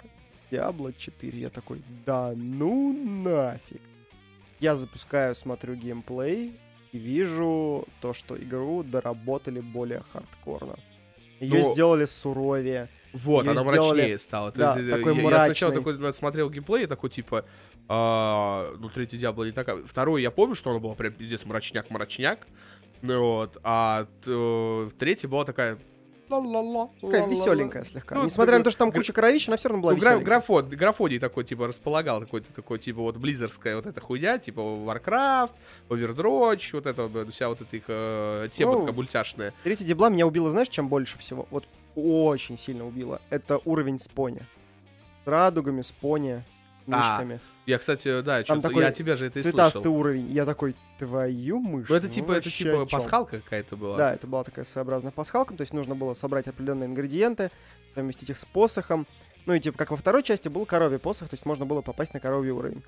Diablo 0.53 0.93
4. 0.97 1.39
Я 1.39 1.49
такой, 1.51 1.83
да 2.07 2.33
ну 2.37 2.93
нафиг. 2.93 3.81
Я 4.61 4.77
запускаю, 4.77 5.35
смотрю 5.35 5.75
геймплей 5.75 6.61
и 6.93 6.99
вижу 6.99 7.87
то, 8.01 8.13
что 8.13 8.37
игру 8.37 8.83
доработали 8.83 9.61
более 9.61 10.03
хардкорно. 10.13 10.77
Ее 11.41 11.63
Но- 11.65 11.73
сделали 11.73 12.05
суровее. 12.05 12.89
Вот, 13.13 13.47
она 13.47 13.61
сделали- 13.61 13.79
мрачнее 13.99 14.19
стала. 14.19 14.53
Да, 14.53 14.75
ты- 14.75 14.89
такой 14.89 15.17
я, 15.17 15.23
я 15.31 15.45
сначала 15.47 15.75
такой 15.75 16.13
смотрел 16.15 16.49
геймплей, 16.51 16.87
такой, 16.87 17.11
типа, 17.11 17.45
а, 17.89 18.75
ну, 18.79 18.89
третий 18.89 19.19
Диабло 19.19 19.45
не 19.45 19.53
такая. 19.53 19.83
Второй 19.85 20.23
я 20.23 20.31
помню, 20.31 20.55
что 20.55 20.71
она 20.71 20.79
была 20.79 20.95
прям 20.95 21.13
пиздец 21.13 21.45
мрачняк-мрачняк. 21.45 22.47
Ну 23.03 23.21
вот, 23.21 23.59
а 23.65 24.07
т- 24.25 24.91
третья 24.99 25.29
была 25.29 25.45
такая... 25.45 25.79
ла-ла-ла, 26.39 26.91
Такая 27.01 27.27
веселенькая 27.27 27.85
слегка. 27.85 28.15
Ну, 28.17 28.25
Несмотря 28.25 28.59
на 28.59 28.65
то, 28.65 28.71
что 28.71 28.79
там 28.81 28.93
куча 28.93 29.13
кровищ, 29.13 29.49
она 29.49 29.57
все 29.57 29.69
равно 29.69 29.83
была 29.83 29.93
Ну, 29.93 29.99
веселенькая. 29.99 30.25
графон, 30.25 30.69
графоний 30.69 31.19
такой, 31.19 31.45
типа, 31.45 31.67
располагал 31.69 32.21
какой-то 32.21 32.53
такой, 32.53 32.79
типа, 32.79 33.01
вот 33.01 33.17
близерская 33.17 33.77
вот 33.77 33.87
эта 33.87 34.01
хуйня, 34.01 34.39
типа, 34.39 34.61
Warcraft, 34.61 35.53
Overwatch, 35.89 36.71
вот 36.73 36.87
это, 36.87 37.09
вся 37.31 37.49
вот 37.49 37.61
эта 37.61 37.77
их 37.77 37.85
э, 37.89 38.49
тема 38.53 38.73
Ну, 38.73 38.79
такая 38.81 38.95
мультяшная. 38.95 39.55
Третья 39.65 39.85
дебла 39.85 40.09
меня 40.09 40.27
убила, 40.27 40.51
знаешь, 40.51 40.69
чем 40.69 40.89
больше 40.89 41.19
всего? 41.19 41.47
Вот 41.51 41.65
очень 41.95 42.59
сильно 42.59 42.87
убила. 42.87 43.21
Это 43.31 43.61
уровень 43.65 43.99
с 43.99 44.09
пони. 44.09 44.43
С 45.25 45.27
радугами, 45.27 45.83
с 45.83 45.93
пони, 45.93 46.43
А, 46.89 47.21
мишками. 47.21 47.41
Я, 47.67 47.79
кстати, 47.79 48.23
да, 48.23 48.43
Там 48.43 48.61
такой 48.61 48.83
я 48.83 48.91
тебя 48.91 49.17
же 49.17 49.27
это 49.27 49.39
и 49.39 49.43
Цветастый 49.43 49.83
слышал. 49.83 49.97
уровень. 49.97 50.31
Я 50.33 50.45
такой, 50.45 50.75
твою 50.99 51.61
мышь. 51.61 51.89
Ну, 51.89 51.95
это 51.95 52.09
типа, 52.09 52.33
это 52.33 52.51
типа 52.51 52.83
о 52.83 52.87
чём?» 52.87 52.89
пасхалка 52.89 53.41
какая-то 53.41 53.77
была. 53.77 53.97
Да, 53.97 54.15
это 54.15 54.27
была 54.27 54.45
такая 54.45 54.65
своеобразная 54.65 55.13
пасхалка, 55.13 55.55
то 55.55 55.61
есть 55.61 55.73
нужно 55.73 55.95
было 55.95 56.15
собрать 56.15 56.49
определенные 56.49 56.89
ингредиенты, 56.89 57.51
совместить 57.95 58.31
их 58.31 58.39
с 58.39 58.45
посохом. 58.45 59.07
Ну 59.47 59.55
и 59.55 59.61
типа, 59.61 59.79
как 59.79 59.91
во 59.91 59.97
второй 59.97 60.23
части 60.23 60.49
был 60.49 60.67
коровий 60.67 60.99
посох, 60.99 61.29
то 61.29 61.35
есть 61.35 61.47
можно 61.47 61.67
было 61.67 61.83
попасть 61.83 62.15
на 62.15 62.21
коровий 62.21 62.51
уровень. 62.51 62.83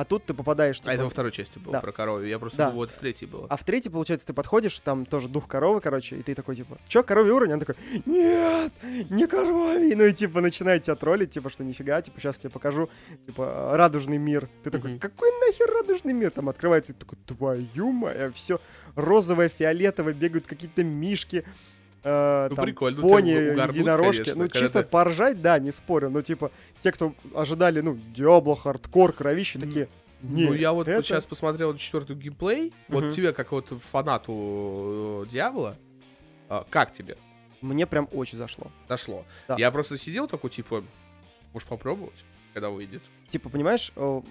А 0.00 0.04
тут 0.06 0.24
ты 0.24 0.32
попадаешь, 0.32 0.78
типа, 0.78 0.90
А 0.92 0.94
это 0.94 1.04
во 1.04 1.10
второй 1.10 1.30
части 1.30 1.58
было 1.58 1.72
Да. 1.72 1.80
про 1.82 1.92
коровью. 1.92 2.26
Я 2.26 2.38
просто 2.38 2.56
Да. 2.56 2.64
думал, 2.68 2.78
вот 2.78 2.90
в 2.90 2.96
третьей 2.96 3.28
было. 3.28 3.46
А 3.50 3.58
в 3.58 3.64
третьей, 3.64 3.92
получается, 3.92 4.26
ты 4.26 4.32
подходишь, 4.32 4.80
там 4.80 5.04
тоже 5.04 5.28
дух 5.28 5.46
коровы, 5.46 5.82
короче, 5.82 6.16
и 6.16 6.22
ты 6.22 6.34
такой, 6.34 6.56
типа, 6.56 6.78
чё, 6.88 7.02
коровий 7.02 7.32
уровень? 7.32 7.52
Он 7.52 7.60
такой, 7.60 7.74
нет, 8.06 8.72
не 9.10 9.26
коровий. 9.26 9.94
Ну 9.94 10.04
и, 10.06 10.14
типа, 10.14 10.40
начинает 10.40 10.84
тебя 10.84 10.94
троллить, 10.96 11.32
типа, 11.32 11.50
что 11.50 11.64
нифига, 11.64 12.00
типа, 12.00 12.18
сейчас 12.18 12.38
тебе 12.38 12.48
покажу, 12.48 12.88
типа, 13.26 13.72
радужный 13.74 14.16
мир. 14.16 14.48
Ты 14.64 14.70
такой, 14.70 14.98
какой 14.98 15.30
нахер 15.32 15.70
радужный 15.70 16.14
мир? 16.14 16.30
Там 16.30 16.48
открывается, 16.48 16.92
и 16.92 16.94
такой, 16.94 17.18
твою 17.26 17.92
моя, 17.92 18.32
все 18.32 18.58
розовое, 18.96 19.50
фиолетовое, 19.50 20.14
бегают 20.14 20.46
какие-то 20.46 20.82
мишки. 20.82 21.44
Э, 22.02 22.46
Ну, 22.50 22.56
там, 22.56 22.64
прикольно, 22.64 23.00
пони, 23.02 23.34
ты 23.34 23.52
угарнуть, 23.52 23.76
единорожки. 23.76 24.22
конечно, 24.22 24.42
ну, 24.42 24.48
чисто 24.48 24.82
ты- 24.82 24.88
поржать, 24.88 25.40
да, 25.42 25.58
не 25.58 25.70
спорю. 25.72 26.10
Но, 26.10 26.22
типа, 26.22 26.50
те, 26.82 26.92
кто 26.92 27.14
ожидали, 27.34 27.80
ну, 27.80 27.98
Diablo, 28.14 28.56
хардкор, 28.56 29.12
кровище, 29.12 29.58
М, 29.58 29.64
такие, 29.66 29.88
ну, 30.22 30.52
«Не, 30.52 30.56
я 30.58 30.72
вот 30.72 30.88
это- 30.88 31.02
сейчас 31.02 31.26
посмотрел 31.26 31.74
четвертый 31.76 32.16
геймплей. 32.16 32.72
Мгм. 32.88 33.00
Вот 33.02 33.10
тебе, 33.14 33.32
как 33.32 33.52
вот 33.52 33.68
фанату 33.90 35.24
э, 35.26 35.30
Diablo, 35.30 35.76
а, 36.48 36.64
как 36.70 36.92
тебе 36.92 37.16
мне 37.60 37.86
прям 37.86 38.08
очень 38.12 38.38
зашло. 38.38 38.68
дошло? 38.88 39.24
Да. 39.48 39.56
Я 39.58 39.70
просто 39.70 39.96
сидел 39.98 40.26
такой, 40.28 40.50
типа, 40.50 40.82
можешь 41.52 41.68
попробовать, 41.68 42.24
когда 42.54 42.70
выйдет. 42.70 43.02
типа, 43.30 43.48
понимаешь, 43.48 43.92
э, 43.96 44.22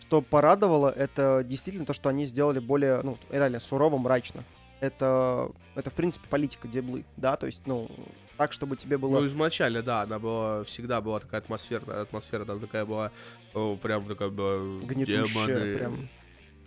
что 0.00 0.22
порадовало, 0.22 0.88
это 0.90 1.42
действительно 1.44 1.84
то, 1.86 1.92
что 1.94 2.08
они 2.08 2.26
сделали 2.26 2.58
более, 2.60 3.00
ну, 3.02 3.18
реально 3.30 3.58
сурово, 3.60 3.98
мрачно. 3.98 4.44
Это, 4.80 5.50
это 5.74 5.90
в 5.90 5.94
принципе, 5.94 6.26
политика 6.28 6.68
Деблы, 6.68 7.04
да, 7.16 7.36
то 7.36 7.46
есть, 7.46 7.62
ну, 7.66 7.90
так, 8.36 8.52
чтобы 8.52 8.76
тебе 8.76 8.98
было... 8.98 9.20
Ну, 9.20 9.26
изначально, 9.26 9.82
да, 9.82 10.02
она 10.02 10.18
была, 10.18 10.64
всегда 10.64 11.00
была 11.00 11.20
такая 11.20 11.40
атмосферная, 11.40 12.02
атмосфера 12.02 12.44
там 12.44 12.60
такая 12.60 12.84
была, 12.84 13.10
о, 13.54 13.76
прям 13.76 14.04
такая 14.06 14.28
была, 14.28 14.80
Гнетущая, 14.82 15.24
демоны, 15.24 15.76
прям. 15.78 16.08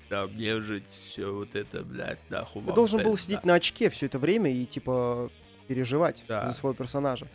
там, 0.10 0.36
нежить, 0.36 0.88
все 0.90 1.32
вот 1.32 1.56
это, 1.56 1.84
блядь, 1.84 2.18
нахуй 2.32 2.64
Ты 2.64 2.74
должен 2.74 3.04
был 3.04 3.12
пизда. 3.12 3.24
сидеть 3.26 3.46
на 3.46 3.54
очке 3.54 3.92
все 3.92 4.08
это 4.08 4.18
время 4.18 4.52
и, 4.52 4.66
типа, 4.66 5.30
переживать 5.68 6.24
Да. 6.28 6.48
за 6.48 6.54
своего 6.54 6.74
персонажа. 6.74 7.28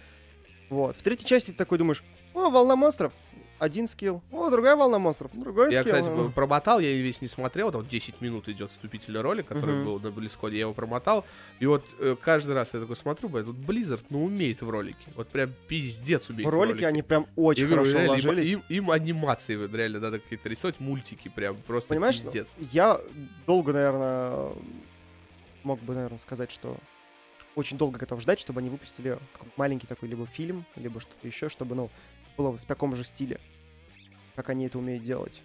Вот. 0.70 0.96
В 0.96 1.02
третьей 1.02 1.26
части 1.26 1.52
ты 1.52 1.56
такой 1.56 1.78
думаешь, 1.78 2.02
о, 2.34 2.50
волна 2.50 2.74
монстров, 2.74 3.12
один 3.58 3.86
скилл, 3.86 4.22
о, 4.32 4.50
другая 4.50 4.76
волна 4.76 4.98
монстров, 4.98 5.30
другой 5.32 5.72
Я, 5.72 5.82
скилл. 5.82 5.94
кстати, 5.94 6.28
э». 6.28 6.30
промотал, 6.32 6.80
я 6.80 6.92
весь 6.94 7.20
не 7.22 7.28
смотрел, 7.28 7.70
там 7.72 7.86
10 7.86 8.20
минут 8.20 8.48
идет 8.48 8.70
вступительный 8.70 9.20
ролик, 9.20 9.46
который 9.46 9.76
Мгм. 9.76 9.84
был 9.84 10.00
на 10.00 10.10
Близконе, 10.10 10.54
я 10.56 10.60
его 10.62 10.74
промотал, 10.74 11.24
и 11.60 11.66
вот 11.66 11.84
э, 12.00 12.16
каждый 12.20 12.54
раз 12.54 12.74
я 12.74 12.80
такой 12.80 12.96
смотрю, 12.96 13.28
блядь, 13.28 13.46
тут 13.46 13.56
Blizzard, 13.56 14.02
ну, 14.10 14.24
умеет 14.24 14.60
в 14.60 14.68
ролике, 14.68 15.06
вот 15.16 15.28
прям 15.28 15.52
пиздец 15.68 16.28
умеет 16.30 16.46
В 16.46 16.50
ролике 16.50 16.86
они 16.86 17.02
прям 17.02 17.26
очень 17.36 17.62
Я 17.62 17.68
говорю, 17.68 17.82
хорошо 17.84 17.98
реально, 17.98 18.14
им- 18.16 18.22
вложились. 18.24 18.48
Им, 18.48 18.62
им 18.68 18.90
анимации 18.90 19.56
вот 19.56 19.72
реально 19.74 20.00
надо 20.00 20.18
какие-то 20.18 20.48
рисовать, 20.48 20.80
мультики 20.80 21.28
прям, 21.28 21.56
просто 21.66 21.90
Понимаешь, 21.90 22.20
пиздец. 22.20 22.54
я 22.72 23.00
долго, 23.46 23.72
наверное, 23.72 24.52
мог 25.62 25.80
бы, 25.80 25.94
наверное, 25.94 26.18
сказать, 26.18 26.50
что 26.50 26.76
очень 27.54 27.78
долго 27.78 27.98
готов 27.98 28.20
ждать, 28.20 28.40
чтобы 28.40 28.60
они 28.60 28.68
выпустили 28.68 29.16
маленький 29.56 29.86
такой 29.86 30.08
либо 30.08 30.26
фильм, 30.26 30.64
либо 30.76 31.00
что-то 31.00 31.26
еще, 31.26 31.48
чтобы, 31.48 31.76
ну, 31.76 31.88
было 32.36 32.52
в 32.56 32.64
таком 32.66 32.94
же 32.96 33.04
стиле, 33.04 33.40
как 34.36 34.48
они 34.50 34.66
это 34.66 34.78
умеют 34.78 35.04
делать. 35.04 35.42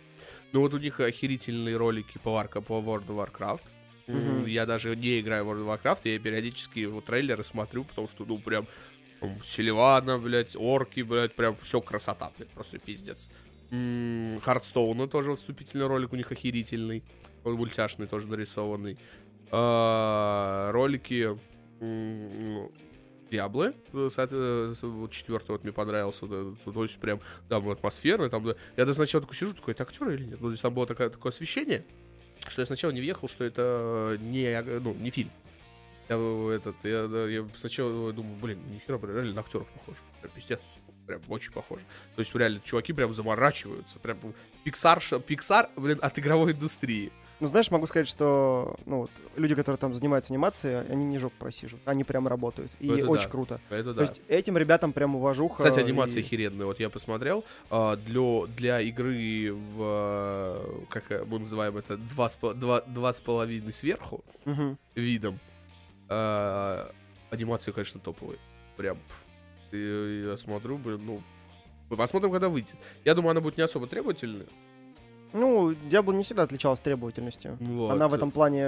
Ну 0.52 0.62
вот 0.62 0.74
у 0.74 0.78
них 0.80 1.00
охерительные 1.00 1.78
ролики 1.78 2.18
по, 2.24 2.30
Warca- 2.30 2.62
по 2.62 2.80
World 2.80 3.08
of 3.08 3.32
Warcraft. 3.32 3.62
М, 4.08 4.46
Я 4.46 4.66
даже 4.66 4.96
не 4.96 5.20
играю 5.20 5.46
в 5.46 5.50
World 5.52 5.66
of 5.66 5.82
Warcraft, 5.84 6.00
я 6.06 6.20
периодически 6.20 6.80
его 6.80 7.02
трейлеры 7.02 7.44
смотрю, 7.44 7.84
потому 7.84 8.08
что, 8.08 8.26
ну, 8.26 8.40
прям 8.40 8.66
Селивана, 9.44 10.18
блядь, 10.18 10.56
орки, 10.56 11.02
блядь, 11.02 11.36
прям 11.36 11.56
все 11.58 11.82
красота, 11.82 12.32
блядь, 12.38 12.50
просто 12.50 12.80
пиздец. 12.80 13.30
Хардстоуна 13.70 15.08
тоже 15.08 15.36
вступительный 15.36 15.86
ролик 15.88 16.14
у 16.14 16.16
них 16.16 16.32
охерительный. 16.32 17.04
Он 17.44 17.54
мультяшный, 17.54 18.08
тоже 18.08 18.28
нарисованный. 18.28 18.98
А, 19.52 20.72
Ролики 20.72 21.38
м, 23.30 23.32
Диаблы, 23.32 23.76
э, 23.94 24.10
э, 24.18 25.08
четвертый 25.12 25.52
вот 25.52 25.64
мне 25.64 25.72
понравился, 25.72 26.26
да, 26.28 26.72
то 26.72 26.84
есть 26.84 26.98
прям 27.00 27.20
там 27.48 27.70
атмосферно, 27.70 28.30
там, 28.30 28.44
да. 28.44 28.56
я 28.78 28.86
даже 28.86 28.96
сначала 28.96 29.22
такой 29.22 29.36
сижу, 29.36 29.54
такой, 29.54 29.74
это 29.74 29.84
актеры 29.84 30.16
или 30.16 30.26
нет? 30.26 30.42
Ну, 30.42 30.48
то 30.48 30.52
есть 30.52 30.62
там 30.62 30.74
было 30.74 30.88
такое, 30.88 31.10
такое 31.10 31.32
освещение, 31.32 31.86
что 32.48 32.62
я 32.62 32.66
сначала 32.66 32.92
не 32.92 33.00
въехал, 33.00 33.28
что 33.28 33.44
это 33.44 34.18
не, 34.20 34.44
э, 34.44 34.80
ну, 34.80 34.94
не 34.94 35.10
фильм. 35.12 35.32
Я, 36.10 36.16
этот, 36.56 36.76
я, 36.84 37.08
да, 37.08 37.28
я 37.28 37.48
сначала 37.56 38.12
думаю, 38.12 38.36
блин, 38.42 38.60
нихера, 38.72 38.98
блин, 38.98 39.16
реально 39.16 39.34
на 39.36 39.42
актеров 39.42 39.68
похож. 39.68 39.96
Прям 40.22 40.34
пиздец. 40.34 40.64
Прям 41.06 41.22
очень 41.28 41.52
похоже. 41.52 41.84
То 42.16 42.22
есть, 42.22 42.34
реально, 42.34 42.62
чуваки 42.64 42.94
прям 42.94 43.14
заморачиваются. 43.14 44.00
Прям 44.00 44.18
Pixar, 44.66 45.00
Pixar, 45.24 45.70
блин, 45.76 46.00
от 46.02 46.18
игровой 46.18 46.54
индустрии. 46.54 47.12
Ну, 47.40 47.48
знаешь, 47.48 47.72
могу 47.72 47.88
сказать, 47.88 48.08
что 48.08 48.76
ну, 48.86 49.00
вот, 49.02 49.12
люди, 49.38 49.56
которые 49.56 49.78
там 49.78 49.94
занимаются 49.94 50.34
анимацией, 50.34 50.82
они 50.90 51.06
не 51.06 51.18
жопу 51.20 51.36
просиживают, 51.40 51.82
они 51.88 52.04
прям 52.04 52.28
работают. 52.28 52.70
И 52.80 52.88
это 52.90 53.10
очень 53.10 53.24
да. 53.26 53.30
круто. 53.30 53.62
Это 53.70 53.84
То 53.86 53.94
да. 53.94 54.02
есть 54.02 54.22
этим 54.28 54.58
ребятам 54.58 54.92
прям 54.92 55.16
уважуха. 55.16 55.58
Кстати, 55.64 55.80
анимация 55.80 56.22
и- 56.22 56.26
охеренная. 56.26 56.66
Вот 56.66 56.80
я 56.82 56.90
посмотрел. 56.90 57.46
а, 57.70 57.96
Для, 57.96 58.46
для 58.48 58.82
игры 58.82 59.54
в... 59.54 60.86
Как 60.90 61.10
мы 61.28 61.40
называем 61.40 61.78
это? 61.78 61.96
Два 61.98 62.30
два, 62.56 62.82
два 62.82 63.14
с 63.14 63.22
половиной 63.22 63.72
сверху 63.72 64.22
Мгм. 64.46 64.78
видом. 64.96 65.40
а, 66.10 66.92
Анимация, 67.32 67.72
конечно, 67.72 68.00
топовая. 68.00 68.38
Прям... 68.76 68.98
Я 69.72 70.36
смотрю, 70.38 70.78
блин, 70.78 71.02
ну... 71.06 71.22
Посмотрим, 71.96 72.32
когда 72.32 72.50
выйдет. 72.50 72.76
Я 73.06 73.16
думаю, 73.16 73.32
она 73.32 73.42
будет 73.42 73.58
не 73.58 73.64
особо 73.64 73.88
требовательная. 73.88 74.46
Ну, 75.34 75.72
Diablo 75.72 76.14
не 76.14 76.24
всегда 76.24 76.44
отличалась 76.44 76.80
требовательностью. 76.80 77.58
Вот. 77.60 77.92
Она 77.92 78.08
в 78.08 78.14
этом 78.14 78.32
плане, 78.32 78.68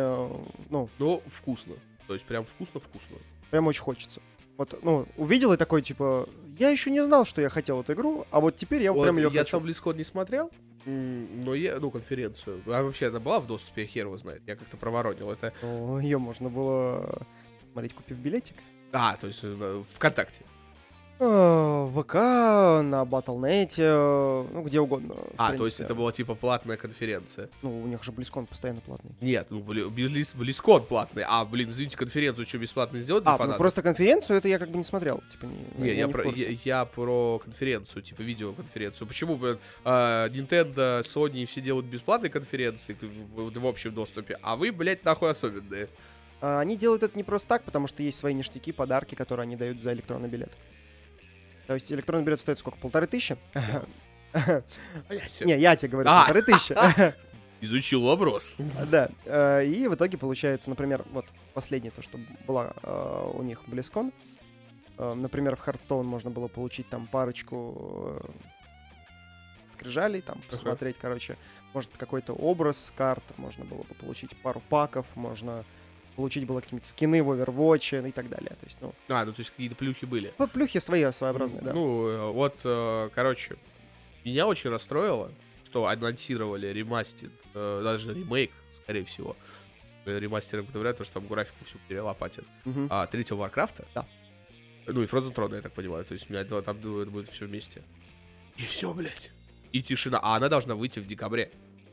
ну, 0.70 0.90
Но 1.00 1.22
вкусно. 1.26 1.76
То 2.08 2.14
есть 2.14 2.26
прям 2.26 2.46
вкусно-вкусно. 2.46 3.18
прям 3.50 3.68
очень 3.68 3.82
хочется. 3.82 4.22
Вот, 4.58 4.78
ну, 4.84 5.08
увидел 5.18 5.54
и 5.54 5.58
такой, 5.58 5.82
типа, 5.82 6.28
я 6.60 6.70
еще 6.70 6.92
не 6.92 7.04
знал, 7.04 7.26
что 7.26 7.42
я 7.42 7.50
хотел 7.50 7.82
эту 7.82 7.94
игру, 7.94 8.28
а 8.32 8.40
вот 8.40 8.58
теперь 8.58 8.84
я 8.84 8.94
Вот 8.94 9.04
прям 9.04 9.18
ее 9.18 9.30
я 9.32 9.40
хочу. 9.40 9.52
сам 9.52 9.64
BlizzCon 9.66 9.96
не 9.96 10.04
смотрел, 10.04 10.52
но 10.86 11.56
я, 11.56 11.80
ну, 11.80 11.90
конференцию. 11.90 12.62
А 12.68 12.84
вообще 12.84 13.08
она 13.08 13.20
была 13.20 13.40
в 13.40 13.48
доступе, 13.48 13.86
хер 13.86 14.06
его 14.06 14.18
знает. 14.18 14.44
Я 14.46 14.56
как-то 14.56 14.78
проворонил 14.78 15.32
это. 15.32 15.54
ее 16.02 16.18
можно 16.18 16.50
было 16.50 17.26
смотреть, 17.72 17.94
купив 17.96 18.18
билетик. 18.18 18.56
А, 18.92 19.16
то 19.16 19.28
есть 19.28 19.40
э, 19.42 19.84
ВКонтакте. 19.96 20.42
Э, 21.24 21.86
В 21.86 22.02
ВК, 22.02 22.16
на 22.16 23.04
Battle.net, 23.04 23.74
э, 23.78 24.48
ну, 24.54 24.64
где 24.64 24.80
угодно. 24.80 25.14
А, 25.38 25.50
то 25.50 25.54
есть 25.54 25.60
принципе. 25.78 25.84
это 25.84 25.94
была 25.94 26.12
типа 26.12 26.34
платная 26.34 26.78
конференция. 26.78 27.48
Ну, 27.62 27.84
у 27.84 27.86
них 27.86 28.04
же 28.04 28.12
Близкон 28.12 28.48
постоянно 28.48 28.82
платный. 28.82 29.12
Нет, 29.22 29.46
ну, 29.52 29.60
бли- 29.60 29.88
Близ- 29.88 30.34
BlizzCon 30.34 30.88
платный. 30.88 31.24
А, 31.28 31.46
блин, 31.46 31.70
извините, 31.70 31.96
конференцию 31.96 32.48
что, 32.48 32.58
бесплатно 32.58 32.98
сделать 32.98 33.24
для 33.24 33.34
А, 33.34 33.34
ну 33.34 33.38
фанатов? 33.38 33.60
просто 33.60 33.84
конференцию 33.84 34.38
это 34.40 34.48
я 34.48 34.58
как 34.58 34.70
бы 34.72 34.78
не 34.80 34.84
смотрел. 34.84 35.22
Типа, 35.32 35.46
не, 35.78 35.90
Не, 35.92 35.94
я, 35.96 36.08
в 36.08 36.12
про, 36.12 36.24
курсе. 36.24 36.54
я, 36.54 36.80
я 36.80 36.86
про 36.86 37.38
конференцию, 37.38 38.02
типа 38.02 38.22
видеоконференцию. 38.22 39.08
Почему, 39.08 39.36
блин, 39.36 39.60
а, 39.86 40.28
Nintendo, 40.30 41.02
Sony 41.02 41.46
все 41.46 41.62
делают 41.62 41.86
бесплатные 41.86 42.32
конференции 42.32 42.98
в, 43.00 43.50
в- 43.52 43.60
в 43.60 43.68
общем 43.68 43.94
доступе, 43.94 44.40
а 44.42 44.56
вы, 44.56 44.72
блядь, 44.72 45.06
нахуй 45.06 45.30
особенные? 45.30 45.88
А, 46.42 46.62
Они 46.62 46.76
делают 46.78 47.04
это 47.04 47.16
не 47.16 47.24
просто 47.24 47.48
так, 47.48 47.62
потому 47.64 47.86
что 47.86 48.02
есть 48.02 48.18
свои 48.18 48.34
ништяки, 48.34 48.72
подарки, 48.72 49.14
которые 49.14 49.44
они 49.44 49.56
дают 49.56 49.80
за 49.82 49.94
электронный 49.94 50.28
билет. 50.28 50.52
То 51.72 51.76
есть 51.76 51.90
электронный 51.90 52.26
билет 52.26 52.38
стоит 52.38 52.60
сколько? 52.60 52.78
Полторы 52.80 53.08
тысячи? 53.08 53.38
Не, 55.40 55.58
я 55.58 55.78
тебе 55.78 55.88
говорю, 55.88 56.10
А. 56.10 56.26
полторы 56.26 56.42
тысячи. 56.42 56.76
Изучил 57.62 58.04
вопрос. 58.06 58.56
Да. 58.92 59.08
э, 59.24 59.66
И 59.68 59.88
в 59.88 59.96
итоге 59.96 60.18
получается, 60.18 60.70
например, 60.70 61.06
вот 61.14 61.26
последнее 61.54 61.92
то, 61.92 62.02
что 62.02 62.20
была 62.46 62.74
э, 62.84 63.32
у 63.36 63.42
них 63.42 63.62
BlizzCon. 63.68 64.12
Э, 64.98 65.14
Например, 65.14 65.56
в 65.56 65.66
Hearthstone 65.66 66.04
можно 66.04 66.30
было 66.30 66.50
получить 66.50 66.90
там 66.90 67.08
парочку 67.08 68.22
скрижалей, 69.72 70.20
там 70.20 70.42
посмотреть, 70.50 70.98
короче, 71.00 71.38
может 71.74 71.90
какой-то 71.98 72.34
образ 72.34 72.92
карт, 72.98 73.24
можно 73.38 73.64
было 73.64 73.84
бы 73.84 73.96
получить 73.96 74.36
пару 74.42 74.60
паков, 74.68 75.06
можно 75.16 75.64
получить 76.16 76.46
было 76.46 76.62
какие-нибудь 76.62 76.88
скины 76.88 77.24
в 77.24 77.32
Overwatch 77.32 78.08
и 78.08 78.12
так 78.12 78.30
далее. 78.30 78.50
То 78.50 78.66
есть, 78.66 78.78
ну, 78.82 78.94
А, 79.08 79.26
ну 79.26 79.34
то 79.34 79.40
есть 79.40 79.52
какие-то 79.52 79.76
плюхи 79.76 80.06
были. 80.06 80.34
плюхи 80.54 80.80
свои 80.80 81.10
своеобразные, 81.12 81.62
да. 81.62 81.74
Ну, 81.74 82.08
э, 82.08 82.32
вот, 82.32 82.60
э, 82.64 83.10
короче, 83.14 83.58
меня 84.24 84.48
очень 84.48 84.70
расстроило, 84.70 85.32
что 85.66 85.88
анонсировали 85.88 86.68
ремастер, 86.68 87.30
э, 87.54 87.82
даже 87.84 88.14
ремейк, 88.14 88.52
скорее 88.74 89.06
всего. 89.06 89.36
Ремастером 90.06 90.66
говорят, 90.74 90.98
то, 90.98 91.04
что 91.04 91.16
там 91.16 91.28
графику 91.28 91.64
всю 91.64 91.78
перелопатят. 91.88 92.46
Мгм. 92.66 92.88
А, 92.90 93.06
третьего 93.08 93.38
Варкрафта? 93.38 93.88
Да. 93.94 94.08
Ну 94.88 95.04
и 95.04 95.06
Frozen 95.06 95.34
Throne, 95.34 95.56
я 95.56 95.62
так 95.62 95.74
понимаю. 95.74 96.04
То 96.06 96.14
есть 96.14 96.30
у 96.30 96.34
меня 96.34 96.44
там 96.44 96.78
будет, 96.78 97.10
будет 97.10 97.30
все 97.30 97.46
вместе. 97.46 97.84
И 98.58 98.64
все, 98.64 98.92
блядь. 98.94 99.32
И 99.72 99.82
тишина. 99.82 100.20
А 100.22 100.36
она 100.36 100.50
должна 100.50 100.76
выйти 100.76 101.00
в 101.00 101.06
декабре. 101.06 101.52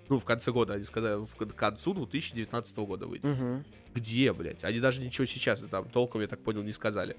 Ну, 0.08 0.18
в 0.18 0.24
конце 0.24 0.52
года, 0.52 0.74
они 0.74 0.84
сказали, 0.84 1.24
в 1.24 1.34
к 1.34 1.54
концу 1.54 1.92
2019 1.94 2.76
года 2.78 3.06
выйдет. 3.06 3.24
Мгм. 3.24 3.64
Где, 3.94 4.32
блядь? 4.32 4.64
Они 4.64 4.80
даже 4.80 5.02
ничего 5.02 5.26
сейчас 5.26 5.60
там 5.60 5.88
толком, 5.90 6.20
я 6.20 6.28
так 6.28 6.40
понял, 6.40 6.62
не 6.62 6.72
сказали. 6.72 7.16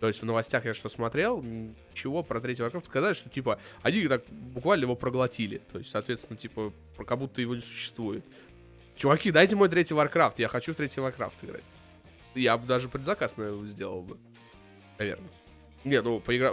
То 0.00 0.08
есть 0.08 0.20
в 0.20 0.24
новостях 0.24 0.64
я 0.64 0.74
что 0.74 0.88
смотрел, 0.88 1.40
ничего 1.42 2.24
про 2.24 2.40
третий 2.40 2.62
Warcraft 2.62 2.86
сказали, 2.86 3.12
что 3.12 3.30
типа 3.30 3.60
они 3.82 4.08
так 4.08 4.24
буквально 4.28 4.82
его 4.84 4.96
проглотили. 4.96 5.62
То 5.70 5.78
есть, 5.78 5.90
соответственно, 5.90 6.36
типа, 6.36 6.72
как 7.06 7.18
будто 7.18 7.40
его 7.40 7.54
не 7.54 7.60
существует. 7.60 8.24
Чуваки, 8.96 9.30
дайте 9.30 9.54
мой 9.54 9.68
третий 9.68 9.94
Warcraft, 9.94 10.34
я 10.38 10.48
хочу 10.48 10.72
в 10.72 10.76
третий 10.76 11.00
Warcraft 11.00 11.34
играть. 11.42 11.62
Я 12.34 12.58
бы 12.58 12.66
даже 12.66 12.88
предзаказ 12.88 13.36
наверное, 13.36 13.68
сделал 13.68 14.02
бы. 14.02 14.18
Наверное. 14.98 15.30
Не, 15.84 16.02
ну, 16.02 16.18
поигра... 16.18 16.52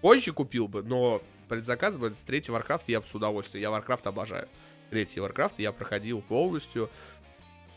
позже 0.00 0.32
купил 0.32 0.68
бы, 0.68 0.84
но 0.84 1.20
предзаказ 1.48 1.96
бы 1.96 2.14
третий 2.24 2.52
Warcraft 2.52 2.84
я 2.86 3.00
бы 3.00 3.06
с 3.08 3.14
удовольствием. 3.14 3.62
Я 3.62 3.76
Warcraft 3.76 4.06
обожаю. 4.08 4.48
Третий 4.94 5.18
Warcraft 5.18 5.54
я 5.58 5.72
проходил 5.72 6.22
полностью. 6.22 6.88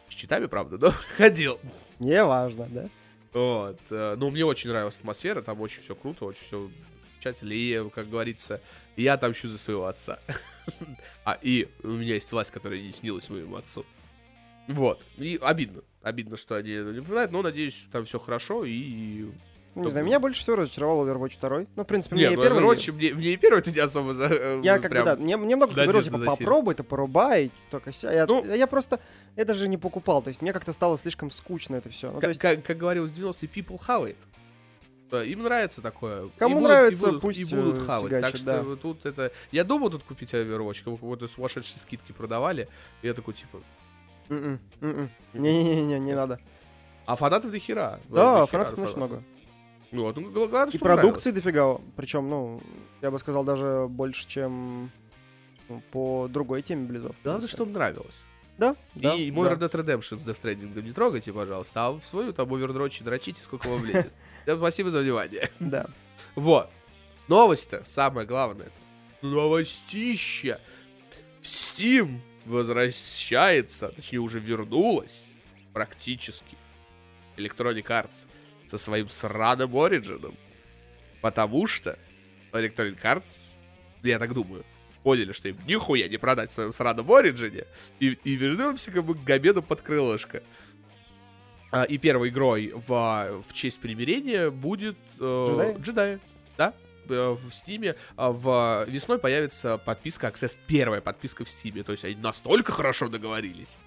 С 0.08 0.14
читами, 0.14 0.46
правда, 0.46 0.78
но 0.78 0.92
проходил. 1.18 1.60
Не 1.98 2.24
важно, 2.24 2.68
да. 2.70 2.90
Вот. 3.34 3.80
э, 3.90 4.16
Ну, 4.20 4.30
мне 4.30 4.46
очень 4.46 4.70
нравилась 4.70 4.98
атмосфера, 4.98 5.42
там 5.42 5.60
очень 5.60 5.82
все 5.82 5.96
круто, 5.96 6.26
очень 6.26 6.44
все 6.44 6.70
замечательно. 7.14 7.54
И, 7.54 7.90
как 7.90 8.08
говорится, 8.08 8.62
я 8.98 9.14
отомщу 9.14 9.48
за 9.48 9.58
своего 9.58 9.88
отца. 9.88 10.20
А, 11.26 11.40
и 11.42 11.68
у 11.82 11.88
меня 11.88 12.14
есть 12.14 12.32
власть, 12.32 12.52
которая 12.52 12.80
не 12.80 12.92
снилась 12.92 13.30
моему 13.30 13.56
отцу. 13.56 13.84
Вот. 14.68 15.04
И 15.18 15.40
обидно. 15.42 15.82
Обидно, 16.04 16.38
что 16.38 16.56
они 16.56 16.70
не 16.70 16.84
напоминают, 16.84 17.32
но 17.32 17.42
надеюсь, 17.42 17.88
там 17.92 18.06
все 18.06 18.20
хорошо 18.20 18.64
и... 18.64 19.26
Ну, 19.78 19.84
не 19.86 19.90
знаю, 19.92 20.06
меня 20.06 20.20
больше 20.20 20.42
всего 20.42 20.56
разочаровал 20.58 21.08
Overwatch 21.08 21.40
2. 21.40 21.66
Ну, 21.76 21.84
в 21.84 21.88
принципе, 21.88 22.16
Не, 22.16 22.28
мне 22.28 22.38
ну, 22.38 22.44
первый... 22.44 22.64
Overwatch 22.64 22.92
мне, 22.92 23.14
мне 23.14 23.34
и 23.34 23.38
первый-то 23.38 23.72
не 23.72 23.80
особо 23.80 24.14
за... 24.14 24.26
э, 24.26 24.62
Я 24.64 24.80
как 24.80 24.92
бы, 24.92 25.04
да, 25.04 25.16
мне, 25.16 25.38
мне 25.38 25.56
много 25.56 25.74
кто 25.74 25.84
говорил, 25.84 26.02
типа, 26.04 26.20
попробуй 26.20 26.74
это, 26.74 26.84
порубай, 26.84 27.52
только 27.70 27.92
ся. 27.94 28.12
Я, 28.12 28.26
Ну- 28.26 28.44
я 28.44 28.68
просто, 28.68 29.00
я 29.36 29.46
даже 29.46 29.68
не 29.68 29.78
покупал, 29.78 30.22
то 30.22 30.30
есть 30.30 30.42
мне 30.42 30.52
как-то 30.54 30.74
стало 30.74 30.98
слишком 30.98 31.30
скучно 31.32 31.76
это 31.76 31.90
все. 31.90 32.12
Ну, 32.12 32.20
Как, 32.20 32.30
есть, 32.30 32.40
как, 32.42 32.64
как 32.64 32.78
говорил 32.78 33.08
с 33.08 33.12
90 33.12 33.46
people 33.48 33.80
have 33.88 34.06
it. 34.14 34.18
Им 35.26 35.44
нравится 35.44 35.82
такое. 35.82 36.28
Кому 36.38 36.56
И 36.56 36.60
будут- 36.60 36.70
нравится, 36.70 37.06
и 37.06 37.10
будут, 37.10 37.22
пусть, 37.22 37.40
и 37.40 37.46
будут 37.46 37.86
хавать. 37.86 38.10
Так 38.12 38.20
фигачат, 38.26 38.42
что 38.42 38.64
да. 38.64 38.76
тут 38.76 39.06
это... 39.06 39.32
Я 39.52 39.64
думал 39.64 39.90
тут 39.90 40.04
купить 40.04 40.34
Overwatch, 40.34 40.84
как 40.84 40.96
какой-то 40.96 41.28
сумасшедшие 41.28 41.80
скидки 41.80 42.12
продавали. 42.12 42.68
И 43.02 43.08
я 43.08 43.14
такой, 43.14 43.34
типа... 43.34 43.60
м-м, 44.30 44.60
м-м. 44.82 45.10
не-не-не, 45.34 46.00
не 46.00 46.14
надо. 46.14 46.40
А 47.06 47.16
фанатов 47.16 47.52
до 47.52 47.60
хера. 47.60 48.02
Да, 48.10 48.42
До 48.42 48.48
хера 48.48 48.66
фанатов 48.66 48.80
очень 48.86 48.98
много. 48.98 49.24
Ну, 49.92 50.04
вот, 50.04 50.18
ну, 50.18 50.48
главное, 50.48 50.70
И 50.70 50.78
продукции 50.78 51.32
дофига, 51.32 51.80
причем, 51.96 52.30
ну, 52.30 52.62
я 53.02 53.10
бы 53.10 53.20
сказал, 53.20 53.44
даже 53.44 53.88
больше, 53.90 54.28
чем 54.28 54.92
ну, 55.70 55.82
по 55.92 56.28
другой 56.28 56.62
теме 56.62 56.86
Близов. 56.86 57.16
Главное, 57.24 57.48
чтобы 57.48 57.72
нравилось. 57.72 58.22
Да, 58.58 58.76
да, 58.96 59.14
и 59.14 59.30
мой 59.30 59.48
да. 59.48 59.56
Red 59.56 59.60
Dead 59.60 59.72
Redemption 59.72 60.18
с 60.18 60.26
Death 60.26 60.42
Stranding 60.42 60.82
не 60.82 60.92
трогайте, 60.92 61.32
пожалуйста, 61.32 61.86
а 61.86 61.92
в 61.92 62.04
свою 62.04 62.34
там 62.34 62.52
овердрочи 62.52 63.04
дрочите, 63.04 63.42
сколько 63.44 63.68
вам 63.68 63.82
влезет. 63.82 64.12
Спасибо 64.46 64.90
за 64.90 65.02
внимание. 65.02 65.52
Да. 65.60 65.86
Вот. 66.36 66.70
Новость-то, 67.28 67.84
самое 67.86 68.26
главное. 68.26 68.68
это 68.68 69.28
Новостища. 69.28 70.60
Steam 71.44 72.20
возвращается, 72.46 73.90
точнее 73.90 74.20
уже 74.20 74.40
вернулась 74.40 75.28
практически 75.74 76.58
Electronic 77.38 77.86
Arts 77.86 78.26
со 78.68 78.78
своим 78.78 79.08
сраным 79.08 79.76
Origin. 79.76 80.36
Потому 81.22 81.68
что 81.68 81.98
Electronic 82.52 83.02
Arts, 83.02 83.58
я 84.04 84.20
так 84.20 84.34
думаю, 84.34 84.66
поняли, 85.04 85.32
что 85.32 85.50
им 85.50 85.58
нихуя 85.66 86.08
не 86.08 86.18
продать 86.18 86.50
в 86.50 86.54
своем 86.54 86.74
сраном 86.74 87.10
Origin, 87.10 87.66
и, 88.00 88.08
и 88.24 88.36
вернемся 88.36 88.92
как 88.92 89.04
бы 89.04 89.16
к 89.16 89.24
Габеду 89.24 89.64
под 89.64 89.82
крылышко. 89.82 90.44
А, 91.72 91.84
и 91.84 91.98
первой 91.98 92.30
игрой 92.30 92.72
в, 92.74 93.44
в 93.48 93.54
честь 93.54 93.80
примирения 93.80 94.50
будет 94.50 94.98
э, 95.20 95.48
Джедаи? 95.50 95.82
Джедаи. 95.82 96.20
Да, 96.58 96.74
э, 97.10 97.36
в 97.36 97.52
Стиме. 97.52 97.96
А 98.16 98.32
в 98.32 98.86
весной 98.88 99.20
появится 99.20 99.78
подписка 99.78 100.28
Access, 100.28 100.58
первая 100.68 101.02
подписка 101.02 101.44
в 101.44 101.50
Стиме. 101.50 101.84
То 101.84 101.92
есть 101.92 102.06
они 102.06 102.16
настолько 102.16 102.72
хорошо 102.72 103.10
договорились. 103.10 103.80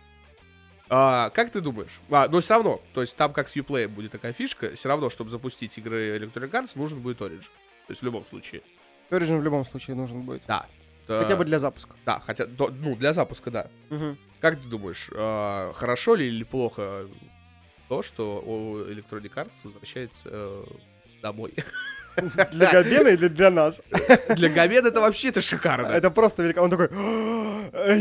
А, 0.92 1.30
как 1.30 1.52
ты 1.52 1.60
думаешь? 1.60 2.00
А, 2.10 2.26
но 2.28 2.40
все 2.40 2.54
равно, 2.54 2.82
то 2.94 3.00
есть 3.00 3.14
там 3.16 3.32
как 3.32 3.48
с 3.48 3.56
Uplay 3.56 3.86
будет 3.86 4.10
такая 4.10 4.32
фишка, 4.32 4.74
все 4.74 4.88
равно, 4.88 5.08
чтобы 5.08 5.30
запустить 5.30 5.78
игры 5.78 6.18
Electronic 6.18 6.50
Arts, 6.50 6.72
нужен 6.74 7.00
будет 7.00 7.20
Origin. 7.20 7.44
То 7.86 7.92
есть 7.92 8.02
в 8.02 8.04
любом 8.04 8.26
случае. 8.26 8.62
Origin 9.10 9.38
в 9.38 9.44
любом 9.44 9.64
случае 9.64 9.94
нужен 9.94 10.22
будет. 10.22 10.42
Да. 10.46 10.66
Хотя 11.06 11.36
бы 11.36 11.44
для 11.44 11.58
запуска. 11.58 11.96
Да, 12.04 12.20
хотя, 12.20 12.46
ну, 12.46 12.94
для 12.96 13.12
запуска, 13.12 13.50
да. 13.50 13.70
Мгм. 13.88 14.18
Как 14.40 14.60
ты 14.60 14.68
думаешь, 14.68 15.08
э, 15.12 15.72
хорошо 15.74 16.14
ли 16.14 16.26
или 16.26 16.44
плохо 16.44 17.06
то, 17.88 18.02
что 18.02 18.40
у 18.40 18.78
Electronic 18.78 19.34
Arts 19.34 19.60
возвращается 19.64 20.28
э, 20.30 20.64
домой? 21.22 21.54
Для 22.52 22.70
Габена 22.72 23.08
и 23.08 23.16
для, 23.16 23.50
нас. 23.50 23.80
Для 24.36 24.48
Габена 24.48 24.88
это 24.88 25.00
вообще 25.00 25.28
это 25.28 25.40
шикарно. 25.40 25.86
Это 25.86 26.10
просто 26.10 26.42
велико. 26.42 26.60
Он 26.60 26.70
такой... 26.70 26.88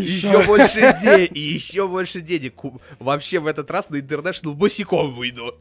Еще 0.01 0.43
больше 0.47 0.95
денег, 1.01 1.31
и 1.35 1.39
еще 1.39 1.87
больше 1.87 2.21
денег. 2.21 2.53
Вообще 2.99 3.39
в 3.39 3.47
этот 3.47 3.69
раз 3.71 3.89
на 3.89 3.97
International 3.97 4.53
босиком 4.53 5.13
выйду. 5.13 5.55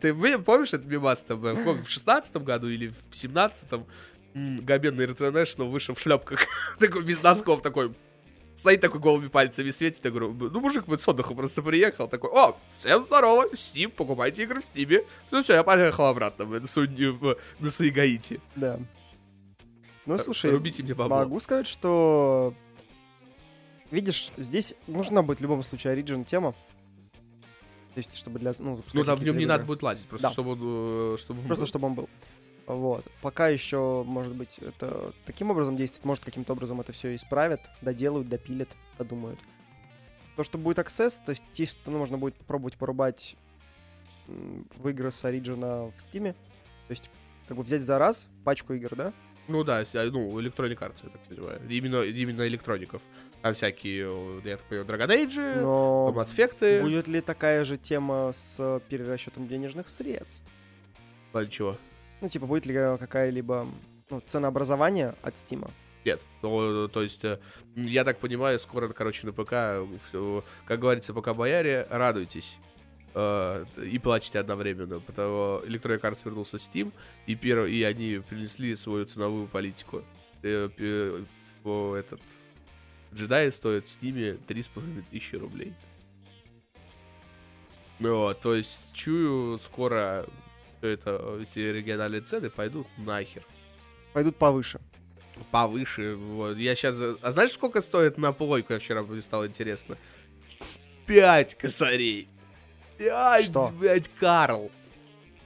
Ты 0.00 0.14
помнишь 0.38 0.72
этот 0.72 0.86
мимас 0.86 1.22
там, 1.22 1.40
в 1.40 1.88
шестнадцатом 1.88 2.44
году 2.44 2.68
или 2.68 2.92
в 3.10 3.16
семнадцатом? 3.16 3.86
Габен 4.34 4.96
на 4.96 5.02
International 5.02 5.68
вышел 5.68 5.94
в 5.94 6.00
шлепках, 6.00 6.46
такой 6.78 7.02
без 7.02 7.22
носков, 7.22 7.62
такой 7.62 7.92
стоит 8.62 8.80
такой 8.80 9.00
голыми 9.00 9.26
пальцами 9.26 9.70
светит, 9.72 10.04
я 10.04 10.10
говорю, 10.12 10.32
ну, 10.32 10.60
мужик 10.60 10.84
вот 10.86 11.00
с 11.02 11.08
отдыха 11.08 11.34
просто 11.34 11.62
приехал, 11.62 12.06
такой, 12.06 12.30
о, 12.30 12.56
всем 12.78 13.04
здорово, 13.06 13.48
Steam, 13.54 13.88
покупайте 13.88 14.44
игры 14.44 14.60
в 14.62 14.64
Steam. 14.64 15.04
Ну 15.32 15.42
все, 15.42 15.54
я 15.54 15.64
поехал 15.64 16.06
обратно 16.06 16.44
в- 16.44 16.60
на, 16.60 16.68
Суни- 16.68 17.06
в- 17.10 17.36
на 17.58 17.70
Саигаити. 17.72 18.40
Да. 18.54 18.78
Ну, 20.06 20.16
слушай, 20.18 20.52
Рубите 20.52 20.84
мне 20.84 20.94
бабло. 20.94 21.16
могу 21.16 21.40
сказать, 21.40 21.66
что... 21.66 22.54
Видишь, 23.90 24.30
здесь 24.36 24.74
нужна 24.86 25.22
будет 25.22 25.40
в 25.40 25.42
любом 25.42 25.64
случае 25.64 25.96
Origin 25.96 26.24
тема. 26.24 26.52
То 27.94 27.98
есть, 27.98 28.16
чтобы 28.16 28.38
для... 28.38 28.52
Ну, 28.60 28.80
Ну 28.92 29.04
там 29.04 29.18
в 29.18 29.24
нем 29.24 29.36
не 29.36 29.42
игры. 29.42 29.54
надо 29.54 29.64
будет 29.64 29.82
лазить, 29.82 30.06
просто 30.06 30.28
Да. 30.28 30.32
чтобы 30.32 30.52
он, 30.52 30.58
э, 30.62 31.16
чтобы 31.18 31.40
он 31.40 31.46
Просто 31.46 31.62
был. 31.62 31.66
чтобы 31.66 31.86
он 31.88 31.94
был. 31.94 32.08
Вот. 32.66 33.04
Пока 33.20 33.48
еще, 33.48 34.04
может 34.06 34.34
быть, 34.34 34.58
это 34.58 35.12
таким 35.26 35.50
образом 35.50 35.76
действует, 35.76 36.04
может, 36.04 36.24
каким-то 36.24 36.52
образом 36.52 36.80
это 36.80 36.92
все 36.92 37.14
исправят, 37.14 37.60
доделают, 37.80 38.28
допилят, 38.28 38.68
подумают. 38.96 39.38
То, 40.36 40.44
что 40.44 40.58
будет 40.58 40.78
Access, 40.78 41.14
то 41.24 41.30
есть 41.30 41.70
что 41.70 41.90
ну, 41.90 41.98
можно 41.98 42.18
будет 42.18 42.34
попробовать 42.36 42.76
порубать 42.76 43.36
в 44.26 44.88
игры 44.88 45.10
с 45.10 45.22
Origin 45.24 45.90
в 45.90 45.94
Steam. 45.98 46.32
То 46.32 46.90
есть, 46.90 47.10
как 47.48 47.56
бы 47.56 47.62
взять 47.62 47.82
за 47.82 47.98
раз 47.98 48.28
пачку 48.44 48.72
игр, 48.72 48.94
да? 48.94 49.12
Ну 49.48 49.64
да, 49.64 49.84
а, 49.92 50.10
ну, 50.10 50.38
Electronic 50.40 50.78
Arts, 50.78 51.00
я 51.02 51.10
так 51.10 51.20
понимаю. 51.28 51.60
Именно, 51.68 52.02
именно 52.02 52.46
электроников. 52.46 53.02
Там 53.42 53.54
всякие, 53.54 54.06
э, 54.06 54.40
я 54.44 54.56
так 54.56 54.66
понимаю, 54.66 54.88
Dragon 54.88 55.08
Age, 55.08 55.60
Но 55.62 56.12
Mass 56.14 56.28
Effect. 56.34 56.80
будет 56.82 57.08
ли 57.08 57.20
такая 57.20 57.64
же 57.64 57.76
тема 57.76 58.32
с 58.32 58.56
э, 58.58 58.80
перерасчетом 58.88 59.48
денежных 59.48 59.88
средств? 59.88 60.46
Ладно, 61.32 61.50
чего? 61.50 61.76
Ну, 62.22 62.28
типа, 62.28 62.46
будет 62.46 62.64
ли 62.66 62.74
э, 62.74 62.96
какая-либо 62.98 63.66
ну, 64.08 64.20
ценообразование 64.26 65.14
от 65.22 65.34
Steam? 65.34 65.68
Нет. 66.04 66.20
Ну, 66.40 66.88
то 66.88 67.02
есть, 67.02 67.24
э, 67.24 67.38
я 67.76 68.04
так 68.04 68.18
понимаю, 68.18 68.58
скоро, 68.58 68.88
короче, 68.88 69.26
на 69.26 69.32
ПК, 69.32 69.52
всё, 70.08 70.44
как 70.64 70.78
говорится, 70.80 71.12
пока 71.12 71.34
бояре, 71.34 71.86
радуйтесь. 71.90 72.56
э, 73.14 73.64
И 73.84 73.98
плачьте 73.98 74.38
одновременно, 74.38 75.00
потому 75.00 75.58
Electronic 75.66 76.00
Arts 76.00 76.20
вернулся 76.24 76.58
в 76.58 76.60
Steam, 76.60 76.92
и, 77.26 77.34
перв... 77.34 77.66
и 77.68 77.82
они 77.82 78.22
принесли 78.28 78.74
свою 78.76 79.04
ценовую 79.04 79.48
политику. 79.48 80.02
Э, 80.42 80.68
пе- 80.76 81.24
по 81.64 81.96
Этот... 81.96 82.20
Джедаи 83.12 83.50
стоят 83.50 83.86
в 83.86 83.90
Steam 84.02 84.38
3,5 84.46 85.02
тысячи 85.10 85.34
рублей. 85.36 85.74
Ну, 87.98 88.32
то 88.34 88.54
есть, 88.54 88.92
чую, 88.94 89.58
скоро 89.58 90.24
всё 90.82 90.88
это, 90.88 91.38
эти 91.40 91.60
региональные 91.60 92.22
цены 92.22 92.50
пойдут 92.50 92.86
нахер 92.98 93.44
Пойдут 94.12 94.36
повыше. 94.36 94.80
повыше. 95.50 96.16
Вот. 96.16 96.58
Я 96.58 96.74
сейчас... 96.74 97.00
А 97.22 97.30
знаешь, 97.30 97.52
сколько 97.52 97.80
стоит 97.80 98.18
на 98.18 98.32
плойку? 98.32 98.74
Я 98.74 98.78
вчера 98.78 99.02
мне 99.02 99.22
стало 99.22 99.46
интересно. 99.46 99.96
Пять 101.06 101.54
косарей. 101.56 102.28
Пять, 102.98 103.46
Что? 103.46 103.70
блядь, 103.70 104.10
Карл. 104.20 104.70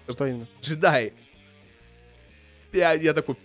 Что 0.08 0.26
именно? 0.26 0.48
Джедай. 0.60 1.12
Пять. 2.72 3.02
Я 3.02 3.14
такой... 3.14 3.36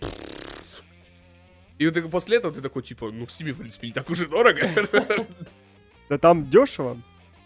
И 1.78 1.86
вот 1.86 2.10
после 2.10 2.38
этого 2.38 2.52
ты 2.52 2.60
такой, 2.60 2.82
типа, 2.82 3.10
ну, 3.12 3.26
в 3.26 3.32
Стиме, 3.32 3.52
в 3.52 3.58
принципе, 3.58 3.88
не 3.88 3.92
так 3.92 4.08
уж 4.10 4.20
и 4.20 4.26
дорого. 4.26 4.60
Да 6.08 6.18
там 6.18 6.50
дешево. 6.50 7.00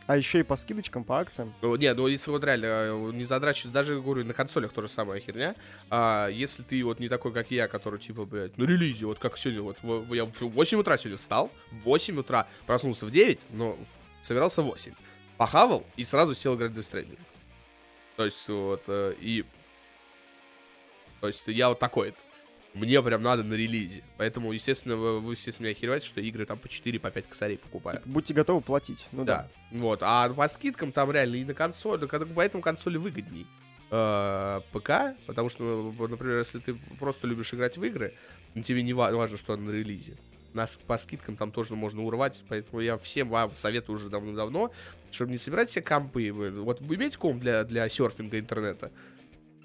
А 0.06 0.16
еще 0.16 0.40
и 0.40 0.42
по 0.44 0.56
скидочкам, 0.56 1.02
по 1.02 1.18
акциям. 1.18 1.52
Ну, 1.62 1.74
не, 1.74 1.92
ну 1.92 2.06
если 2.06 2.30
вот 2.30 2.44
реально 2.44 2.66
э, 2.66 3.10
не 3.12 3.24
задрачивать, 3.24 3.72
даже 3.72 4.00
говорю, 4.00 4.24
на 4.24 4.34
консолях 4.34 4.72
тоже 4.72 4.88
самая 4.88 5.18
херня. 5.18 5.56
А 5.90 6.28
если 6.28 6.62
ты 6.62 6.84
вот 6.84 7.00
не 7.00 7.08
такой, 7.08 7.32
как 7.32 7.50
я, 7.50 7.66
который 7.66 7.98
типа, 7.98 8.24
блядь, 8.24 8.56
на 8.56 8.64
релизе, 8.64 9.06
вот 9.06 9.18
как 9.18 9.36
сегодня, 9.36 9.62
вот 9.62 9.78
я 10.14 10.24
в 10.26 10.40
8 10.40 10.78
утра 10.78 10.96
сегодня 10.96 11.18
встал, 11.18 11.50
в 11.72 11.84
8 11.84 12.18
утра 12.18 12.46
проснулся 12.66 13.04
в 13.04 13.10
9, 13.10 13.40
но 13.50 13.76
собирался 14.22 14.62
в 14.62 14.66
8. 14.66 14.92
Похавал 15.38 15.84
и 15.96 16.04
сразу 16.04 16.34
сел 16.34 16.54
играть 16.54 16.70
в 16.70 16.78
Death. 16.78 17.18
То 18.16 18.24
есть 18.24 18.48
вот, 18.48 18.84
э, 18.86 19.14
и... 19.20 19.44
То 21.20 21.26
есть 21.26 21.42
я 21.46 21.68
вот 21.68 21.80
такой 21.80 22.10
-то. 22.10 22.16
Мне 22.76 23.02
прям 23.02 23.22
надо 23.22 23.42
на 23.42 23.54
релизе. 23.54 24.02
Поэтому, 24.18 24.52
естественно, 24.52 24.96
вы, 24.96 25.20
вы 25.20 25.34
все 25.34 25.50
с 25.50 25.60
меня 25.60 25.70
охереваете, 25.72 26.06
что 26.06 26.20
игры 26.20 26.44
там 26.44 26.58
по 26.58 26.68
4, 26.68 27.00
по 27.00 27.10
5 27.10 27.26
косарей 27.26 27.56
покупаю. 27.58 28.02
Будьте 28.04 28.34
готовы 28.34 28.60
платить. 28.60 29.06
Ну 29.12 29.24
Да. 29.24 29.48
да. 29.72 29.78
Вот. 29.78 30.00
А 30.02 30.28
по 30.32 30.46
скидкам 30.48 30.92
там 30.92 31.10
реально 31.10 31.36
и 31.36 31.44
на 31.44 31.54
консоль, 31.54 32.06
поэтому 32.34 32.62
консоли 32.62 32.98
выгодней. 32.98 33.46
Э, 33.90 34.60
ПК, 34.72 35.16
потому 35.26 35.48
что, 35.48 35.94
например, 36.08 36.38
если 36.38 36.58
ты 36.58 36.74
просто 36.98 37.26
любишь 37.26 37.54
играть 37.54 37.76
в 37.78 37.84
игры, 37.84 38.14
ну, 38.54 38.62
тебе 38.62 38.82
не 38.82 38.92
ва- 38.92 39.12
важно, 39.12 39.38
что 39.38 39.52
она 39.54 39.70
на 39.70 39.70
релизе. 39.70 40.16
Нас 40.54 40.78
по 40.86 40.98
скидкам 40.98 41.36
там 41.36 41.52
тоже 41.52 41.76
можно 41.76 42.02
урвать, 42.02 42.42
поэтому 42.48 42.80
я 42.80 42.98
всем 42.98 43.28
вам 43.28 43.54
советую 43.54 43.96
уже 43.96 44.08
давно-давно, 44.08 44.72
чтобы 45.12 45.30
не 45.30 45.38
собирать 45.38 45.70
себе 45.70 45.82
компы. 45.82 46.32
Вот 46.32 46.80
вы 46.80 46.96
имеете 46.96 47.16
комп 47.18 47.40
для, 47.40 47.62
для 47.64 47.88
серфинга 47.88 48.38
интернета, 48.40 48.90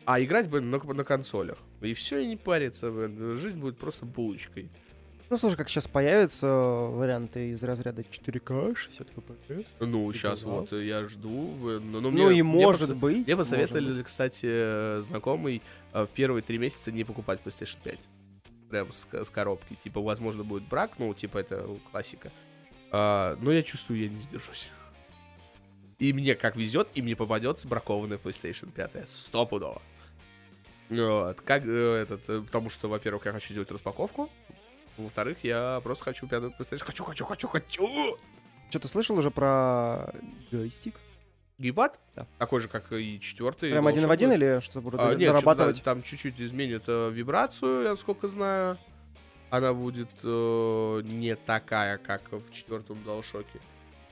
а 0.06 0.22
играть 0.22 0.50
бы 0.50 0.62
на, 0.62 0.78
на 0.80 1.04
консолях. 1.04 1.58
И 1.82 1.94
все, 1.94 2.20
и 2.20 2.28
не 2.28 2.38
париться. 2.38 2.92
Жизнь 3.38 3.60
будет 3.60 3.78
просто 3.78 4.06
булочкой. 4.06 4.70
Ну, 5.30 5.38
слушай, 5.38 5.56
как 5.56 5.70
сейчас 5.70 5.88
появятся 5.88 6.48
варианты 6.48 7.52
из 7.52 7.64
разряда 7.64 8.02
4К, 8.02 8.76
60 8.76 9.08
FPS. 9.16 9.68
Ну, 9.80 10.12
сейчас 10.12 10.44
вот 10.44 10.74
э, 10.74 10.86
я 10.86 11.08
жду. 11.08 11.54
э, 11.70 11.80
Но, 11.80 12.02
но 12.02 12.12
Ну 12.12 12.12
мне- 12.12 12.40
и 12.40 12.42
мне 12.42 12.44
может 12.44 12.90
посо- 12.90 12.96
быть. 12.96 13.26
Мне 13.26 13.36
может 13.38 13.50
посоветовали, 13.52 13.94
быть. 13.94 14.06
кстати, 14.06 14.46
э, 14.46 15.02
знакомый 15.04 15.62
в 15.94 16.08
первые 16.14 16.42
три 16.42 16.58
месяца 16.58 16.92
не 16.92 17.06
покупать 17.06 17.40
PlayStation 17.46 17.78
5. 17.82 18.00
Прям 18.70 18.92
с, 18.92 19.08
с 19.10 19.30
коробки. 19.30 19.78
Типа, 19.82 20.02
возможно, 20.02 20.44
будет 20.44 20.64
брак, 20.68 20.92
ну, 20.98 21.14
типа, 21.14 21.38
это 21.38 21.66
классика. 21.92 22.30
А, 22.92 23.38
но 23.42 23.54
я 23.54 23.64
чувствую, 23.64 24.02
я 24.02 24.10
не 24.10 24.22
сдержусь. 24.22 24.68
И 25.98 26.12
мне 26.14 26.36
как 26.36 26.58
везет, 26.58 26.90
и 26.94 27.02
мне 27.02 27.16
попадется 27.16 27.68
бракованная 27.70 28.18
PlayStation 28.18 28.70
5. 28.72 29.08
Стопудово. 29.10 29.82
Вот, 30.92 31.40
как 31.42 31.66
э, 31.66 32.02
этот, 32.04 32.30
э, 32.30 32.42
потому 32.42 32.70
что, 32.70 32.90
во-первых, 32.90 33.26
я 33.26 33.32
хочу 33.32 33.54
сделать 33.54 33.72
распаковку. 33.72 34.30
Во-вторых, 34.98 35.38
я 35.44 35.80
просто 35.84 36.04
хочу 36.04 36.28
пятую 36.28 36.54
PlayStation. 36.60 36.84
Хочу, 36.84 37.04
хочу, 37.06 37.26
хочу, 37.26 37.48
хочу! 37.48 38.18
Что 38.70 38.80
ты 38.80 38.88
слышал 38.90 39.18
уже 39.18 39.32
про 39.32 40.14
джойстик? 40.52 40.96
Геймпад? 41.58 41.98
Да. 42.16 42.28
Такой 42.40 42.60
же, 42.60 42.68
как 42.68 42.92
и 42.92 43.20
четвертый. 43.22 43.72
Прям 43.72 43.88
один 43.88 44.08
в 44.08 44.12
один 44.12 44.34
или 44.34 44.60
что-то 44.62 44.82
будут 44.82 45.00
А, 45.00 45.16
нет, 45.16 45.30
дорабатывать? 45.30 45.82
там 45.82 46.02
чуть-чуть 46.04 46.42
изменят 46.42 46.84
э, 46.88 47.10
вибрацию, 47.12 47.84
я 47.84 47.96
сколько 47.96 48.28
знаю. 48.28 48.78
Она 49.50 49.74
будет 49.74 50.10
э, 50.24 51.02
не 51.04 51.36
такая, 51.36 52.00
как 52.00 52.22
в 52.32 52.52
четвертом 52.52 52.98
DualShock. 53.06 53.46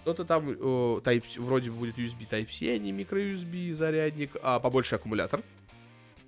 Что-то 0.01 0.23
там 0.23 0.49
э, 0.49 0.53
Type, 0.53 1.23
вроде 1.39 1.71
бы 1.71 1.77
будет 1.77 1.97
USB 1.97 2.29
Type-C, 2.29 2.73
а 2.73 2.77
не 2.77 2.93
micro-USB 2.93 3.73
зарядник, 3.73 4.31
а 4.41 4.59
побольше 4.59 4.95
аккумулятор. 4.95 5.41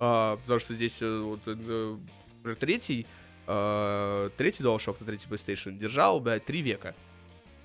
А, 0.04 0.36
потому 0.38 0.58
что 0.58 0.74
здесь 0.74 1.00
э, 1.00 1.20
вот, 1.20 1.42
э, 1.46 1.96
например, 2.38 2.56
третий, 2.58 3.06
э, 3.46 4.30
третий 4.36 4.64
DualShock 4.64 4.96
на 4.98 5.06
третий 5.06 5.28
PlayStation 5.28 5.78
держал, 5.78 6.18
блядь, 6.18 6.44
три 6.44 6.60
века. 6.60 6.96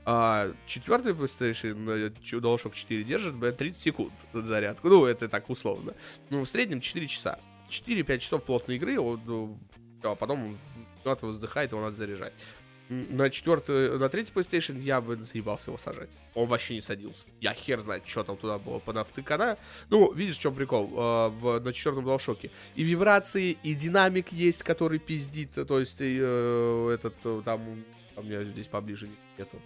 А 0.06 0.54
четвертый 0.68 1.14
PlayStation 1.14 1.90
э, 1.90 2.10
DualShock 2.10 2.76
4 2.76 3.04
держит, 3.06 3.34
блядь, 3.34 3.58
30 3.58 3.82
секунд 3.82 4.14
на 4.34 4.44
зарядку. 4.44 4.88
Ну, 4.88 5.06
это 5.06 5.28
так 5.28 5.50
условно. 5.50 5.96
Ну, 6.30 6.42
в 6.42 6.48
среднем 6.48 6.80
4 6.80 7.08
часа. 7.08 7.40
4-5 7.70 8.20
часов 8.20 8.44
плотной 8.44 8.76
игры, 8.76 9.00
он, 9.00 9.20
ну, 9.26 9.58
а 10.04 10.14
потом 10.14 10.44
он 10.46 10.58
куда-то 11.02 11.26
воздыхает, 11.26 11.72
его 11.72 11.82
надо 11.82 11.96
заряжать. 11.96 12.34
На 12.90 13.30
четвертый, 13.30 14.00
на 14.00 14.08
третий 14.08 14.32
PlayStation 14.34 14.80
я 14.82 15.02
бы 15.02 15.18
заебался 15.18 15.72
его 15.72 15.78
сажать. 15.78 16.10
Он 16.36 16.48
вообще 16.48 16.76
не 16.76 16.82
садился. 16.82 17.26
Я 17.42 17.54
хер 17.54 17.82
знает, 17.82 18.08
что 18.08 18.24
там 18.24 18.38
туда 18.38 18.60
было 18.60 18.80
понавтыкано. 18.80 19.58
Ну, 19.90 20.14
видишь, 20.14 20.38
в 20.38 20.42
чем 20.42 20.56
прикол? 20.56 20.86
э, 20.94 21.30
в, 21.30 21.60
на 21.60 21.74
четвертом 21.74 22.08
DualShock. 22.08 22.50
И 22.76 22.84
вибрации, 22.84 23.58
и 23.62 23.76
динамик 23.76 24.32
есть, 24.32 24.64
который 24.64 25.00
пиздит. 25.00 25.52
То 25.68 25.80
есть, 25.80 25.98
э, 26.00 26.92
этот, 26.94 27.16
э, 27.26 27.42
там, 27.44 27.84
у 28.16 28.24
меня 28.24 28.44
здесь 28.46 28.68
поближе 28.68 29.10
нету. 29.38 29.60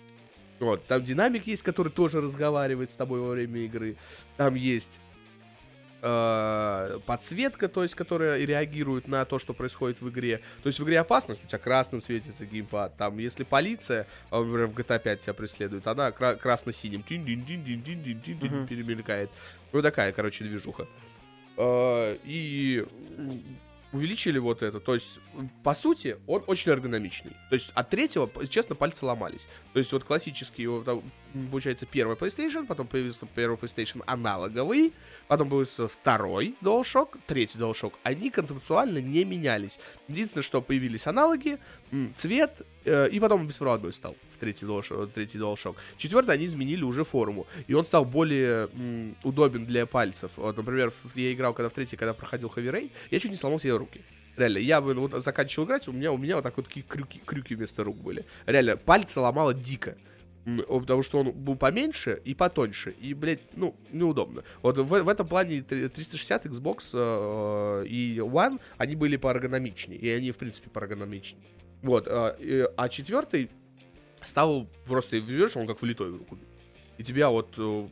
Вот, 0.59 0.85
там 0.85 1.03
динамик 1.03 1.47
есть, 1.47 1.63
который 1.63 1.91
тоже 1.91 2.21
разговаривает 2.21 2.91
с 2.91 2.95
тобой 2.95 3.19
во 3.19 3.31
время 3.31 3.61
игры. 3.61 3.97
Там 4.37 4.55
есть 4.55 4.99
э, 6.01 6.99
подсветка, 7.05 7.67
то 7.67 7.83
есть, 7.83 7.95
которая 7.95 8.43
реагирует 8.43 9.07
на 9.07 9.23
то, 9.25 9.39
что 9.39 9.53
происходит 9.53 10.01
в 10.01 10.09
игре. 10.09 10.41
То 10.63 10.67
есть 10.67 10.79
в 10.79 10.83
игре 10.83 10.99
опасность, 10.99 11.43
у 11.43 11.47
тебя 11.47 11.59
красным 11.59 12.01
светится 12.01 12.45
геймпад. 12.45 12.95
Там, 12.97 13.17
если 13.17 13.43
полиция, 13.43 14.07
а, 14.29 14.39
например, 14.43 14.67
в 14.67 14.73
GTA 14.75 14.99
5 14.99 15.19
тебя 15.21 15.33
преследует, 15.33 15.87
она 15.87 16.11
кра- 16.11 16.35
красно-синим 16.35 17.03
Мгм. 18.57 18.67
перемелькает. 18.67 19.29
Ну, 19.71 19.81
такая, 19.81 20.11
короче, 20.11 20.43
движуха. 20.43 20.87
Э, 21.57 22.17
и 22.23 22.85
увеличили 23.91 24.39
вот 24.39 24.63
это. 24.63 24.79
То 24.79 24.93
есть, 24.93 25.19
по 25.63 25.73
сути, 25.73 26.17
он 26.27 26.43
очень 26.47 26.71
эргономичный. 26.71 27.31
То 27.49 27.55
есть, 27.55 27.71
от 27.73 27.89
третьего, 27.89 28.29
честно, 28.47 28.75
пальцы 28.75 29.05
ломались. 29.05 29.47
То 29.73 29.79
есть, 29.79 29.91
вот 29.91 30.03
классический, 30.03 30.67
вот, 30.67 31.03
получается, 31.51 31.85
первый 31.85 32.15
PlayStation, 32.15 32.65
потом 32.65 32.87
появился 32.87 33.25
первый 33.35 33.57
PlayStation 33.57 34.01
аналоговый, 34.05 34.93
потом 35.27 35.49
появился 35.49 35.87
второй 35.87 36.55
DualShock, 36.61 37.19
третий 37.27 37.57
DualShock. 37.57 37.93
Они 38.03 38.29
концептуально 38.29 38.99
не 38.99 39.25
менялись. 39.25 39.79
Единственное, 40.07 40.43
что 40.43 40.61
появились 40.61 41.07
аналоги, 41.07 41.59
цвет, 42.17 42.61
и 42.85 43.19
потом 43.19 43.41
он 43.41 43.47
беспроводной 43.47 43.93
стал 43.93 44.15
в 44.33 44.37
третий 44.37 44.65
DualShock. 44.65 45.11
Третий 45.13 45.37
DualShock. 45.37 45.75
Четвертый 45.97 46.31
они 46.35 46.45
изменили 46.45 46.83
уже 46.83 47.03
форму, 47.03 47.45
и 47.67 47.73
он 47.73 47.85
стал 47.85 48.05
более 48.05 48.69
м, 48.73 49.15
удобен 49.23 49.65
для 49.65 49.85
пальцев. 49.85 50.31
Вот, 50.37 50.57
например, 50.57 50.91
я 51.15 51.31
играл 51.33 51.53
когда 51.53 51.69
в 51.69 51.73
третий, 51.73 51.95
когда 51.97 52.13
проходил 52.13 52.51
Heavy 52.55 52.71
Rain, 52.71 52.91
я 53.11 53.19
чуть 53.19 53.31
не 53.31 53.37
сломал 53.37 53.59
себе 53.59 53.75
руки. 53.75 54.01
Реально, 54.37 54.59
я 54.59 54.81
бы 54.81 54.93
вот 54.93 55.23
заканчивал 55.23 55.65
играть, 55.67 55.87
у 55.87 55.91
меня, 55.91 56.11
у 56.11 56.17
меня 56.17 56.35
вот 56.35 56.43
так 56.43 56.55
вот 56.57 56.67
такие 56.67 56.83
крюки, 56.87 57.21
крюки 57.25 57.53
вместо 57.55 57.83
рук 57.83 57.97
были. 57.97 58.25
Реально, 58.45 58.77
пальцы 58.77 59.19
ломало 59.19 59.53
дико. 59.53 59.97
Потому 60.67 61.03
что 61.03 61.19
он 61.19 61.31
был 61.33 61.55
поменьше 61.55 62.19
и 62.25 62.33
потоньше. 62.33 62.95
И, 62.99 63.13
блядь, 63.13 63.41
ну, 63.55 63.75
неудобно. 63.91 64.43
Вот 64.63 64.75
в, 64.79 64.85
в 65.03 65.07
этом 65.07 65.27
плане 65.27 65.61
три- 65.61 65.87
360, 65.87 66.47
Xbox 66.47 66.89
э, 66.93 67.85
и 67.85 68.17
One, 68.17 68.59
они 68.77 68.95
были 68.95 69.17
поэргономичнее. 69.17 69.99
И 69.99 70.09
они, 70.09 70.31
в 70.31 70.37
принципе, 70.37 70.71
поэргономичнее. 70.71 71.43
Вот. 71.81 72.05
э, 72.07 72.35
и- 72.39 72.67
а 72.77 72.89
четвертый 72.89 73.49
стал 74.23 74.67
просто, 74.85 75.17
видишь, 75.17 75.55
он 75.57 75.67
как 75.67 75.81
влитой 75.81 76.11
в 76.11 76.17
руку. 76.17 76.37
И 76.97 77.03
тебя 77.03 77.29
вот 77.29 77.53
э, 77.57 77.87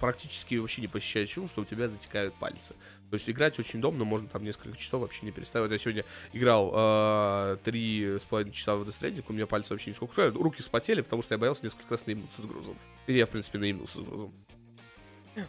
практически 0.00 0.56
вообще 0.56 0.80
не 0.82 0.88
посещает 0.88 1.28
чувство, 1.28 1.48
что 1.48 1.62
у 1.62 1.64
тебя 1.64 1.88
затекают 1.88 2.34
пальцы. 2.34 2.74
То 3.10 3.14
есть 3.16 3.30
играть 3.30 3.56
очень 3.60 3.78
удобно, 3.78 4.04
можно 4.04 4.26
там 4.28 4.42
несколько 4.42 4.76
часов 4.76 5.02
вообще 5.02 5.24
не 5.24 5.30
переставить. 5.30 5.70
Я 5.70 5.78
сегодня 5.78 6.04
играл 6.32 6.72
э, 6.74 7.56
три 7.62 8.16
с 8.18 8.24
половиной 8.24 8.52
часа 8.52 8.74
в 8.74 8.82
Death 8.82 8.98
Stranding, 8.98 9.24
у 9.28 9.32
меня 9.32 9.46
пальцы 9.46 9.72
вообще 9.72 9.90
не 9.90 9.94
сколько. 9.94 10.30
Руки 10.30 10.62
вспотели, 10.62 11.02
потому 11.02 11.22
что 11.22 11.34
я 11.34 11.38
боялся 11.38 11.62
несколько 11.62 11.90
раз 11.90 12.06
наебнуться 12.06 12.42
с 12.42 12.44
грузом. 12.46 12.76
И 13.06 13.16
я, 13.16 13.26
в 13.26 13.30
принципе, 13.30 13.58
наебнулся 13.58 13.98
с 13.98 14.02
грузом. 14.02 14.34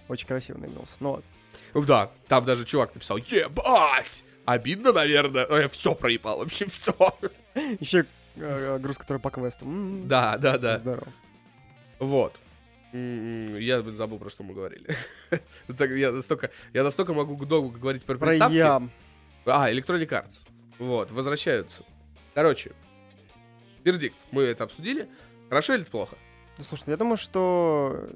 Очень 0.07 0.28
красиво 0.28 0.57
наимелся. 0.57 0.93
Ну 0.99 1.11
вот. 1.11 1.26
Ну 1.74 1.84
Да, 1.86 2.11
там 2.28 2.45
даже 2.45 2.66
чувак 2.66 2.93
написал, 2.93 3.18
ебать! 3.18 4.24
Обидно, 4.46 4.91
наверное. 4.93 5.48
Я 5.50 5.68
все 5.70 5.96
проебал, 5.96 6.39
вообще 6.39 6.66
все. 6.70 6.93
Еще 7.80 8.06
э, 8.36 8.78
груз, 8.80 8.98
который 8.98 9.18
по 9.20 9.30
квесту. 9.32 9.66
М, 9.66 10.08
Да, 10.08 10.38
да, 10.38 10.58
да. 10.58 10.78
Здорово. 10.78 11.08
Вот. 12.00 12.36
М, 12.93 13.58
Я 13.58 13.82
забыл, 13.82 14.20
про 14.20 14.30
что 14.30 14.43
мы 14.43 14.54
говорили. 14.54 14.96
Я 15.98 16.12
настолько, 16.12 16.52
я 16.74 16.84
настолько 16.84 17.14
могу 17.14 17.43
долго 17.46 17.78
говорить 17.78 18.04
про 18.04 18.18
Про 18.18 18.28
приставки. 18.28 18.56
ям. 18.56 18.91
А, 19.46 19.72
Electronic 19.72 20.08
Arts. 20.10 20.48
Вот, 20.80 21.12
возвращаются. 21.12 21.84
Короче, 22.34 22.72
вердикт. 23.84 24.16
Мы 24.32 24.43
это 24.43 24.64
обсудили. 24.66 25.08
Хорошо 25.50 25.76
или 25.76 25.84
плохо? 25.84 26.18
Ну, 26.58 26.64
слушай, 26.64 26.84
я 26.88 26.98
думаю, 26.98 27.18
что 27.18 28.10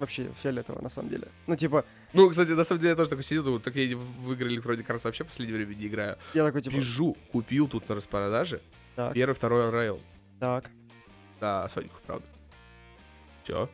вообще 0.00 0.30
фиолетово, 0.42 0.80
на 0.82 0.88
самом 0.88 1.08
деле. 1.10 1.28
Ну, 1.46 1.56
типа, 1.56 1.84
Ну, 2.12 2.28
кстати, 2.30 2.50
на 2.50 2.64
самом 2.64 2.80
деле 2.80 2.90
я 2.90 2.96
тоже 2.96 3.10
такой 3.10 3.22
сидел, 3.24 3.44
думаю, 3.44 3.60
так 3.60 3.74
я 3.76 3.96
в 3.96 4.32
игры 4.32 4.54
Electronic 4.54 4.86
Arts 4.86 5.00
вообще 5.04 5.24
в 5.24 5.28
последнее 5.28 5.56
время 5.56 5.74
не 5.74 5.86
играю. 5.86 6.18
я 6.34 6.44
такой, 6.44 6.62
типа, 6.62 6.76
Пижу, 6.76 7.16
купил 7.32 7.68
тут 7.68 7.88
на 7.88 7.94
распродаже. 7.94 8.60
так, 8.96 9.14
Первый, 9.14 9.34
второй 9.34 9.64
Unreal. 9.70 10.00
так. 10.40 10.70
Да, 11.40 11.68
Сонику, 11.68 11.96
правда. 12.06 12.26
Все. 13.42 13.68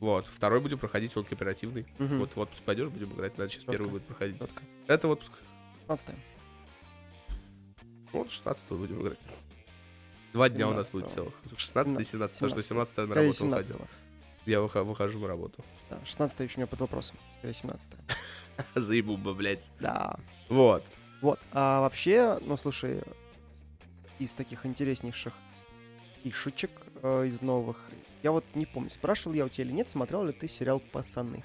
Вот, 0.00 0.26
второй 0.26 0.60
будем 0.60 0.78
проходить, 0.78 1.16
он 1.16 1.24
кооперативный. 1.24 1.86
мгм, 1.98 2.18
Вот 2.20 2.36
в 2.36 2.38
отпуск 2.40 2.62
пойдешь, 2.62 2.88
будем 2.90 3.12
играть. 3.14 3.36
Надо 3.38 3.50
сейчас 3.50 3.62
Четко. 3.62 3.72
первый 3.72 3.90
будет 3.90 4.04
проходить. 4.04 4.38
четко. 4.38 4.62
Это 4.86 5.08
отпуск. 5.08 5.32
15 5.88 6.14
Вот 8.12 8.30
16 8.30 8.64
будем 8.68 9.00
играть. 9.02 9.18
Два 10.32 10.48
дня 10.50 10.68
у 10.68 10.74
нас 10.74 10.90
будет 10.92 11.06
17-го. 11.06 11.14
целых. 11.14 11.34
16 11.56 12.00
и 12.00 12.04
17, 12.04 12.34
потому 12.40 12.50
что 12.50 12.62
17 12.62 12.96
на 12.98 13.14
работу 13.14 13.38
17 13.38 13.70
уходил. 13.70 13.88
Я 14.46 14.60
выхо- 14.60 14.84
выхожу 14.84 15.18
на 15.18 15.26
работу. 15.28 15.64
Да, 15.90 15.98
16 16.04 16.40
еще 16.40 16.56
у 16.56 16.58
меня 16.60 16.66
под 16.66 16.80
вопросом. 16.80 17.16
Скорее, 17.38 17.54
17 17.54 17.90
Заебуба, 18.74 19.34
блядь. 19.34 19.64
Да. 19.80 20.16
Вот. 20.48 20.84
Вот. 21.20 21.40
А 21.52 21.80
вообще, 21.80 22.38
ну, 22.42 22.56
слушай, 22.56 23.02
из 24.18 24.32
таких 24.32 24.64
интереснейших 24.64 25.32
фишечек 26.22 26.70
э, 27.02 27.26
из 27.26 27.40
новых, 27.40 27.90
я 28.22 28.32
вот 28.32 28.44
не 28.54 28.66
помню, 28.66 28.90
спрашивал 28.90 29.34
я 29.34 29.44
у 29.44 29.48
тебя 29.48 29.64
или 29.64 29.72
нет, 29.72 29.88
смотрел 29.88 30.24
ли 30.24 30.32
ты 30.32 30.48
сериал 30.48 30.80
«Пацаны»? 30.80 31.42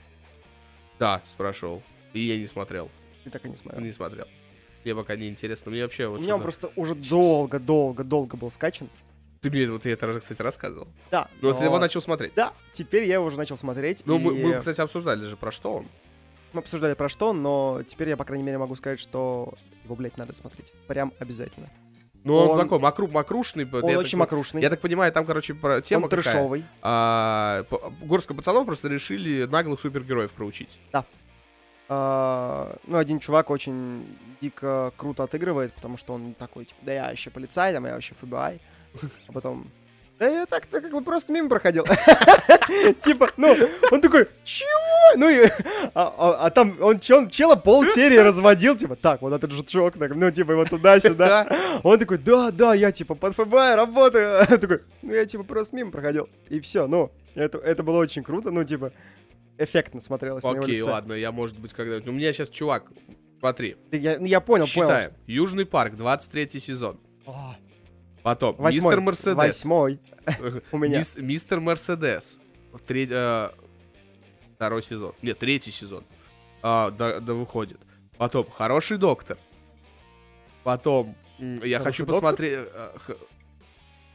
Да, 0.99 1.21
спрашивал. 1.27 1.81
И 2.13 2.19
я 2.21 2.37
не 2.37 2.47
смотрел. 2.47 2.89
Ты 3.23 3.29
так 3.29 3.45
и 3.45 3.49
не 3.49 3.55
смотрел. 3.55 3.83
Не 3.83 3.91
смотрел. 3.91 4.27
Мне 4.83 4.95
пока 4.95 5.15
не 5.15 5.27
интересно. 5.29 5.71
Мне 5.71 5.83
вообще 5.83 6.07
У 6.07 6.11
вот 6.11 6.21
меня 6.21 6.35
он 6.35 6.41
просто 6.41 6.71
уже 6.75 6.95
долго-долго-долго 6.95 8.35
был 8.37 8.51
скачан. 8.51 8.89
Ты 9.41 9.49
мне 9.49 9.67
вот 9.71 9.85
я 9.85 9.93
это 9.93 10.07
уже, 10.07 10.19
кстати, 10.19 10.39
рассказывал. 10.39 10.87
Да. 11.09 11.27
Ну, 11.41 11.51
ты 11.55 11.63
его 11.63 11.75
но- 11.75 11.81
начал 11.81 11.99
смотреть. 11.99 12.33
Да, 12.35 12.53
теперь 12.73 13.05
я 13.05 13.15
его 13.15 13.25
уже 13.25 13.37
начал 13.37 13.57
смотреть. 13.57 14.03
Ну, 14.05 14.17
и 14.17 14.19
мы, 14.19 14.33
мы, 14.35 14.59
кстати, 14.59 14.79
обсуждали 14.81 15.25
же, 15.25 15.35
про 15.35 15.51
что 15.51 15.77
он. 15.77 15.87
мы 16.53 16.59
обсуждали 16.59 16.93
про 16.93 17.09
что, 17.09 17.33
но 17.33 17.81
теперь 17.87 18.09
я, 18.09 18.17
по 18.17 18.23
крайней 18.23 18.43
мере, 18.43 18.59
могу 18.59 18.75
сказать, 18.75 18.99
что 18.99 19.55
его, 19.83 19.95
блядь, 19.95 20.15
надо 20.17 20.33
смотреть. 20.33 20.71
Прям 20.87 21.11
обязательно. 21.17 21.71
Ну, 22.23 22.35
он, 22.35 22.49
Он- 22.51 22.59
такой 22.59 22.77
макру, 22.77 23.07
макрушный. 23.07 23.67
Он 23.71 23.89
я 23.89 23.97
очень 23.97 24.11
так, 24.11 24.19
макрушный. 24.19 24.61
Я 24.61 24.69
так 24.69 24.79
понимаю, 24.79 25.11
там, 25.11 25.25
короче, 25.25 25.55
про 25.55 25.81
тема 25.81 26.03
он 26.03 26.09
какая. 26.11 26.21
трэшовый. 26.23 26.63
А, 26.83 27.65
горстка 28.03 28.35
пацанов 28.35 28.67
просто 28.67 28.89
решили 28.89 29.45
наглых 29.45 29.79
супергероев 29.79 30.29
проучить. 30.33 30.79
А, 31.89 32.77
ну, 32.85 32.97
один 32.97 33.19
чувак 33.19 33.49
очень 33.49 34.05
дико 34.39 34.93
круто 34.97 35.23
отыгрывает, 35.23 35.73
потому 35.73 35.97
что 35.97 36.13
он 36.13 36.35
такой, 36.35 36.65
типа, 36.65 36.79
да 36.83 36.93
я 36.93 37.03
вообще 37.09 37.31
полицай, 37.31 37.73
там, 37.73 37.87
я 37.87 37.93
вообще 37.95 38.13
ФБИ. 38.21 38.61
А 39.27 39.31
потом, 39.31 39.67
да 40.21 40.27
я 40.27 40.45
так-то 40.45 40.81
как 40.81 40.91
бы 40.91 41.01
просто 41.01 41.33
мимо 41.33 41.49
проходил. 41.49 41.83
Типа, 43.03 43.31
ну, 43.37 43.57
он 43.91 44.01
такой, 44.01 44.27
чего? 44.43 45.17
Ну, 45.17 45.27
и, 45.27 45.45
а, 45.95 46.13
а- 46.15 46.45
а 46.45 46.49
там 46.51 46.77
он, 46.79 46.99
он 47.11 47.29
чела 47.29 47.55
пол 47.55 47.85
серии 47.87 48.17
разводил, 48.17 48.75
типа, 48.77 48.95
так, 48.95 49.23
вот 49.23 49.33
этот 49.33 49.51
жучок, 49.51 49.95
ну, 49.95 50.31
типа, 50.31 50.51
его 50.51 50.65
туда-сюда. 50.65 51.81
Он 51.83 51.97
такой, 51.97 52.19
да, 52.19 52.51
да, 52.51 52.75
я, 52.75 52.91
типа, 52.91 53.15
под 53.15 53.33
ФБИ 53.35 53.75
работаю. 53.75 54.45
Такой, 54.59 54.81
ну, 55.01 55.11
я, 55.11 55.25
типа, 55.25 55.43
просто 55.43 55.75
мимо 55.75 55.89
проходил. 55.89 56.29
И 56.49 56.59
все, 56.59 56.85
ну, 56.85 57.11
это, 57.33 57.57
это 57.57 57.81
было 57.81 57.97
очень 57.97 58.21
круто, 58.21 58.51
ну, 58.51 58.63
типа, 58.63 58.93
эффектно 59.57 60.01
смотрелось 60.01 60.43
на 60.43 60.49
его 60.51 60.63
Окей, 60.63 60.75
лице. 60.77 60.87
ладно, 60.87 61.13
я, 61.13 61.31
может 61.31 61.57
быть, 61.57 61.73
когда-нибудь... 61.73 62.07
У 62.07 62.11
меня 62.11 62.31
сейчас 62.31 62.49
чувак, 62.49 62.91
смотри, 63.39 63.75
Я, 63.91 64.19
ну, 64.19 64.25
я 64.25 64.39
понял, 64.39 64.67
считаем. 64.67 65.13
Южный 65.25 65.65
парк, 65.65 65.95
23 65.95 66.59
сезон. 66.59 66.99
понял. 67.25 67.55
Потом, 68.23 68.55
Восьмой. 68.55 68.71
мистер 68.95 69.01
Мерседес. 69.01 69.35
Восьмой 69.37 69.99
у 70.71 70.77
меня. 70.77 70.99
Мис- 70.99 71.19
Мистер 71.21 71.59
Мерседес. 71.59 72.39
Второй 74.55 74.83
сезон. 74.83 75.13
Нет, 75.21 75.39
третий 75.39 75.71
сезон. 75.71 76.03
А, 76.61 76.91
да, 76.91 77.19
да 77.19 77.33
выходит. 77.33 77.79
Потом, 78.17 78.45
хороший 78.49 78.97
доктор. 78.97 79.37
Потом, 80.63 81.15
я 81.39 81.79
Хороший 81.79 81.83
хочу 81.83 82.05
доктор? 82.05 82.21
посмотреть... 82.21 82.59
э, 82.71 82.91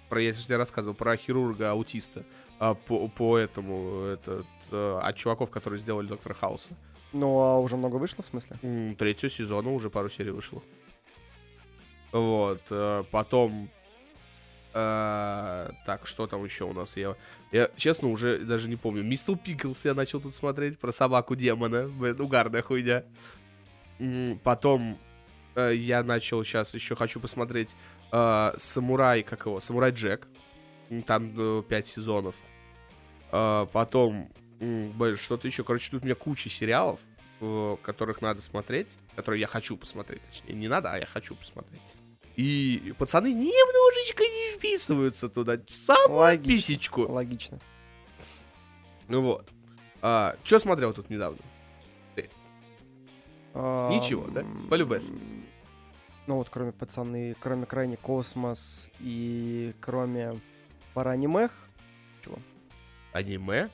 Про, 0.09 0.21
я 0.23 0.33
тебе 0.33 0.57
рассказывал, 0.57 0.95
про 0.95 1.17
хирурга-аутиста. 1.17 2.25
А, 2.61 2.75
по, 2.75 3.09
по 3.09 3.37
этому, 3.37 4.03
этот, 4.05 4.47
э, 4.71 5.01
от 5.03 5.17
чуваков, 5.17 5.51
которые 5.51 5.81
сделали 5.81 6.07
Доктора 6.07 6.35
Хауса. 6.35 6.69
Ну, 7.13 7.41
а 7.41 7.59
уже 7.59 7.77
много 7.77 7.97
вышло, 7.97 8.23
в 8.23 8.29
смысле? 8.29 8.95
Третьего 8.97 9.29
сезона 9.29 9.73
уже 9.73 9.91
пару 9.91 10.09
серий 10.09 10.31
вышло. 10.31 10.63
Вот. 12.13 12.63
э, 12.71 13.03
Потом... 13.11 13.69
э, 14.77 15.71
Так, 15.87 16.07
что 16.07 16.27
там 16.27 16.45
еще 16.45 16.65
у 16.65 16.73
нас? 16.73 16.97
Я, 16.97 17.17
я, 17.51 17.71
честно, 17.77 18.09
уже 18.09 18.39
даже 18.39 18.69
не 18.69 18.77
помню. 18.77 19.03
Мистер 19.03 19.37
Пиклс 19.37 19.85
я 19.85 19.95
начал 19.95 20.21
тут 20.21 20.35
смотреть 20.35 20.79
про 20.79 20.93
собаку 20.93 21.35
демона. 21.35 21.87
Угарная 22.19 22.63
хуйня. 22.63 23.05
Потом 24.45 24.99
э, 25.55 25.75
я 25.75 26.03
начал 26.03 26.45
сейчас 26.45 26.75
еще 26.75 26.95
хочу 26.95 27.19
посмотреть 27.19 27.75
э, 28.13 28.53
Самурай, 28.59 29.23
как 29.23 29.47
его? 29.47 29.61
Самурай 29.61 29.93
Джек. 29.93 30.29
Там 31.07 31.33
э, 31.37 31.63
пять 31.69 31.87
сезонов. 31.87 32.37
Э, 33.33 33.67
Потом, 33.73 34.31
блин, 34.61 35.17
что-то 35.17 35.47
еще. 35.47 35.65
Короче, 35.65 35.91
тут 35.91 36.03
у 36.03 36.05
меня 36.05 36.15
куча 36.15 36.51
сериалов, 36.51 37.01
э, 37.41 37.77
которых 37.83 38.21
надо 38.21 38.43
смотреть, 38.43 38.89
которые 39.15 39.41
я 39.41 39.47
хочу 39.47 39.79
посмотреть. 39.79 40.21
Точнее, 40.31 40.55
не 40.55 40.69
надо, 40.69 40.93
а 40.93 40.99
я 40.99 41.07
хочу 41.07 41.35
посмотреть. 41.35 41.81
И 42.37 42.95
пацаны 42.99 43.33
немножечко 43.33 44.23
не 44.23 44.57
вписываются 44.57 45.29
туда. 45.29 45.59
Самую 45.69 46.19
Логично. 46.19 46.53
писечку. 46.53 47.01
Логично. 47.11 47.59
Ну 49.09 49.23
вот. 49.23 49.49
А, 50.03 50.37
что 50.45 50.59
смотрел 50.59 50.93
тут 50.93 51.09
недавно? 51.11 51.39
А, 53.55 53.91
Ничего, 53.91 54.27
да? 54.29 54.45
Полюбес. 54.69 55.11
Ну 56.27 56.35
вот, 56.37 56.51
кроме 56.51 56.73
пацаны, 56.73 57.35
кроме 57.41 57.65
крайне 57.65 57.97
космос 57.97 58.89
и 59.01 59.73
кроме 59.81 60.39
пара 60.93 61.11
анимех. 61.11 61.53
Чего? 62.23 62.39
Аниме? 63.13 63.71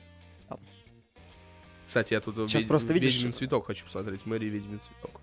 Да. 0.49 0.57
Кстати, 1.85 2.13
я 2.13 2.21
тут 2.21 2.35
Сейчас 2.49 2.61
ведь- 2.61 2.67
просто 2.69 2.93
видишь- 2.93 3.15
Ведьмин 3.15 3.33
цветок 3.33 3.65
хочу 3.65 3.83
посмотреть. 3.83 4.25
Мэри 4.25 4.45
Ведьмин 4.45 4.79
цветок. 4.79 5.19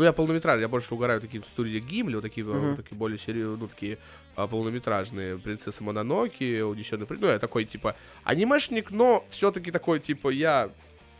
Ну, 0.00 0.04
я 0.06 0.14
полнометражный, 0.14 0.62
я 0.62 0.68
больше 0.68 0.94
угораю 0.94 1.20
такие 1.20 1.42
студии 1.44 1.78
Гимли, 1.78 2.14
вот 2.14 2.22
такие, 2.22 2.42
Мгм. 2.46 2.68
вот 2.70 2.76
такие 2.76 2.96
более 2.96 3.18
серьезные, 3.18 3.58
ну, 3.58 3.68
такие 3.68 3.98
а, 4.34 4.46
полнометражные. 4.46 5.36
Принцесса 5.38 5.84
Мононоки, 5.84 6.62
Унесенный 6.62 7.04
при... 7.04 7.18
Ну, 7.18 7.26
я 7.26 7.38
такой, 7.38 7.66
типа, 7.66 7.94
анимешник, 8.24 8.90
но 8.92 9.26
все-таки 9.28 9.70
такой, 9.70 10.00
типа, 10.00 10.30
я 10.30 10.70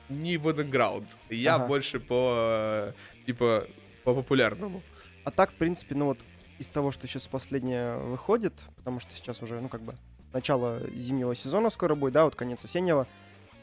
не 0.09 0.39
в 0.39 0.49
underground. 0.49 1.05
Я 1.28 1.57
Ага. 1.57 1.66
больше 1.66 2.01
по, 2.01 2.33
э, 2.39 2.93
типа, 3.26 3.66
по 4.03 4.14
популярному. 4.14 4.83
А 5.24 5.31
так, 5.31 5.51
в 5.51 5.57
принципе, 5.57 5.95
ну 5.95 6.07
вот 6.07 6.18
из 6.59 6.68
того, 6.68 6.91
что 6.91 7.07
сейчас 7.07 7.26
последнее 7.28 7.99
выходит, 7.99 8.55
потому 8.76 8.99
что 8.99 9.14
сейчас 9.14 9.43
уже, 9.43 9.61
ну 9.61 9.68
как 9.68 9.83
бы, 9.83 9.95
начало 10.33 10.81
зимнего 10.97 11.37
сезона 11.37 11.68
скоро 11.68 11.95
будет, 11.95 12.14
да, 12.14 12.24
вот 12.24 12.35
конец 12.35 12.64
осеннего. 12.64 13.07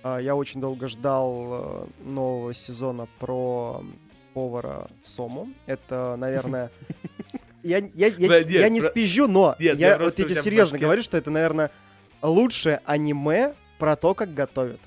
а, 0.04 0.20
Я 0.20 0.36
очень 0.36 0.62
долго 0.62 0.88
ждал 0.88 1.88
э, 2.04 2.04
нового 2.04 2.54
сезона 2.54 3.08
про 3.18 3.84
повара 4.38 4.88
Сому. 5.04 5.50
Это, 5.66 6.16
наверное... 6.16 6.70
Я, 7.64 7.80
я, 7.96 8.08
я, 8.08 8.28
Да, 8.30 8.40
нет, 8.44 8.50
я 8.52 8.70
не 8.70 8.80
про- 8.80 8.90
спизжу, 8.90 9.28
но 9.28 9.56
Нет, 9.60 9.78
я 9.78 9.98
вот 9.98 10.18
я 10.18 10.26
тебе 10.26 10.36
серьезно 10.36 10.76
башке- 10.78 10.82
говорю, 10.82 11.02
что 11.02 11.18
это, 11.18 11.32
наверное, 11.32 11.72
лучшее 12.22 12.82
аниме 12.86 13.56
про 13.80 13.96
то, 13.98 14.14
как 14.14 14.34
готовят. 14.34 14.80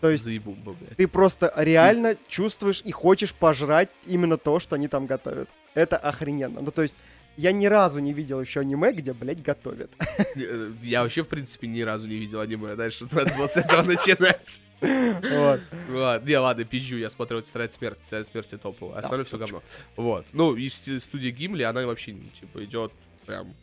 То 0.00 0.08
есть 0.08 0.22
Заебумба, 0.24 0.76
ты 0.96 1.06
просто 1.08 1.52
реально 1.56 2.16
чувствуешь 2.28 2.80
и 2.84 2.92
хочешь 2.92 3.34
пожрать 3.34 3.90
именно 4.06 4.38
то, 4.38 4.60
что 4.60 4.76
они 4.76 4.88
там 4.88 5.06
готовят. 5.06 5.48
Это 5.74 5.96
охрененно. 5.98 6.60
Ну, 6.62 6.70
то 6.70 6.80
есть, 6.82 6.94
я 7.36 7.52
ни 7.52 7.66
разу 7.66 7.98
не 7.98 8.14
видел 8.14 8.40
еще 8.40 8.60
аниме, 8.60 8.92
где, 8.92 9.12
блядь, 9.12 9.42
готовят. 9.42 9.90
Э, 10.36 10.70
Я 10.82 11.02
вообще, 11.02 11.22
в 11.22 11.28
принципе, 11.28 11.66
ни 11.66 11.82
разу 11.82 12.06
не 12.08 12.14
видел 12.16 12.40
аниме. 12.40 12.76
Дальше 12.76 13.06
надо 13.10 13.34
было 13.36 13.48
с 13.48 13.56
этого 13.58 13.82
начинать. 13.82 14.62
Вот. 14.80 15.60
Не, 16.24 16.36
ладно, 16.38 16.64
пизжу, 16.64 16.96
я 16.96 17.10
смотрел 17.10 17.42
«Тетрадь 17.42 17.74
смерти», 17.74 18.00
«Тетрадь 18.04 18.26
смерти» 18.28 18.56
топовая, 18.56 18.98
остальное 19.00 19.24
все 19.24 19.38
говно. 19.38 19.62
Вот. 19.96 20.24
Ну, 20.32 20.54
и 20.54 20.68
ст- 20.68 21.00
студия 21.00 21.30
Гимли, 21.32 21.62
она 21.64 21.84
вообще, 21.86 22.12
ну, 22.12 22.28
типа, 22.38 22.64
идет 22.64 22.92
прям 23.26 23.54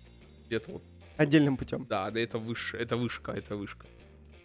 где-то 0.47 0.71
вот, 0.71 0.81
Отдельным 1.17 1.55
путем. 1.57 1.85
да, 1.89 2.11
да, 2.11 2.19
это 2.19 2.37
выше, 2.37 2.77
это 2.77 2.97
вышка, 2.97 3.31
это 3.31 3.55
вышка. 3.55 3.85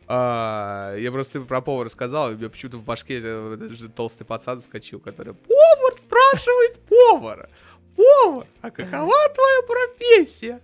А, 0.06 0.94
я 0.96 1.10
просто 1.12 1.40
про 1.40 1.60
повара 1.60 1.88
сказал, 1.88 2.32
и 2.32 2.34
мне 2.36 2.48
почему-то 2.48 2.78
в 2.78 2.84
башке 2.84 3.20
э, 3.22 3.68
толстый 3.94 4.24
пацан 4.24 4.60
вскочил, 4.60 4.98
который 5.00 5.34
«Повар 5.34 5.94
спрашивает 6.00 6.80
повара! 6.88 7.48
Повар, 7.96 8.46
а 8.60 8.70
какова 8.70 9.12
твоя 9.34 9.62
профессия?» 9.66 10.60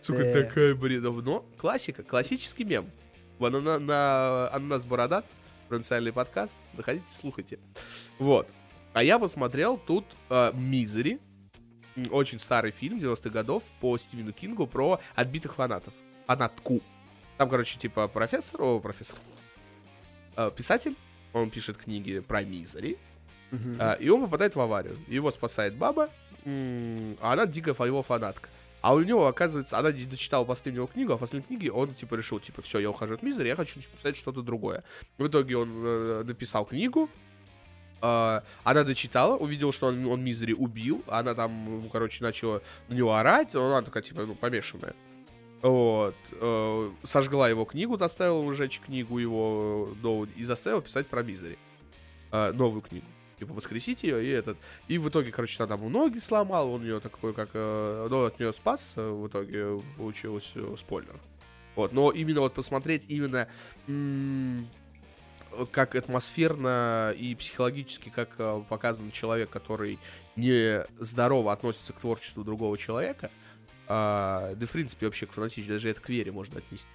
Сука, 0.00 0.22
Э. 0.22 0.44
такая, 0.44 0.74
блин, 0.74 1.02
ну, 1.02 1.44
классика, 1.58 2.02
классический 2.02 2.64
мем. 2.64 2.90
Вон 3.40 3.64
на, 3.64 3.78
на 3.78 4.50
Ананас 4.52 4.84
Бородат, 4.84 5.24
провинциальный 5.66 6.12
подкаст, 6.12 6.58
заходите, 6.74 7.06
слухайте. 7.08 7.58
Вот. 8.18 8.46
А 8.92 9.02
я 9.02 9.18
посмотрел 9.18 9.78
тут 9.78 10.04
э, 10.28 10.52
Мизери, 10.52 11.18
очень 12.10 12.38
старый 12.38 12.70
фильм 12.70 12.98
90-х 12.98 13.30
годов 13.30 13.62
по 13.80 13.96
Стивену 13.96 14.34
Кингу 14.34 14.66
про 14.66 15.00
отбитых 15.14 15.54
фанатов. 15.54 15.94
Фанатку. 16.26 16.82
Там, 17.38 17.48
короче, 17.48 17.78
типа 17.78 18.08
профессор, 18.08 18.60
о, 18.62 18.78
профессор, 18.78 19.16
э, 20.36 20.50
писатель, 20.54 20.94
он 21.32 21.48
пишет 21.48 21.78
книги 21.78 22.20
про 22.20 22.42
Мизери, 22.42 22.98
а, 23.78 23.94
и 23.94 24.10
он 24.10 24.20
попадает 24.20 24.54
в 24.54 24.60
аварию. 24.60 24.98
Его 25.08 25.30
спасает 25.30 25.76
баба, 25.76 26.10
а 26.44 27.32
она 27.32 27.46
дико 27.46 27.70
его 27.70 28.02
фанатка. 28.02 28.50
А 28.80 28.94
у 28.94 29.00
него, 29.02 29.26
оказывается, 29.26 29.78
она 29.78 29.92
не 29.92 30.04
дочитала 30.04 30.44
последнюю 30.44 30.86
книгу, 30.86 31.12
а 31.12 31.16
в 31.16 31.20
последней 31.20 31.46
книге 31.46 31.72
он, 31.72 31.94
типа, 31.94 32.14
решил, 32.14 32.40
типа, 32.40 32.62
все, 32.62 32.78
я 32.78 32.90
ухожу 32.90 33.14
от 33.14 33.22
Мизери, 33.22 33.48
я 33.48 33.56
хочу 33.56 33.80
типа, 33.80 33.96
писать 33.96 34.16
что-то 34.16 34.42
другое. 34.42 34.84
В 35.18 35.26
итоге 35.26 35.56
он 35.58 35.70
э, 35.84 36.22
написал 36.24 36.64
книгу, 36.64 37.10
а, 38.02 38.42
она 38.64 38.84
дочитала, 38.84 39.36
увидела, 39.36 39.72
что 39.72 39.88
он, 39.88 40.06
он 40.06 40.24
Мизери 40.24 40.54
убил, 40.54 41.04
она 41.06 41.34
там, 41.34 41.88
короче, 41.92 42.24
начала 42.24 42.62
на 42.88 42.94
него 42.94 43.14
орать, 43.14 43.54
она 43.54 43.82
такая, 43.82 44.02
типа, 44.02 44.22
ну, 44.22 44.34
помешанная. 44.34 44.94
Вот. 45.62 46.16
э, 46.32 46.90
сожгла 47.02 47.48
его 47.48 47.66
книгу, 47.66 47.98
заставила 47.98 48.40
его 48.40 48.52
сжечь 48.52 48.80
книгу 48.80 49.18
его, 49.18 49.90
э, 49.90 50.02
новую, 50.02 50.30
и 50.34 50.44
заставила 50.44 50.80
писать 50.80 51.06
про 51.06 51.22
Мизери. 51.22 51.58
Э, 52.32 52.52
новую 52.52 52.80
книгу. 52.80 53.06
Типа, 53.40 53.54
воскресить 53.54 54.02
ее 54.02 54.22
и 54.22 54.28
этот. 54.28 54.58
И 54.86 54.98
в 54.98 55.08
итоге, 55.08 55.32
короче, 55.32 55.56
она 55.62 55.66
там 55.66 55.90
ноги 55.90 56.18
сломал, 56.18 56.74
он 56.74 56.82
ее 56.82 57.00
такой, 57.00 57.32
как... 57.32 57.48
э, 57.54 58.06
ну, 58.10 58.24
от 58.26 58.38
нее 58.38 58.52
спас, 58.52 58.92
э, 58.96 59.10
в 59.10 59.28
итоге 59.28 59.80
получилось 59.96 60.52
э, 60.54 60.74
спойлер. 60.78 61.18
Вот, 61.74 61.94
но 61.94 62.10
именно 62.10 62.42
вот 62.42 62.52
посмотреть 62.52 63.06
именно 63.08 63.48
как 65.72 65.94
атмосферно 65.94 67.14
и 67.16 67.34
психологически, 67.34 68.10
как 68.10 68.36
показан 68.68 69.10
человек, 69.10 69.48
который 69.48 69.98
не 70.36 70.84
здорово 70.98 71.52
относится 71.52 71.94
к 71.94 72.00
творчеству 72.00 72.44
другого 72.44 72.76
человека, 72.76 73.30
а, 73.88 74.54
да, 74.54 74.66
в 74.66 74.70
принципе, 74.70 75.06
вообще 75.06 75.26
к 75.26 75.32
фанатичной, 75.32 75.74
даже 75.74 75.88
это 75.88 76.00
к 76.00 76.08
вере 76.10 76.30
можно 76.30 76.58
отнести. 76.58 76.90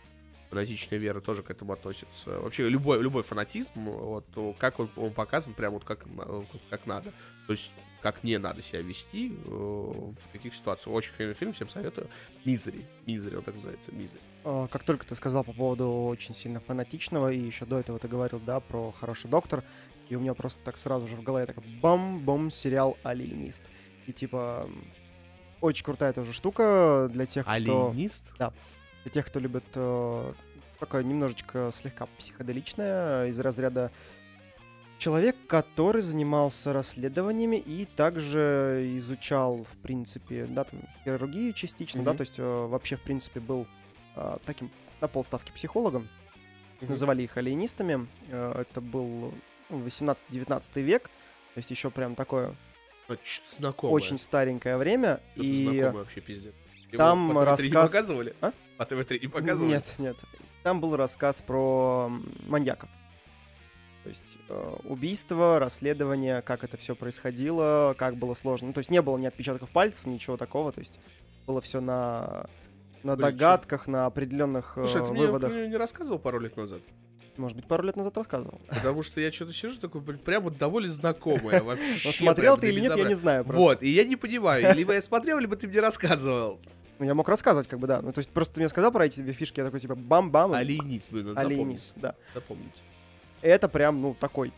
Фанатичная 0.55 0.99
вера 0.99 1.19
тоже 1.19 1.43
к 1.43 1.51
этому 1.51 1.73
относится. 1.73 2.39
Вообще, 2.39 2.69
любой, 2.69 3.01
любой 3.01 3.23
фанатизм, 3.23 3.71
вот, 3.89 4.25
как 4.57 4.79
он, 4.79 4.89
он 4.95 5.13
показан, 5.13 5.53
прям 5.53 5.73
вот 5.73 5.83
как, 5.83 6.05
на- 6.05 6.45
как 6.69 6.85
надо. 6.85 7.11
То 7.47 7.53
есть, 7.53 7.71
как 8.01 8.23
не 8.23 8.37
надо 8.37 8.61
себя 8.61 8.81
вести 8.81 9.33
э, 9.45 9.49
в 9.49 10.31
таких 10.31 10.53
ситуациях. 10.53 10.95
Очень 10.95 11.11
фильм, 11.17 11.33
фильм 11.33 11.53
всем 11.53 11.67
советую. 11.69 12.07
Мизери. 12.45 12.85
Мизери, 13.05 13.35
он 13.35 13.43
так 13.43 13.55
называется, 13.55 13.91
Мизери. 13.91 14.21
А, 14.45 14.67
Как 14.67 14.83
только 14.83 15.05
ты 15.05 15.15
сказал 15.15 15.43
по 15.43 15.51
поводу 15.53 15.89
очень 16.05 16.33
сильно 16.33 16.59
фанатичного, 16.61 17.31
и 17.33 17.39
еще 17.39 17.65
до 17.65 17.79
этого 17.79 17.99
ты 17.99 18.07
говорил, 18.07 18.39
да, 18.39 18.59
про 18.61 18.91
«Хороший 18.93 19.29
доктор», 19.29 19.63
и 20.07 20.15
у 20.15 20.19
меня 20.19 20.33
просто 20.35 20.59
так 20.63 20.77
сразу 20.77 21.07
же 21.07 21.15
в 21.15 21.23
голове 21.23 21.47
так 21.47 21.57
бам-бам 21.81 22.49
сериал 22.51 22.95
«Алиенист». 23.03 23.63
И 24.07 24.13
типа 24.13 24.69
очень 25.61 25.83
крутая 25.83 26.13
тоже 26.13 26.31
штука 26.31 27.09
для 27.11 27.25
тех, 27.25 27.43
кто... 27.43 27.51
Алиенист? 27.53 28.23
Для 29.05 29.11
тех, 29.11 29.27
кто 29.27 29.39
любит 29.39 29.63
э, 29.75 30.33
такое 30.79 31.03
немножечко 31.03 31.71
слегка 31.79 32.07
психоделичное, 32.17 33.27
из 33.27 33.39
разряда 33.39 33.91
человек, 34.97 35.35
который 35.47 36.01
занимался 36.01 36.73
расследованиями 36.73 37.57
и 37.57 37.85
также 37.85 38.91
изучал, 38.97 39.63
в 39.63 39.77
принципе, 39.83 40.45
да, 40.47 40.63
там, 40.63 40.79
хирургию 41.03 41.53
частично, 41.53 42.01
да, 42.01 42.11
Мгм. 42.11 42.17
то 42.17 42.21
есть 42.21 42.39
э, 42.39 42.65
вообще, 42.67 42.95
в 42.95 43.01
принципе, 43.01 43.39
был 43.39 43.67
э, 44.15 44.37
таким 44.43 44.71
на 45.01 45.07
полставки 45.07 45.51
психологом. 45.51 46.07
Мгм. 46.81 46.89
Называли 46.89 47.21
их 47.21 47.37
алиенистами. 47.37 48.07
Э, 48.29 48.61
это 48.61 48.81
был 48.81 49.33
ну, 49.69 49.85
18-19 49.85 50.81
век, 50.81 51.03
то 51.53 51.57
есть 51.59 51.69
еще 51.69 51.91
прям 51.91 52.15
такое 52.15 52.55
Ну, 53.07 53.17
знакомое. 53.49 53.93
очень 53.93 54.17
старенькое 54.17 54.77
время. 54.77 55.19
Что-то 55.33 55.47
и 55.47 55.63
знакомое 55.63 55.91
вообще, 55.91 56.21
пиздец. 56.21 56.55
Его 56.95 57.03
там 57.03 57.33
по 57.33 57.45
ТВ-3 57.45 57.61
не 57.63 57.69
рассказ- 57.69 57.91
показывали? 57.91 58.35
А? 58.41 58.51
По 58.77 58.85
ТВ-3 58.85 59.19
не 59.21 59.27
показывали? 59.27 59.69
Нет, 59.69 59.93
нет. 59.97 60.17
Там 60.63 60.81
был 60.81 60.95
рассказ 60.95 61.43
про 61.45 62.11
маньяков. 62.47 62.89
То 64.03 64.09
есть 64.09 64.37
э, 64.49 64.75
убийство, 64.83 65.57
расследование, 65.59 66.41
как 66.41 66.63
это 66.63 66.77
все 66.77 66.95
происходило, 66.95 67.95
как 67.97 68.17
было 68.17 68.35
сложно. 68.35 68.67
Ну, 68.67 68.73
то 68.73 68.79
есть 68.79 68.91
не 68.91 69.01
было 69.01 69.17
ни 69.17 69.25
отпечатков 69.25 69.69
пальцев, 69.69 70.05
ничего 70.05 70.37
такого. 70.37 70.71
То 70.71 70.79
есть 70.79 70.99
было 71.47 71.59
все 71.61 71.81
на, 71.81 72.45
на 73.01 73.15
Блин, 73.15 73.27
догадках, 73.29 73.87
на 73.87 74.05
определенных 74.05 74.77
э, 74.77 74.85
Слушай, 74.85 75.07
ты 75.07 75.11
выводах. 75.13 75.51
мне 75.51 75.67
не 75.67 75.75
рассказывал 75.77 76.19
пару 76.19 76.39
лет 76.39 76.55
назад? 76.55 76.81
Может 77.37 77.57
быть, 77.57 77.67
пару 77.67 77.83
лет 77.83 77.95
назад 77.95 78.15
рассказывал. 78.17 78.61
Потому 78.69 79.01
что 79.01 79.19
я 79.19 79.31
что-то 79.31 79.53
сижу 79.53 79.79
такой, 79.79 80.01
прям 80.01 80.43
вот 80.43 80.57
довольно 80.57 80.89
знакомое 80.89 81.63
вообще. 81.63 82.07
Но 82.07 82.11
смотрел 82.11 82.57
ты 82.57 82.69
или 82.69 82.81
нет, 82.81 82.95
я 82.95 83.07
не 83.07 83.15
знаю. 83.15 83.43
Вот, 83.43 83.81
и 83.81 83.89
я 83.89 84.03
не 84.03 84.15
понимаю, 84.15 84.75
либо 84.75 84.93
я 84.93 85.01
смотрел, 85.01 85.39
либо 85.39 85.55
ты 85.55 85.67
мне 85.67 85.79
рассказывал. 85.79 86.59
Ну, 86.99 87.05
я 87.05 87.13
мог 87.13 87.27
рассказывать, 87.27 87.67
как 87.67 87.79
бы, 87.79 87.87
да. 87.87 88.01
Ну, 88.01 88.13
то 88.13 88.19
есть 88.19 88.29
просто 88.29 88.55
ты 88.55 88.61
мне 88.61 88.69
сказал 88.69 88.91
про 88.91 89.05
эти 89.05 89.19
две 89.19 89.33
фишки, 89.33 89.59
я 89.59 89.65
такой, 89.65 89.79
типа, 89.79 89.95
бам-бам. 89.95 90.53
и 90.53 90.57
Алиенист, 90.57 91.11
блин, 91.11 91.33
надо 91.33 91.41
запомнить. 91.49 91.93
да. 91.95 92.15
Запомнить. 92.33 92.83
Это 93.41 93.67
прям, 93.69 94.01
ну, 94.01 94.15
такой 94.17 94.53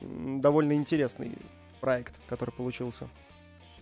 довольно 0.00 0.72
интересный 0.74 1.32
проект, 1.80 2.14
который 2.28 2.50
получился. 2.50 3.08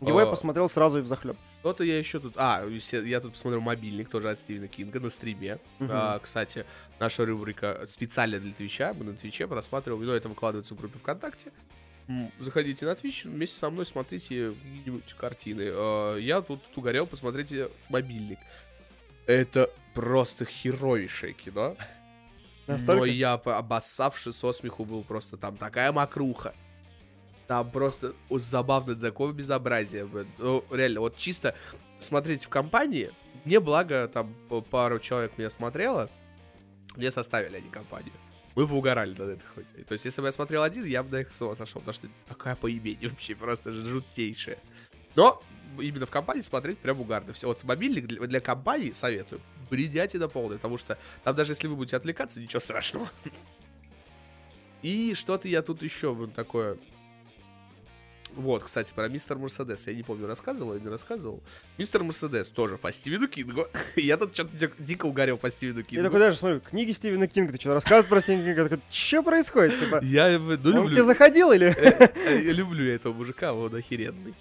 Его 0.01 0.20
я 0.20 0.26
А. 0.26 0.30
посмотрел 0.30 0.68
сразу 0.68 0.99
и 0.99 1.01
взахлеб. 1.03 1.36
Что-то 1.61 1.84
я 1.84 1.97
еще 1.97 2.18
тут... 2.18 2.34
А, 2.36 2.64
я 2.66 3.20
тут 3.20 3.32
посмотрел 3.34 3.61
мобильник, 3.61 4.09
тоже 4.09 4.30
от 4.30 4.38
Стивена 4.40 4.66
Кинга 4.66 4.99
на 4.99 5.11
стриме. 5.11 5.61
А, 5.80 6.18
кстати, 6.18 6.64
наша 6.99 7.24
рубрика 7.24 7.84
специально 7.88 8.40
для 8.40 8.53
Твича. 8.53 8.95
Мы 8.99 9.05
на 9.05 9.12
Твиче 9.14 9.47
просматриваем, 9.47 10.05
но 10.05 10.12
это 10.12 10.28
выкладывается 10.28 10.74
в 10.74 10.78
группе 10.78 10.99
ВКонтакте. 10.99 11.53
Заходите 12.38 12.84
на 12.84 12.94
Твич, 12.94 13.24
вместе 13.24 13.59
со 13.59 13.70
мной 13.70 13.86
смотрите 13.86 14.50
какие-нибудь 14.53 15.14
картины. 15.14 15.64
А, 15.72 16.16
Я 16.16 16.42
тут 16.42 16.61
угорел, 16.76 17.07
посмотрите 17.07 17.70
мобильник. 17.88 18.38
Это 19.26 19.70
просто 19.94 20.44
херовейшее 20.44 21.32
кино. 21.32 21.76
Но 22.66 22.74
Настолько? 22.74 23.05
я, 23.07 23.38
по- 23.38 23.57
обоссавший 23.59 24.32
со 24.32 24.53
смеху, 24.53 24.84
был 24.84 25.03
просто 25.05 25.36
там 25.36 25.57
такая 25.57 25.92
мокруха. 25.92 26.55
Там 27.48 27.70
просто 27.70 28.14
забавно 28.30 28.94
такое 28.94 29.32
безобразие. 29.32 30.09
Ну, 30.38 30.64
реально, 30.70 31.00
вот 31.00 31.16
чисто 31.16 31.55
смотреть 31.98 32.44
в 32.44 32.48
компании, 32.48 33.11
мне 33.44 33.59
благо, 33.61 34.09
там 34.09 34.34
пару 34.70 34.98
человек 35.00 35.36
меня 35.38 35.50
смотрело, 35.50 36.09
мне 36.96 37.11
составили 37.11 37.57
они 37.57 37.68
компанию. 37.68 38.12
Мы 38.55 38.68
поугорали 38.68 39.11
над 39.11 39.30
этой 39.30 39.46
хуйней. 39.55 39.84
То 39.84 39.92
есть, 39.92 40.05
если 40.05 40.20
бы 40.20 40.28
я 40.28 40.32
смотрел 40.32 40.62
один, 40.62 40.84
я 40.84 41.03
бы 41.03 41.11
до 41.11 41.20
их 41.20 41.32
слова 41.32 41.55
сошел, 41.55 41.80
потому 41.80 41.94
что 41.94 42.09
такая 42.28 42.55
поебень 42.55 42.98
вообще 43.09 43.34
просто 43.34 43.72
жутейшая. 43.72 44.59
Но 45.14 45.42
именно 45.78 46.07
в 46.07 46.11
компании 46.11 46.42
смотреть 46.42 46.78
прям 46.78 47.00
угарно. 47.00 47.32
Все, 47.32 47.46
вот 47.46 47.62
мобильник 47.64 48.07
для, 48.07 48.20
для 48.20 48.40
компании 48.40 48.92
советую. 48.92 49.40
Бредяйте 49.70 50.18
до 50.18 50.28
полной, 50.28 50.57
потому 50.57 50.76
что 50.76 50.98
там 51.24 51.34
даже 51.34 51.53
если 51.53 51.66
вы 51.66 51.76
будете 51.76 51.96
отвлекаться, 51.96 52.40
ничего 52.40 52.61
страшного. 52.61 53.09
И 54.82 55.14
что-то 55.14 55.48
я 55.48 55.62
тут 55.62 55.82
еще 55.82 56.12
вот 56.12 56.34
такое 56.34 56.76
вот, 58.37 58.64
кстати, 58.64 58.93
про 58.95 59.09
мистер 59.09 59.39
Мерседес. 59.39 59.87
Я 59.87 59.95
не 59.95 60.03
помню, 60.03 60.26
рассказывал 60.26 60.74
или 60.74 60.83
не 60.83 60.89
рассказывал. 60.89 61.43
Мистер 61.78 62.03
Мерседес 62.03 62.49
тоже 62.49 62.78
по 62.78 62.93
Стивену 62.93 63.28
Кингу. 63.28 63.66
я 63.97 64.16
тут 64.16 64.35
что-то 64.35 64.70
дико 64.78 65.07
угорел 65.07 65.37
по 65.37 65.51
Стивену 65.51 65.83
Кингу. 65.83 66.03
Я 66.03 66.05
такой 66.05 66.20
даже 66.20 66.37
смотрю, 66.37 66.61
книги 66.61 66.93
Стивена 66.93 67.26
Кинга, 67.26 67.53
ты 67.53 67.61
что, 67.61 67.74
рассказываешь 67.74 68.09
про 68.09 68.20
Стивена 68.20 68.45
Кинга? 68.45 68.64
Такой, 68.64 68.83
что 68.91 69.22
происходит? 69.22 69.80
Типа, 69.80 70.01
я 70.03 70.39
ну, 70.39 70.57
люблю. 70.57 70.83
Он 70.83 70.91
тебе 70.93 71.05
заходил 71.05 71.53
или? 71.53 71.68
Э, 71.68 72.11
э, 72.14 72.43
я 72.43 72.53
люблю 72.53 72.91
этого 72.91 73.12
мужика, 73.12 73.53
он 73.53 73.74
охеренный. 73.74 74.35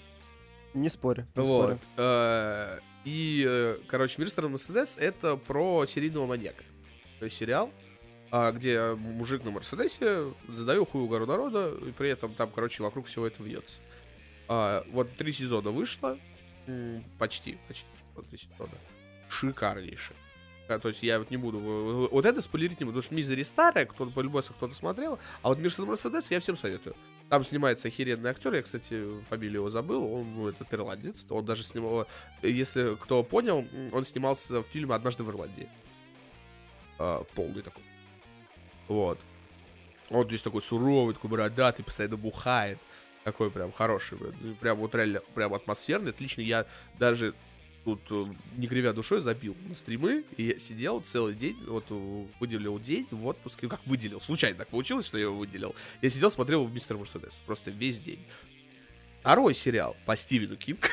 Не 0.74 0.90
спорю. 0.90 1.28
Не 1.36 1.44
вот. 1.44 1.64
спорю. 1.64 1.80
Э, 1.98 2.80
и, 3.04 3.78
короче, 3.88 4.22
мистер 4.22 4.48
Мерседес 4.48 4.96
это 4.98 5.36
про 5.36 5.86
серийного 5.86 6.28
маньяка. 6.28 6.64
То 7.20 7.26
есть 7.26 7.38
сериал, 7.38 7.72
где 8.32 8.94
мужик 8.94 9.44
на 9.44 9.52
Мерседесе 9.52 10.34
задаю 10.48 10.86
хую 10.86 11.08
гору 11.08 11.26
народа, 11.26 11.74
и 11.86 11.92
при 11.92 12.10
этом 12.10 12.34
там, 12.34 12.50
короче, 12.50 12.82
вокруг 12.82 13.08
всего 13.08 13.28
это 13.28 13.44
вьется. 13.44 13.82
А, 14.48 14.86
вот 14.92 15.16
три 15.18 15.34
сезона 15.34 15.72
вышло, 15.72 16.18
почти, 17.20 17.58
почти, 17.68 17.86
вот 18.16 18.28
три 18.28 18.38
сезона. 18.38 18.72
Шикарнейшее. 19.30 20.16
А, 20.70 20.80
то 20.80 20.88
есть 20.88 21.04
я 21.04 21.20
вот 21.20 21.30
не 21.30 21.38
буду... 21.38 21.60
Вот 21.60 22.26
это 22.26 22.42
спойлерить 22.42 22.80
не 22.80 22.86
буду, 22.86 23.00
потому 23.00 23.04
что 23.04 23.16
Мизери 23.16 23.44
старая, 23.44 23.86
кто-то 23.86 24.12
по-любому 24.12 24.44
кто-то 24.44 24.74
смотрел, 24.76 25.20
а 25.42 25.50
вот 25.50 25.60
Мирсон 25.60 25.86
Мерседес 25.86 26.32
я 26.32 26.40
всем 26.40 26.56
советую. 26.56 26.96
Там 27.30 27.44
снимается 27.44 27.90
охеренный 27.90 28.30
актер, 28.30 28.54
я, 28.54 28.62
кстати, 28.62 29.22
фамилию 29.30 29.62
его 29.62 29.70
забыл, 29.70 30.04
он, 30.14 30.34
ну, 30.36 30.48
этот 30.48 30.74
ирландец, 30.74 31.26
он 31.30 31.46
даже 31.46 31.64
снимал, 31.64 32.08
если 32.42 32.96
кто 32.96 33.24
понял, 33.24 33.66
он 33.92 34.06
снимался 34.06 34.64
в 34.64 34.68
фильме 34.68 34.96
«Однажды 34.96 35.24
в 35.24 35.30
Ирландии». 35.30 35.70
А, 36.98 37.24
полный 37.36 37.62
такой 37.62 37.84
вот. 38.92 39.20
Он 40.10 40.28
здесь 40.28 40.44
такой 40.44 40.62
суровый, 40.62 41.14
такой 41.14 41.30
бородатый, 41.30 41.84
постоянно 41.84 42.18
бухает. 42.18 42.78
Такой 43.24 43.50
прям 43.50 43.72
хороший, 43.72 44.18
прям 44.60 44.80
вот 44.80 44.94
реально, 44.96 45.22
прям 45.34 45.54
атмосферный. 45.54 46.10
Отлично, 46.10 46.42
я 46.42 46.66
даже 47.00 47.34
тут, 47.86 48.02
э, 48.10 48.26
не 48.58 48.68
кривя 48.68 48.92
душой, 48.92 49.22
забил 49.22 49.56
на 49.68 49.76
стримы, 49.76 50.26
и 50.36 50.44
я 50.44 50.60
сидел 50.60 51.00
целый 51.02 51.36
день, 51.36 51.56
вот 51.66 51.86
э, 51.90 52.26
выделил 52.40 52.80
день 52.80 53.08
в 53.12 53.26
отпуске, 53.26 53.70
как 53.70 53.80
выделил, 53.86 54.20
случайно 54.20 54.58
так 54.58 54.68
получилось, 54.68 55.06
что 55.06 55.18
я 55.18 55.26
его 55.26 55.38
выделил. 55.38 55.74
Я 56.02 56.10
сидел, 56.10 56.30
смотрел 56.30 56.68
Мистер 56.68 56.98
Мерседес, 56.98 57.34
просто 57.46 57.72
весь 57.72 58.00
день. 58.02 58.26
Второй 59.22 59.54
сериал 59.54 59.96
по 60.06 60.18
Стивену 60.18 60.58
Кинг. 60.58 60.90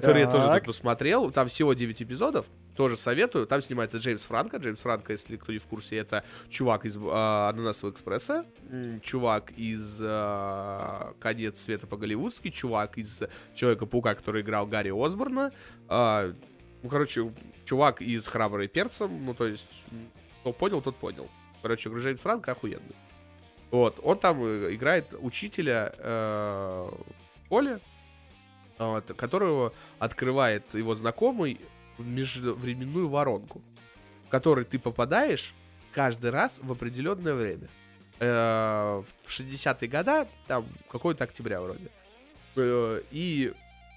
Который 0.00 0.22
я 0.22 0.30
тоже 0.30 0.48
тут 0.48 0.64
посмотрел. 0.64 1.30
Там 1.30 1.48
всего 1.48 1.72
9 1.72 2.02
эпизодов 2.02 2.46
тоже 2.76 2.96
советую. 2.96 3.46
Там 3.46 3.62
снимается 3.62 3.96
Джеймс 3.96 4.22
Франко. 4.22 4.58
Джеймс 4.58 4.80
Франко, 4.80 5.12
если 5.12 5.36
кто 5.36 5.52
не 5.52 5.58
в 5.58 5.66
курсе, 5.66 5.96
это 5.96 6.24
чувак 6.50 6.84
из 6.84 6.96
э, 6.96 7.00
Ананасового 7.00 7.94
экспресса, 7.94 8.44
чувак 9.02 9.52
из 9.52 9.98
э, 10.00 11.12
Конец 11.18 11.60
света 11.60 11.86
по-голливудски, 11.86 12.50
чувак 12.50 12.98
из 12.98 13.22
Человека-паука, 13.54 14.14
который 14.14 14.42
играл 14.42 14.66
Гарри 14.66 14.92
Осборна. 14.94 15.52
Э, 15.88 16.32
ну, 16.82 16.88
короче, 16.88 17.32
чувак 17.64 18.02
из 18.02 18.26
Храбрый 18.26 18.68
перцем. 18.68 19.24
Ну, 19.24 19.34
то 19.34 19.46
есть, 19.46 19.66
кто 20.40 20.52
понял, 20.52 20.82
тот 20.82 20.96
понял. 20.96 21.28
Короче, 21.62 21.88
Джеймс 21.88 22.20
Франко 22.20 22.52
охуенный. 22.52 22.94
Вот, 23.70 23.98
он 24.02 24.18
там 24.18 24.44
э, 24.44 24.74
играет 24.74 25.06
учителя 25.18 25.92
э, 25.98 26.88
в 26.88 27.46
школе, 27.46 27.80
которого 28.76 29.72
открывает 29.98 30.74
его 30.74 30.94
знакомый 30.94 31.60
межвременную 31.98 33.08
воронку, 33.08 33.62
в 34.26 34.28
которой 34.28 34.64
ты 34.64 34.78
попадаешь 34.78 35.54
каждый 35.92 36.30
раз 36.30 36.60
в 36.62 36.70
определенное 36.72 37.34
время. 37.34 37.68
Э, 38.18 39.02
в 39.24 39.28
60-е 39.28 39.88
годы, 39.88 40.28
там, 40.46 40.66
какой-то 40.90 41.24
октября 41.24 41.60
вроде. 41.60 41.90
Э, 42.56 43.02
и 43.10 43.52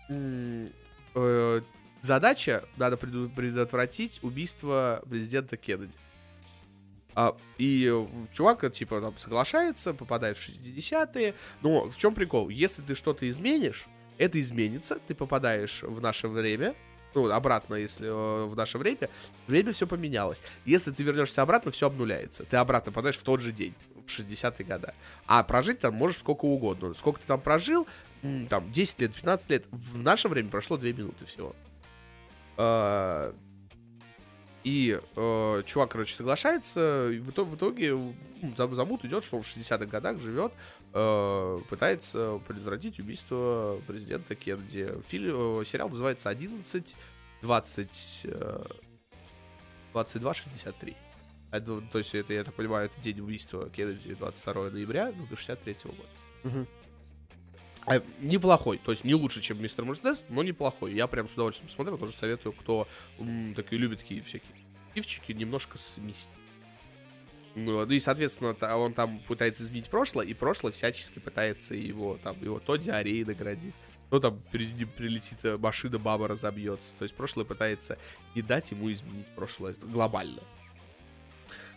э, 0.09 1.61
задача, 2.01 2.63
надо 2.77 2.97
предотвратить 2.97 4.19
убийство 4.23 5.01
президента 5.09 5.57
Кеннеди. 5.57 5.93
А, 7.15 7.35
и 7.57 7.91
чувак, 8.31 8.71
типа, 8.73 9.01
там 9.01 9.17
соглашается, 9.17 9.93
попадает 9.93 10.37
в 10.37 10.47
60-е. 10.47 11.33
Но 11.61 11.89
в 11.89 11.97
чем 11.97 12.13
прикол? 12.13 12.49
Если 12.49 12.81
ты 12.81 12.95
что-то 12.95 13.29
изменишь, 13.29 13.87
это 14.19 14.39
изменится, 14.39 14.99
ты 15.07 15.15
попадаешь 15.15 15.81
в 15.81 15.99
наше 16.01 16.27
время, 16.27 16.75
ну, 17.15 17.31
обратно, 17.31 17.75
если 17.75 18.07
э, 18.07 18.45
в 18.45 18.55
наше 18.55 18.77
время, 18.77 19.09
время 19.47 19.71
все 19.71 19.87
поменялось. 19.87 20.43
Если 20.65 20.91
ты 20.91 21.01
вернешься 21.01 21.41
обратно, 21.41 21.71
все 21.71 21.87
обнуляется. 21.87 22.43
Ты 22.43 22.57
обратно 22.57 22.91
попадаешь 22.91 23.17
в 23.17 23.23
тот 23.23 23.41
же 23.41 23.51
день, 23.51 23.73
в 24.05 24.19
60-е 24.19 24.65
годы. 24.65 24.93
А 25.25 25.43
прожить 25.43 25.79
там 25.79 25.95
можешь 25.95 26.17
сколько 26.17 26.45
угодно. 26.45 26.93
Сколько 26.93 27.19
ты 27.19 27.25
там 27.25 27.41
прожил, 27.41 27.87
там, 28.49 28.71
10 28.71 28.99
лет, 28.99 29.15
15 29.15 29.49
лет. 29.49 29.65
В 29.71 29.97
наше 29.97 30.27
время 30.27 30.49
прошло 30.49 30.77
2 30.77 30.89
минуты 30.89 31.25
всего. 31.25 31.55
А, 32.57 33.33
и 34.63 34.99
э, 35.15 35.63
чувак, 35.65 35.91
короче, 35.91 36.13
соглашается, 36.13 37.09
и 37.11 37.19
в, 37.19 37.31
итоге, 37.31 37.95
в 37.95 38.13
итоге 38.41 38.75
замут 38.75 39.05
идет, 39.05 39.23
что 39.23 39.37
он 39.37 39.43
в 39.43 39.47
60-х 39.47 39.85
годах 39.85 40.19
живет, 40.19 40.51
э, 40.93 41.59
пытается 41.69 42.39
предотвратить 42.47 42.99
убийство 42.99 43.81
президента 43.87 44.35
Кеннеди. 44.35 44.89
Фильм, 45.07 45.61
э, 45.61 45.65
сериал 45.65 45.89
называется 45.89 46.29
11 46.29 46.95
20 47.41 48.21
э, 48.25 48.63
22 49.93 50.33
63. 50.33 50.97
Это, 51.51 51.81
то 51.81 51.97
есть, 51.97 52.13
это, 52.13 52.33
я 52.33 52.43
так 52.43 52.53
понимаю, 52.53 52.85
это 52.85 53.01
день 53.01 53.19
убийства 53.19 53.69
Кеннеди 53.69 54.13
22 54.13 54.69
ноября 54.69 55.07
1963 55.07 55.91
года. 55.91 56.09
Угу. 56.43 56.67
А, 57.85 58.03
неплохой, 58.19 58.77
то 58.77 58.91
есть 58.91 59.03
не 59.03 59.15
лучше, 59.15 59.41
чем 59.41 59.61
Мистер 59.61 59.83
Мерседес, 59.83 60.23
но 60.29 60.43
неплохой. 60.43 60.93
Я 60.93 61.07
прям 61.07 61.27
с 61.27 61.33
удовольствием 61.33 61.69
смотрел, 61.69 61.97
тоже 61.97 62.11
советую, 62.11 62.53
кто 62.53 62.87
м, 63.17 63.55
такие 63.55 63.79
любит 63.79 63.99
такие 63.99 64.21
всякие 64.21 64.51
пивчики, 64.93 65.31
немножко 65.31 65.77
сместить. 65.77 66.29
Ну, 67.55 67.85
и, 67.85 67.99
соответственно, 67.99 68.55
он 68.77 68.93
там 68.93 69.19
пытается 69.27 69.63
изменить 69.63 69.89
прошлое, 69.89 70.25
и 70.25 70.33
прошлое 70.33 70.71
всячески 70.71 71.19
пытается 71.19 71.73
его, 71.73 72.17
там, 72.23 72.41
его 72.41 72.59
то 72.59 72.75
диареей 72.75 73.25
наградить, 73.25 73.73
то 74.09 74.19
там 74.19 74.41
при, 74.51 74.85
прилетит 74.85 75.39
э, 75.43 75.57
машина, 75.57 75.97
баба 75.97 76.27
разобьется. 76.27 76.93
То 76.99 77.03
есть 77.03 77.15
прошлое 77.15 77.45
пытается 77.45 77.97
не 78.35 78.41
дать 78.41 78.71
ему 78.71 78.91
изменить 78.91 79.27
прошлое 79.35 79.75
глобально. 79.81 80.41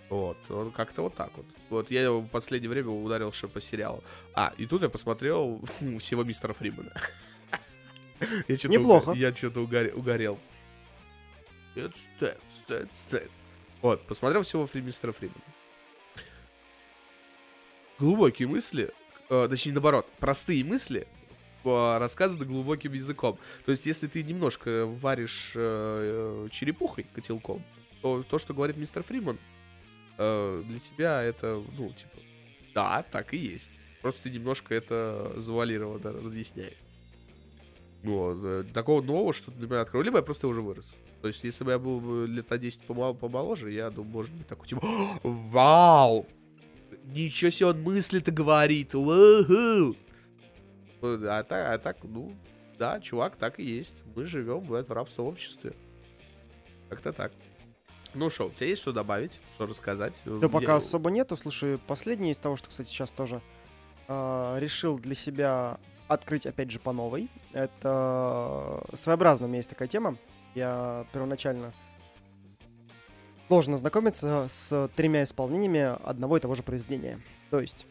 Вот, 0.08 0.36
он 0.50 0.72
как-то 0.72 1.02
вот 1.02 1.14
так 1.14 1.30
вот. 1.36 1.46
Вот 1.70 1.90
я 1.90 2.10
в 2.12 2.28
последнее 2.28 2.68
время 2.68 2.90
ударился 2.90 3.48
по 3.48 3.60
сериалу. 3.60 4.04
А, 4.34 4.52
и 4.58 4.66
тут 4.66 4.82
я 4.82 4.90
посмотрел 4.90 5.62
всего 5.98 6.22
мистера 6.22 6.52
Фримена. 6.52 6.92
Неплохо. 8.48 9.12
Я 9.12 9.32
что-то 9.32 9.60
угорел. 9.60 10.38
Вот, 13.80 14.06
посмотрел 14.06 14.42
всего 14.42 14.68
мистера 14.74 15.12
Фримена 15.12 15.40
глубокие 18.02 18.48
мысли, 18.48 18.90
э, 19.30 19.46
точнее, 19.48 19.74
наоборот, 19.74 20.08
простые 20.18 20.64
мысли 20.64 21.06
э, 21.64 21.98
рассказаны 21.98 22.44
глубоким 22.44 22.94
языком. 22.94 23.38
То 23.64 23.70
есть, 23.70 23.86
если 23.86 24.08
ты 24.08 24.24
немножко 24.24 24.86
варишь 24.86 25.52
э, 25.54 26.48
черепухой, 26.50 27.06
котелком, 27.14 27.62
то 28.00 28.24
то, 28.24 28.38
что 28.38 28.54
говорит 28.54 28.76
мистер 28.76 29.04
Фриман, 29.04 29.38
э, 30.18 30.64
для 30.66 30.80
тебя 30.80 31.22
это, 31.22 31.62
ну, 31.78 31.90
типа, 31.90 32.18
да, 32.74 33.04
так 33.08 33.34
и 33.34 33.36
есть. 33.36 33.78
Просто 34.00 34.24
ты 34.24 34.30
немножко 34.30 34.74
это 34.74 35.34
завуалированно 35.36 36.12
разъясняешь. 36.24 36.82
Вот, 38.02 38.38
э, 38.42 38.64
такого 38.74 39.00
нового, 39.00 39.32
что 39.32 39.52
для 39.52 39.68
меня 39.68 39.82
открыл. 39.82 40.02
Либо 40.02 40.16
я 40.16 40.24
просто 40.24 40.48
уже 40.48 40.60
вырос. 40.60 40.98
То 41.20 41.28
есть, 41.28 41.44
если 41.44 41.62
бы 41.62 41.70
я 41.70 41.78
был 41.78 42.26
лет 42.26 42.50
на 42.50 42.58
10 42.58 42.80
помоложе, 42.84 43.70
я 43.70 43.90
думаю, 43.90 44.12
может 44.12 44.32
быть, 44.32 44.48
такой, 44.48 44.66
типа, 44.66 44.84
вау, 45.22 46.26
ничего 47.04 47.50
себе 47.50 47.66
он 47.68 47.82
мысли-то 47.82 48.30
говорит. 48.30 48.94
Уху. 48.94 49.96
А 51.02 51.42
так, 51.42 51.74
а 51.74 51.78
так, 51.78 51.96
ну, 52.04 52.36
да, 52.78 53.00
чувак, 53.00 53.36
так 53.36 53.58
и 53.58 53.64
есть. 53.64 54.02
Мы 54.14 54.24
живем 54.24 54.60
в 54.60 54.74
этом 54.74 54.96
рабском 54.96 55.26
обществе. 55.26 55.74
Как-то 56.88 57.12
так. 57.12 57.32
Ну 58.14 58.28
что, 58.28 58.48
у 58.48 58.50
тебя 58.50 58.68
есть 58.68 58.82
что 58.82 58.92
добавить, 58.92 59.40
что 59.54 59.66
рассказать? 59.66 60.22
Да 60.24 60.48
пока 60.48 60.76
особо 60.76 61.10
нету. 61.10 61.36
Слушай, 61.36 61.78
последнее 61.78 62.32
из 62.32 62.38
того, 62.38 62.56
что, 62.56 62.68
кстати, 62.68 62.88
сейчас 62.88 63.10
тоже 63.10 63.40
э, 64.06 64.56
решил 64.58 64.98
для 64.98 65.14
себя 65.14 65.78
открыть, 66.08 66.46
опять 66.46 66.70
же, 66.70 66.78
по 66.78 66.92
новой. 66.92 67.30
Это 67.52 68.84
своеобразная 68.94 69.46
у 69.46 69.48
меня 69.48 69.58
есть 69.58 69.70
такая 69.70 69.88
тема. 69.88 70.18
Я 70.54 71.06
первоначально 71.12 71.72
должен 73.52 73.74
ознакомиться 73.74 74.48
с 74.50 74.88
тремя 74.96 75.24
исполнениями 75.24 75.94
одного 76.08 76.38
и 76.38 76.40
того 76.40 76.54
же 76.54 76.62
произведения. 76.62 77.20
То 77.50 77.60
есть 77.60 77.84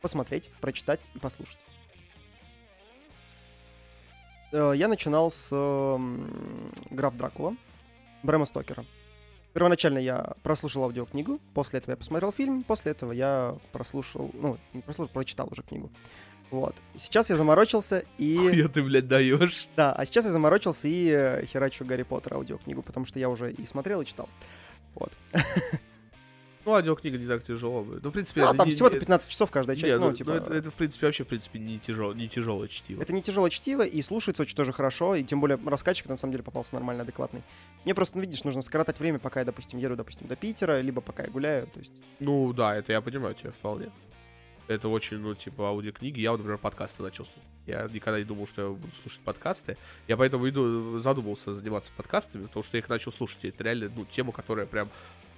посмотреть, 0.00 0.50
прочитать 0.60 1.00
и 1.14 1.20
послушать. 1.20 1.56
Э, 4.50 4.72
Я 4.74 4.88
начинал 4.88 5.30
с 5.30 5.50
«Граф 6.90 7.16
Дракула» 7.16 7.54
Брэма 8.24 8.44
Стокера. 8.44 8.84
Первоначально 9.52 9.98
я 9.98 10.32
прослушал 10.42 10.82
аудиокнигу, 10.82 11.38
после 11.54 11.78
этого 11.78 11.92
я 11.92 11.96
посмотрел 11.96 12.32
фильм, 12.32 12.64
после 12.64 12.90
этого 12.90 13.12
я 13.12 13.56
прослушал, 13.70 14.32
ну, 14.34 14.58
не 14.72 14.80
прослушал, 14.80 15.12
прочитал 15.12 15.46
уже 15.48 15.62
книгу. 15.62 15.92
Вот. 16.50 16.74
Сейчас 16.98 17.30
я 17.30 17.36
заморочился 17.36 18.04
и... 18.18 18.36
Хуя 18.50 18.66
ты, 18.66 18.82
блядь, 18.82 19.06
даешь. 19.06 19.68
Да, 19.76 19.92
а 19.92 20.04
сейчас 20.06 20.24
я 20.24 20.32
заморочился 20.32 20.88
и 20.88 21.08
э, 21.08 21.46
херачу 21.46 21.84
Гарри 21.84 22.02
Поттер 22.02 22.34
аудиокнигу, 22.34 22.82
потому 22.82 23.06
что 23.06 23.20
я 23.20 23.28
уже 23.28 23.52
и 23.52 23.64
смотрел, 23.64 24.00
и 24.00 24.06
читал. 24.06 24.28
Вот. 24.94 25.12
Ну, 26.66 26.72
аудиокнига 26.72 27.18
не 27.18 27.26
так 27.26 27.44
тяжело. 27.44 27.84
Ну, 27.84 28.08
в 28.08 28.12
принципе, 28.12 28.40
Ну, 28.40 28.46
а 28.46 28.48
это 28.50 28.56
там 28.58 28.68
не- 28.68 28.72
всего-то 28.74 28.94
не- 28.96 29.00
15 29.00 29.30
часов 29.30 29.50
каждая 29.50 29.76
часть. 29.76 29.92
Не, 29.92 29.98
ну, 29.98 30.06
ну, 30.10 30.16
типа, 30.16 30.30
ну, 30.30 30.36
это, 30.38 30.54
это, 30.54 30.70
в 30.70 30.74
принципе, 30.74 31.04
вообще, 31.06 31.24
в 31.24 31.26
принципе, 31.26 31.58
не 31.58 31.78
тяжело, 31.78 32.14
не 32.14 32.26
тяжелое 32.26 32.68
чтиво. 32.68 33.02
Это 33.02 33.12
не 33.12 33.20
тяжелое 33.20 33.50
чтиво, 33.50 33.82
и 33.82 34.00
слушается 34.00 34.42
очень 34.42 34.56
тоже 34.56 34.72
хорошо, 34.72 35.14
и 35.14 35.22
тем 35.24 35.40
более 35.40 35.58
раскачик 35.66 36.08
на 36.08 36.16
самом 36.16 36.32
деле 36.32 36.42
попался 36.42 36.72
нормально 36.74 37.02
адекватный. 37.02 37.42
Мне 37.84 37.94
просто, 37.94 38.16
ну, 38.16 38.22
видишь, 38.22 38.44
нужно 38.44 38.62
скоротать 38.62 38.98
время, 38.98 39.18
пока 39.18 39.40
я, 39.40 39.44
допустим, 39.46 39.78
еду, 39.78 39.94
допустим, 39.94 40.26
до 40.26 40.36
Питера, 40.36 40.80
либо 40.80 41.02
пока 41.02 41.24
я 41.24 41.28
гуляю, 41.30 41.66
то 41.66 41.80
есть... 41.80 41.92
Ну, 42.18 42.50
да, 42.54 42.74
это 42.74 42.92
я 42.92 43.02
понимаю 43.02 43.34
тебя 43.34 43.50
вполне. 43.50 43.90
Это 44.66 44.88
очень, 44.88 45.18
ну, 45.18 45.34
типа, 45.34 45.68
аудиокниги. 45.68 46.20
Я, 46.20 46.30
вот, 46.30 46.38
например, 46.38 46.58
подкасты 46.58 47.02
начал 47.02 47.24
слушать. 47.26 47.42
Я 47.66 47.86
никогда 47.88 48.18
не 48.18 48.24
думал, 48.24 48.46
что 48.46 48.62
я 48.62 48.68
буду 48.70 48.94
слушать 48.94 49.20
подкасты. 49.20 49.76
Я 50.08 50.16
поэтому 50.16 50.48
иду, 50.48 50.98
задумался 50.98 51.54
заниматься 51.54 51.92
подкастами, 51.96 52.46
потому 52.46 52.62
что 52.62 52.76
я 52.76 52.80
их 52.80 52.88
начал 52.88 53.12
слушать. 53.12 53.44
И 53.44 53.48
это 53.48 53.64
реально, 53.64 53.90
ну, 53.94 54.04
тема, 54.04 54.32
которая 54.32 54.66
прям... 54.66 54.90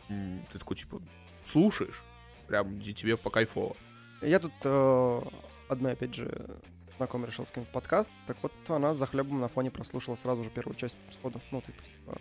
Ты 0.09 0.59
такой, 0.59 0.77
типа, 0.77 1.03
слушаешь, 1.45 2.03
прям 2.47 2.81
тебе 2.81 3.17
по 3.17 3.31
кайфово. 3.31 3.77
Я 4.23 4.39
тут 4.39 4.53
э, 4.63 5.23
одной, 5.69 5.93
опять 5.93 6.15
же, 6.15 6.59
знакомый 6.97 7.29
решил 7.29 7.45
скинуть 7.45 7.69
подкаст, 7.69 8.11
так 8.27 8.37
вот 8.43 8.53
она 8.69 8.95
за 8.95 9.07
хлебом 9.07 9.41
на 9.41 9.49
фоне 9.49 9.71
прослушала 9.71 10.17
сразу 10.17 10.45
же 10.45 10.51
первую 10.51 10.77
часть 10.77 10.97
сходу. 11.11 11.41
Ну, 11.51 11.63
есть, 11.67 11.93
типа, 11.93 12.19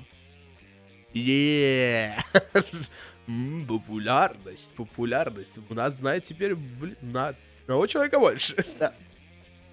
М, 3.28 3.66
Популярность, 3.68 4.76
популярность. 4.76 5.59
У 5.70 5.74
нас 5.74 5.95
знает 5.95 6.26
теперь, 6.26 6.55
блин, 6.55 6.97
на 7.01 7.36
одного 7.63 7.88
человека 7.88 8.20
больше. 8.20 8.55
Да. 8.80 8.93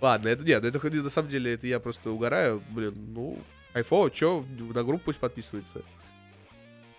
Ладно, 0.00 0.28
это 0.28 0.42
нет, 0.42 0.64
это 0.64 0.90
на 0.90 1.10
самом 1.10 1.28
деле, 1.28 1.54
это 1.54 1.66
я 1.66 1.78
просто 1.78 2.10
угораю, 2.10 2.62
блин, 2.70 2.94
ну, 3.14 3.38
кайфово, 3.72 4.10
чё, 4.10 4.44
на 4.58 4.82
группу 4.82 5.06
пусть 5.06 5.18
подписывается. 5.18 5.82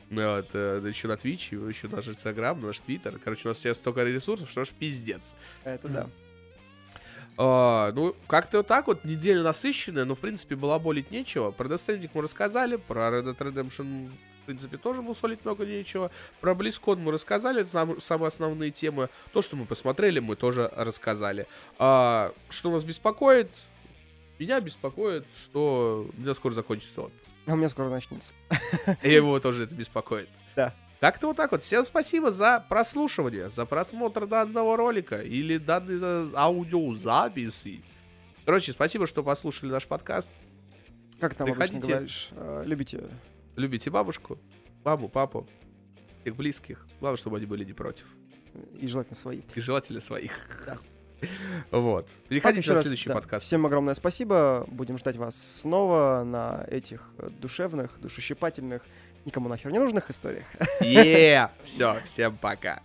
Ну, 0.10 0.36
Вот, 0.36 0.50
э, 0.54 0.82
еще 0.88 1.08
на 1.08 1.14
Twitch, 1.14 1.70
еще 1.70 1.88
наш 1.88 2.08
Инстаграм, 2.08 2.60
наш 2.62 2.80
Твиттер. 2.80 3.20
Короче, 3.24 3.42
у 3.46 3.48
нас 3.50 3.58
сейчас 3.58 3.78
столько 3.78 4.04
ресурсов, 4.04 4.50
что 4.52 4.64
ж 4.64 4.70
пиздец. 4.70 5.34
это 5.64 5.88
да. 5.88 6.10
А, 7.36 7.92
ну, 7.94 8.16
как-то 8.28 8.58
вот 8.58 8.68
так 8.68 8.88
вот, 8.88 9.06
неделя 9.06 9.42
насыщенная, 9.42 10.06
но, 10.06 10.14
в 10.16 10.20
принципе, 10.20 10.56
балаболить 10.56 11.10
нечего. 11.10 11.52
Про 11.52 11.68
Death 11.68 11.86
Stranding 11.86 12.12
мы 12.14 12.22
рассказали, 12.22 12.76
про 12.76 13.10
Red 13.10 13.36
Dead 13.36 13.38
Redemption, 13.38 14.12
в 14.44 14.46
принципе, 14.46 14.78
тоже 14.78 15.02
мусолить 15.02 15.44
много 15.46 15.66
нечего. 15.66 16.12
Про 16.42 16.52
BlizzCon 16.54 16.98
мы 16.98 17.12
рассказали, 17.14 17.64
там 17.64 18.00
самые 18.00 18.28
основные 18.28 18.72
темы. 18.72 19.10
То, 19.32 19.42
что 19.42 19.56
мы 19.56 19.66
посмотрели, 19.66 20.20
мы 20.20 20.36
тоже 20.36 20.70
рассказали. 20.76 21.48
А, 21.80 22.34
что 22.50 22.70
нас 22.72 22.84
беспокоит? 22.84 23.50
Меня 24.40 24.60
беспокоит, 24.60 25.26
что 25.42 26.10
у 26.18 26.22
меня 26.22 26.34
скоро 26.34 26.54
закончится 26.54 27.04
отпуск. 27.04 27.34
А 27.48 27.54
у 27.54 27.56
меня 27.56 27.70
скоро 27.70 27.90
начнется. 27.90 28.34
И 29.02 29.10
его 29.12 29.40
тоже 29.40 29.64
это 29.64 29.74
беспокоит. 29.76 30.28
Да. 30.56 30.74
Как-то 31.00 31.28
вот 31.28 31.38
так 31.38 31.52
вот. 31.52 31.64
Всем 31.64 31.84
спасибо 31.84 32.32
за 32.32 32.60
прослушивание, 32.68 33.50
за 33.50 33.66
просмотр 33.66 34.26
данного 34.28 34.76
ролика 34.76 35.22
или 35.22 35.58
данной 35.58 35.98
за- 35.98 36.30
аудиозаписи. 36.36 37.82
Короче, 38.46 38.74
спасибо, 38.74 39.08
что 39.08 39.24
послушали 39.24 39.72
наш 39.72 39.86
подкаст. 39.88 40.30
Как 41.20 41.36
там 41.36 41.48
обычно 41.48 41.64
Приходите. 41.66 41.92
говоришь? 41.94 42.28
э, 42.32 42.64
любите 42.66 43.04
Любите 43.56 43.90
бабушку, 43.90 44.40
маму, 44.84 45.10
папу, 45.10 45.48
всех 46.22 46.36
близких. 46.36 46.88
Главное, 47.00 47.18
чтобы 47.18 47.38
они 47.38 47.46
были 47.46 47.64
не 47.64 47.74
против. 47.74 48.06
и 48.80 48.88
желательно 48.88 49.16
свои. 49.16 49.42
И 49.56 49.60
желательно 49.60 50.00
своих. 50.00 50.32
Да. 50.66 50.78
Вот. 51.72 52.08
Так, 52.08 52.28
Переходите 52.28 52.62
еще 52.62 52.72
на 52.72 52.76
раз, 52.76 52.84
следующий 52.84 53.08
да, 53.08 53.16
подкаст. 53.16 53.46
Всем 53.46 53.66
огромное 53.66 53.94
спасибо. 53.94 54.66
Будем 54.68 54.98
ждать 54.98 55.16
вас 55.16 55.36
снова 55.62 56.24
на 56.26 56.66
этих 56.70 57.10
душевных, 57.40 57.98
душещипательных, 58.02 58.84
никому 59.24 59.48
нахер 59.48 59.72
не 59.72 59.80
нужных 59.80 60.10
историях. 60.10 60.46
Е! 60.82 61.50
Все, 61.64 62.02
всем 62.06 62.38
пока. 62.38 62.82